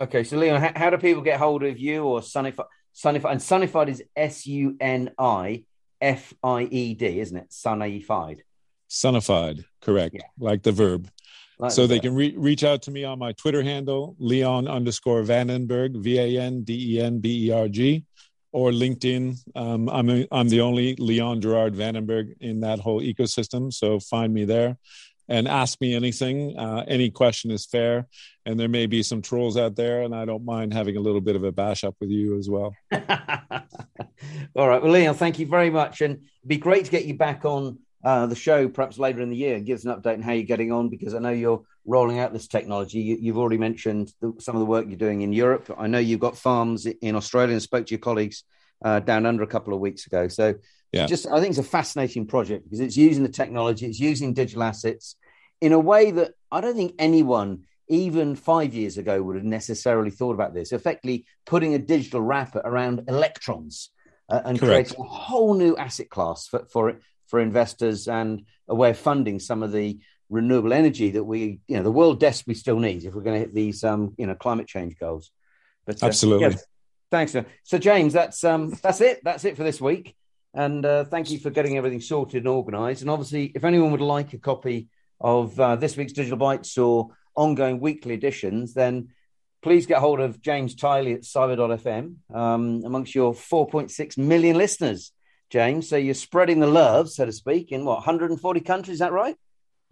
Okay, 0.00 0.24
so 0.24 0.36
Leon, 0.36 0.60
how, 0.60 0.72
how 0.76 0.90
do 0.90 0.98
people 0.98 1.22
get 1.22 1.38
hold 1.38 1.64
of 1.64 1.78
you 1.78 2.04
or 2.04 2.20
Sunified? 2.20 2.66
Sunified 2.94 3.32
and 3.32 3.40
Sunified 3.40 3.88
is 3.88 4.02
S 4.14 4.46
U 4.46 4.76
N 4.80 5.10
I 5.18 5.64
F 6.00 6.32
I 6.42 6.62
E 6.62 6.94
D, 6.94 7.20
isn't 7.20 7.36
it? 7.36 7.50
Sunified. 7.50 8.40
Sunified, 8.88 9.64
correct, 9.80 10.14
yeah. 10.14 10.22
like 10.38 10.62
the 10.62 10.72
verb. 10.72 11.10
Like 11.58 11.72
so 11.72 11.82
the 11.82 11.88
they 11.88 11.94
verb. 11.96 12.02
can 12.02 12.14
re- 12.14 12.34
reach 12.36 12.64
out 12.64 12.82
to 12.82 12.90
me 12.90 13.04
on 13.04 13.18
my 13.18 13.32
Twitter 13.32 13.62
handle, 13.62 14.14
Leon 14.18 14.68
underscore 14.68 15.22
Vandenberg, 15.22 15.96
V 15.96 16.18
A 16.18 16.40
N 16.40 16.62
D 16.62 16.96
E 16.96 17.00
N 17.00 17.18
B 17.18 17.48
E 17.48 17.50
R 17.50 17.68
G 17.68 18.04
or 18.56 18.70
LinkedIn. 18.70 19.36
Um, 19.54 19.86
I'm 19.90 20.08
a, 20.08 20.26
I'm 20.32 20.48
the 20.48 20.62
only 20.62 20.96
Leon 20.96 21.42
Gerard 21.42 21.74
Vandenberg 21.74 22.36
in 22.40 22.60
that 22.60 22.78
whole 22.78 23.02
ecosystem, 23.02 23.70
so 23.70 24.00
find 24.00 24.32
me 24.32 24.46
there 24.46 24.78
and 25.28 25.46
ask 25.46 25.78
me 25.78 25.94
anything. 25.94 26.58
Uh, 26.58 26.82
any 26.88 27.10
question 27.10 27.50
is 27.50 27.66
fair, 27.66 28.06
and 28.46 28.58
there 28.58 28.70
may 28.70 28.86
be 28.86 29.02
some 29.02 29.20
trolls 29.20 29.58
out 29.58 29.76
there, 29.76 30.00
and 30.00 30.14
I 30.14 30.24
don't 30.24 30.46
mind 30.46 30.72
having 30.72 30.96
a 30.96 31.00
little 31.00 31.20
bit 31.20 31.36
of 31.36 31.44
a 31.44 31.52
bash 31.52 31.84
up 31.84 31.96
with 32.00 32.08
you 32.08 32.38
as 32.38 32.48
well. 32.48 32.74
All 32.94 34.66
right, 34.66 34.82
well, 34.82 34.90
Leon, 34.90 35.16
thank 35.16 35.38
you 35.38 35.46
very 35.46 35.68
much, 35.68 36.00
and 36.00 36.14
it'd 36.14 36.48
be 36.48 36.56
great 36.56 36.86
to 36.86 36.90
get 36.90 37.04
you 37.04 37.12
back 37.12 37.44
on 37.44 37.78
uh, 38.02 38.24
the 38.24 38.34
show 38.34 38.68
perhaps 38.70 38.98
later 38.98 39.20
in 39.20 39.28
the 39.28 39.36
year 39.36 39.56
and 39.56 39.66
give 39.66 39.76
us 39.76 39.84
an 39.84 39.94
update 39.94 40.14
on 40.14 40.22
how 40.22 40.32
you're 40.32 40.44
getting 40.44 40.72
on 40.72 40.88
because 40.88 41.12
I 41.12 41.18
know 41.18 41.28
you're 41.28 41.62
rolling 41.86 42.18
out 42.18 42.32
this 42.32 42.48
technology. 42.48 42.98
You, 42.98 43.32
have 43.32 43.38
already 43.38 43.58
mentioned 43.58 44.12
the, 44.20 44.34
some 44.38 44.56
of 44.56 44.60
the 44.60 44.66
work 44.66 44.86
you're 44.88 44.96
doing 44.96 45.22
in 45.22 45.32
Europe. 45.32 45.74
I 45.78 45.86
know 45.86 45.98
you've 45.98 46.20
got 46.20 46.36
farms 46.36 46.86
in 46.86 47.14
Australia 47.14 47.52
and 47.52 47.62
spoke 47.62 47.86
to 47.86 47.90
your 47.92 48.00
colleagues 48.00 48.44
uh, 48.84 49.00
down 49.00 49.24
under 49.26 49.42
a 49.42 49.46
couple 49.46 49.72
of 49.72 49.80
weeks 49.80 50.06
ago. 50.06 50.28
So, 50.28 50.54
yeah. 50.92 51.06
just 51.06 51.26
I 51.26 51.40
think 51.40 51.50
it's 51.50 51.58
a 51.58 51.62
fascinating 51.62 52.26
project 52.26 52.64
because 52.64 52.80
it's 52.80 52.96
using 52.96 53.22
the 53.22 53.28
technology, 53.28 53.86
it's 53.86 54.00
using 54.00 54.34
digital 54.34 54.62
assets 54.62 55.16
in 55.60 55.72
a 55.72 55.78
way 55.78 56.10
that 56.10 56.32
I 56.50 56.60
don't 56.60 56.76
think 56.76 56.94
anyone 56.98 57.64
even 57.88 58.34
five 58.34 58.74
years 58.74 58.98
ago 58.98 59.22
would 59.22 59.36
have 59.36 59.44
necessarily 59.44 60.10
thought 60.10 60.34
about 60.34 60.54
this. 60.54 60.72
Effectively, 60.72 61.24
putting 61.44 61.74
a 61.74 61.78
digital 61.78 62.20
wrapper 62.20 62.60
around 62.64 63.04
electrons 63.08 63.90
uh, 64.28 64.42
and 64.44 64.58
Correct. 64.58 64.88
creating 64.90 65.04
a 65.04 65.08
whole 65.08 65.54
new 65.54 65.76
asset 65.76 66.10
class 66.10 66.46
for, 66.46 66.66
for 66.66 66.90
it 66.90 67.02
for 67.26 67.40
investors 67.40 68.08
and 68.08 68.42
a 68.68 68.74
way 68.74 68.90
of 68.90 68.98
funding 68.98 69.38
some 69.38 69.62
of 69.62 69.72
the 69.72 69.98
renewable 70.28 70.72
energy 70.72 71.10
that 71.10 71.24
we, 71.24 71.60
you 71.68 71.76
know, 71.76 71.82
the 71.82 71.90
world 71.90 72.20
desperately 72.20 72.54
still 72.54 72.78
needs 72.78 73.04
if 73.04 73.14
we're 73.14 73.22
going 73.22 73.34
to 73.34 73.40
hit 73.40 73.54
these, 73.54 73.84
um, 73.84 74.14
you 74.18 74.26
know, 74.26 74.34
climate 74.34 74.66
change 74.66 74.98
goals. 74.98 75.30
But 75.86 76.02
uh, 76.02 76.06
absolutely, 76.06 76.56
thanks. 77.10 77.34
So, 77.64 77.78
James, 77.78 78.12
that's 78.12 78.42
um, 78.44 78.74
that's 78.82 79.00
it. 79.00 79.20
That's 79.22 79.44
it 79.44 79.56
for 79.56 79.62
this 79.62 79.80
week. 79.80 80.16
And 80.54 80.84
uh, 80.86 81.04
thank 81.04 81.30
you 81.30 81.38
for 81.38 81.50
getting 81.50 81.76
everything 81.76 82.00
sorted 82.00 82.38
and 82.38 82.48
organised. 82.48 83.02
And 83.02 83.10
obviously, 83.10 83.52
if 83.54 83.64
anyone 83.64 83.92
would 83.92 84.00
like 84.00 84.32
a 84.32 84.38
copy 84.38 84.88
of 85.20 85.58
uh, 85.60 85.76
this 85.76 85.96
week's 85.96 86.14
Digital 86.14 86.38
Bytes 86.38 86.82
or 86.82 87.10
ongoing 87.34 87.78
weekly 87.78 88.14
editions, 88.14 88.72
then 88.72 89.10
please 89.62 89.86
get 89.86 89.98
hold 89.98 90.18
of 90.18 90.40
James 90.40 90.74
Tylee 90.74 91.14
at 91.14 91.22
cyber.fm 91.22 92.16
um, 92.34 92.82
amongst 92.84 93.14
your 93.14 93.34
4.6 93.34 94.16
million 94.16 94.56
listeners. 94.56 95.12
James. 95.50 95.88
So 95.88 95.96
you're 95.96 96.14
spreading 96.14 96.60
the 96.60 96.66
love, 96.66 97.10
so 97.10 97.24
to 97.24 97.32
speak, 97.32 97.72
in 97.72 97.84
what 97.84 97.96
140 97.96 98.60
countries? 98.60 98.94
Is 98.94 98.98
that 99.00 99.12
right? 99.12 99.36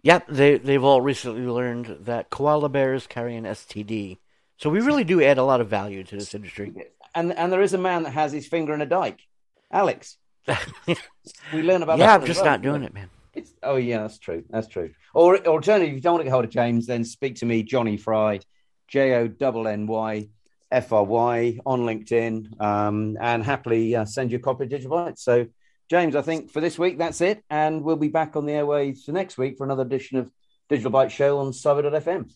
Yep, 0.05 0.27
they 0.27 0.57
they've 0.59 0.83
all 0.83 1.01
recently 1.01 1.47
learned 1.47 1.97
that 2.01 2.29
koala 2.29 2.69
bears 2.69 3.07
carry 3.07 3.35
an 3.35 3.45
STD. 3.45 4.19
So 4.57 4.69
we 4.69 4.79
really 4.79 5.03
do 5.03 5.19
add 5.19 5.39
a 5.39 5.43
lot 5.43 5.61
of 5.61 5.67
value 5.67 6.03
to 6.03 6.15
this 6.15 6.35
industry. 6.35 6.73
And 7.15 7.33
and 7.33 7.51
there 7.51 7.61
is 7.61 7.73
a 7.73 7.79
man 7.79 8.03
that 8.03 8.11
has 8.11 8.31
his 8.31 8.45
finger 8.45 8.75
in 8.75 8.81
a 8.81 8.85
dike, 8.85 9.21
Alex. 9.71 10.17
we 10.87 11.63
learn 11.63 11.81
about. 11.81 11.97
Yeah, 11.97 12.13
I'm 12.13 12.23
just 12.23 12.41
well, 12.41 12.51
not 12.51 12.61
doing 12.61 12.83
it, 12.83 12.93
man. 12.93 13.09
It's, 13.33 13.51
oh 13.63 13.77
yeah, 13.77 14.03
that's 14.03 14.19
true. 14.19 14.43
That's 14.47 14.67
true. 14.67 14.91
Or 15.15 15.39
alternatively, 15.47 15.89
if 15.89 15.95
you 15.95 16.01
don't 16.01 16.13
want 16.13 16.21
to 16.21 16.25
get 16.25 16.33
hold 16.33 16.45
of 16.45 16.51
James, 16.51 16.85
then 16.85 17.03
speak 17.03 17.37
to 17.37 17.47
me, 17.47 17.63
Jonny 17.63 17.97
Fry, 17.97 18.41
J 18.87 19.15
O 19.15 19.23
N 19.23 19.67
N 19.67 19.87
Y 19.87 20.29
F 20.71 20.93
R 20.93 21.03
Y 21.03 21.57
on 21.65 21.79
LinkedIn, 21.81 22.61
um, 22.61 23.17
and 23.19 23.43
happily 23.43 23.95
uh, 23.95 24.05
send 24.05 24.31
you 24.31 24.37
a 24.37 24.41
copy 24.41 24.65
of 24.65 24.69
Digital. 24.69 25.11
So, 25.15 25.47
James, 25.89 26.15
I 26.15 26.21
think 26.21 26.51
for 26.51 26.61
this 26.61 26.79
week 26.79 26.97
that's 26.97 27.21
it, 27.21 27.43
and 27.49 27.83
we'll 27.83 27.95
be 27.95 28.07
back 28.07 28.35
on 28.35 28.45
the 28.45 28.53
airways 28.53 29.07
next 29.07 29.37
week 29.37 29.57
for 29.57 29.65
another 29.65 29.83
edition 29.83 30.17
of 30.17 30.31
Digital 30.67 30.91
Bytes 30.91 31.11
Show 31.11 31.37
on 31.37 31.51
Cyber.fm. 31.51 32.31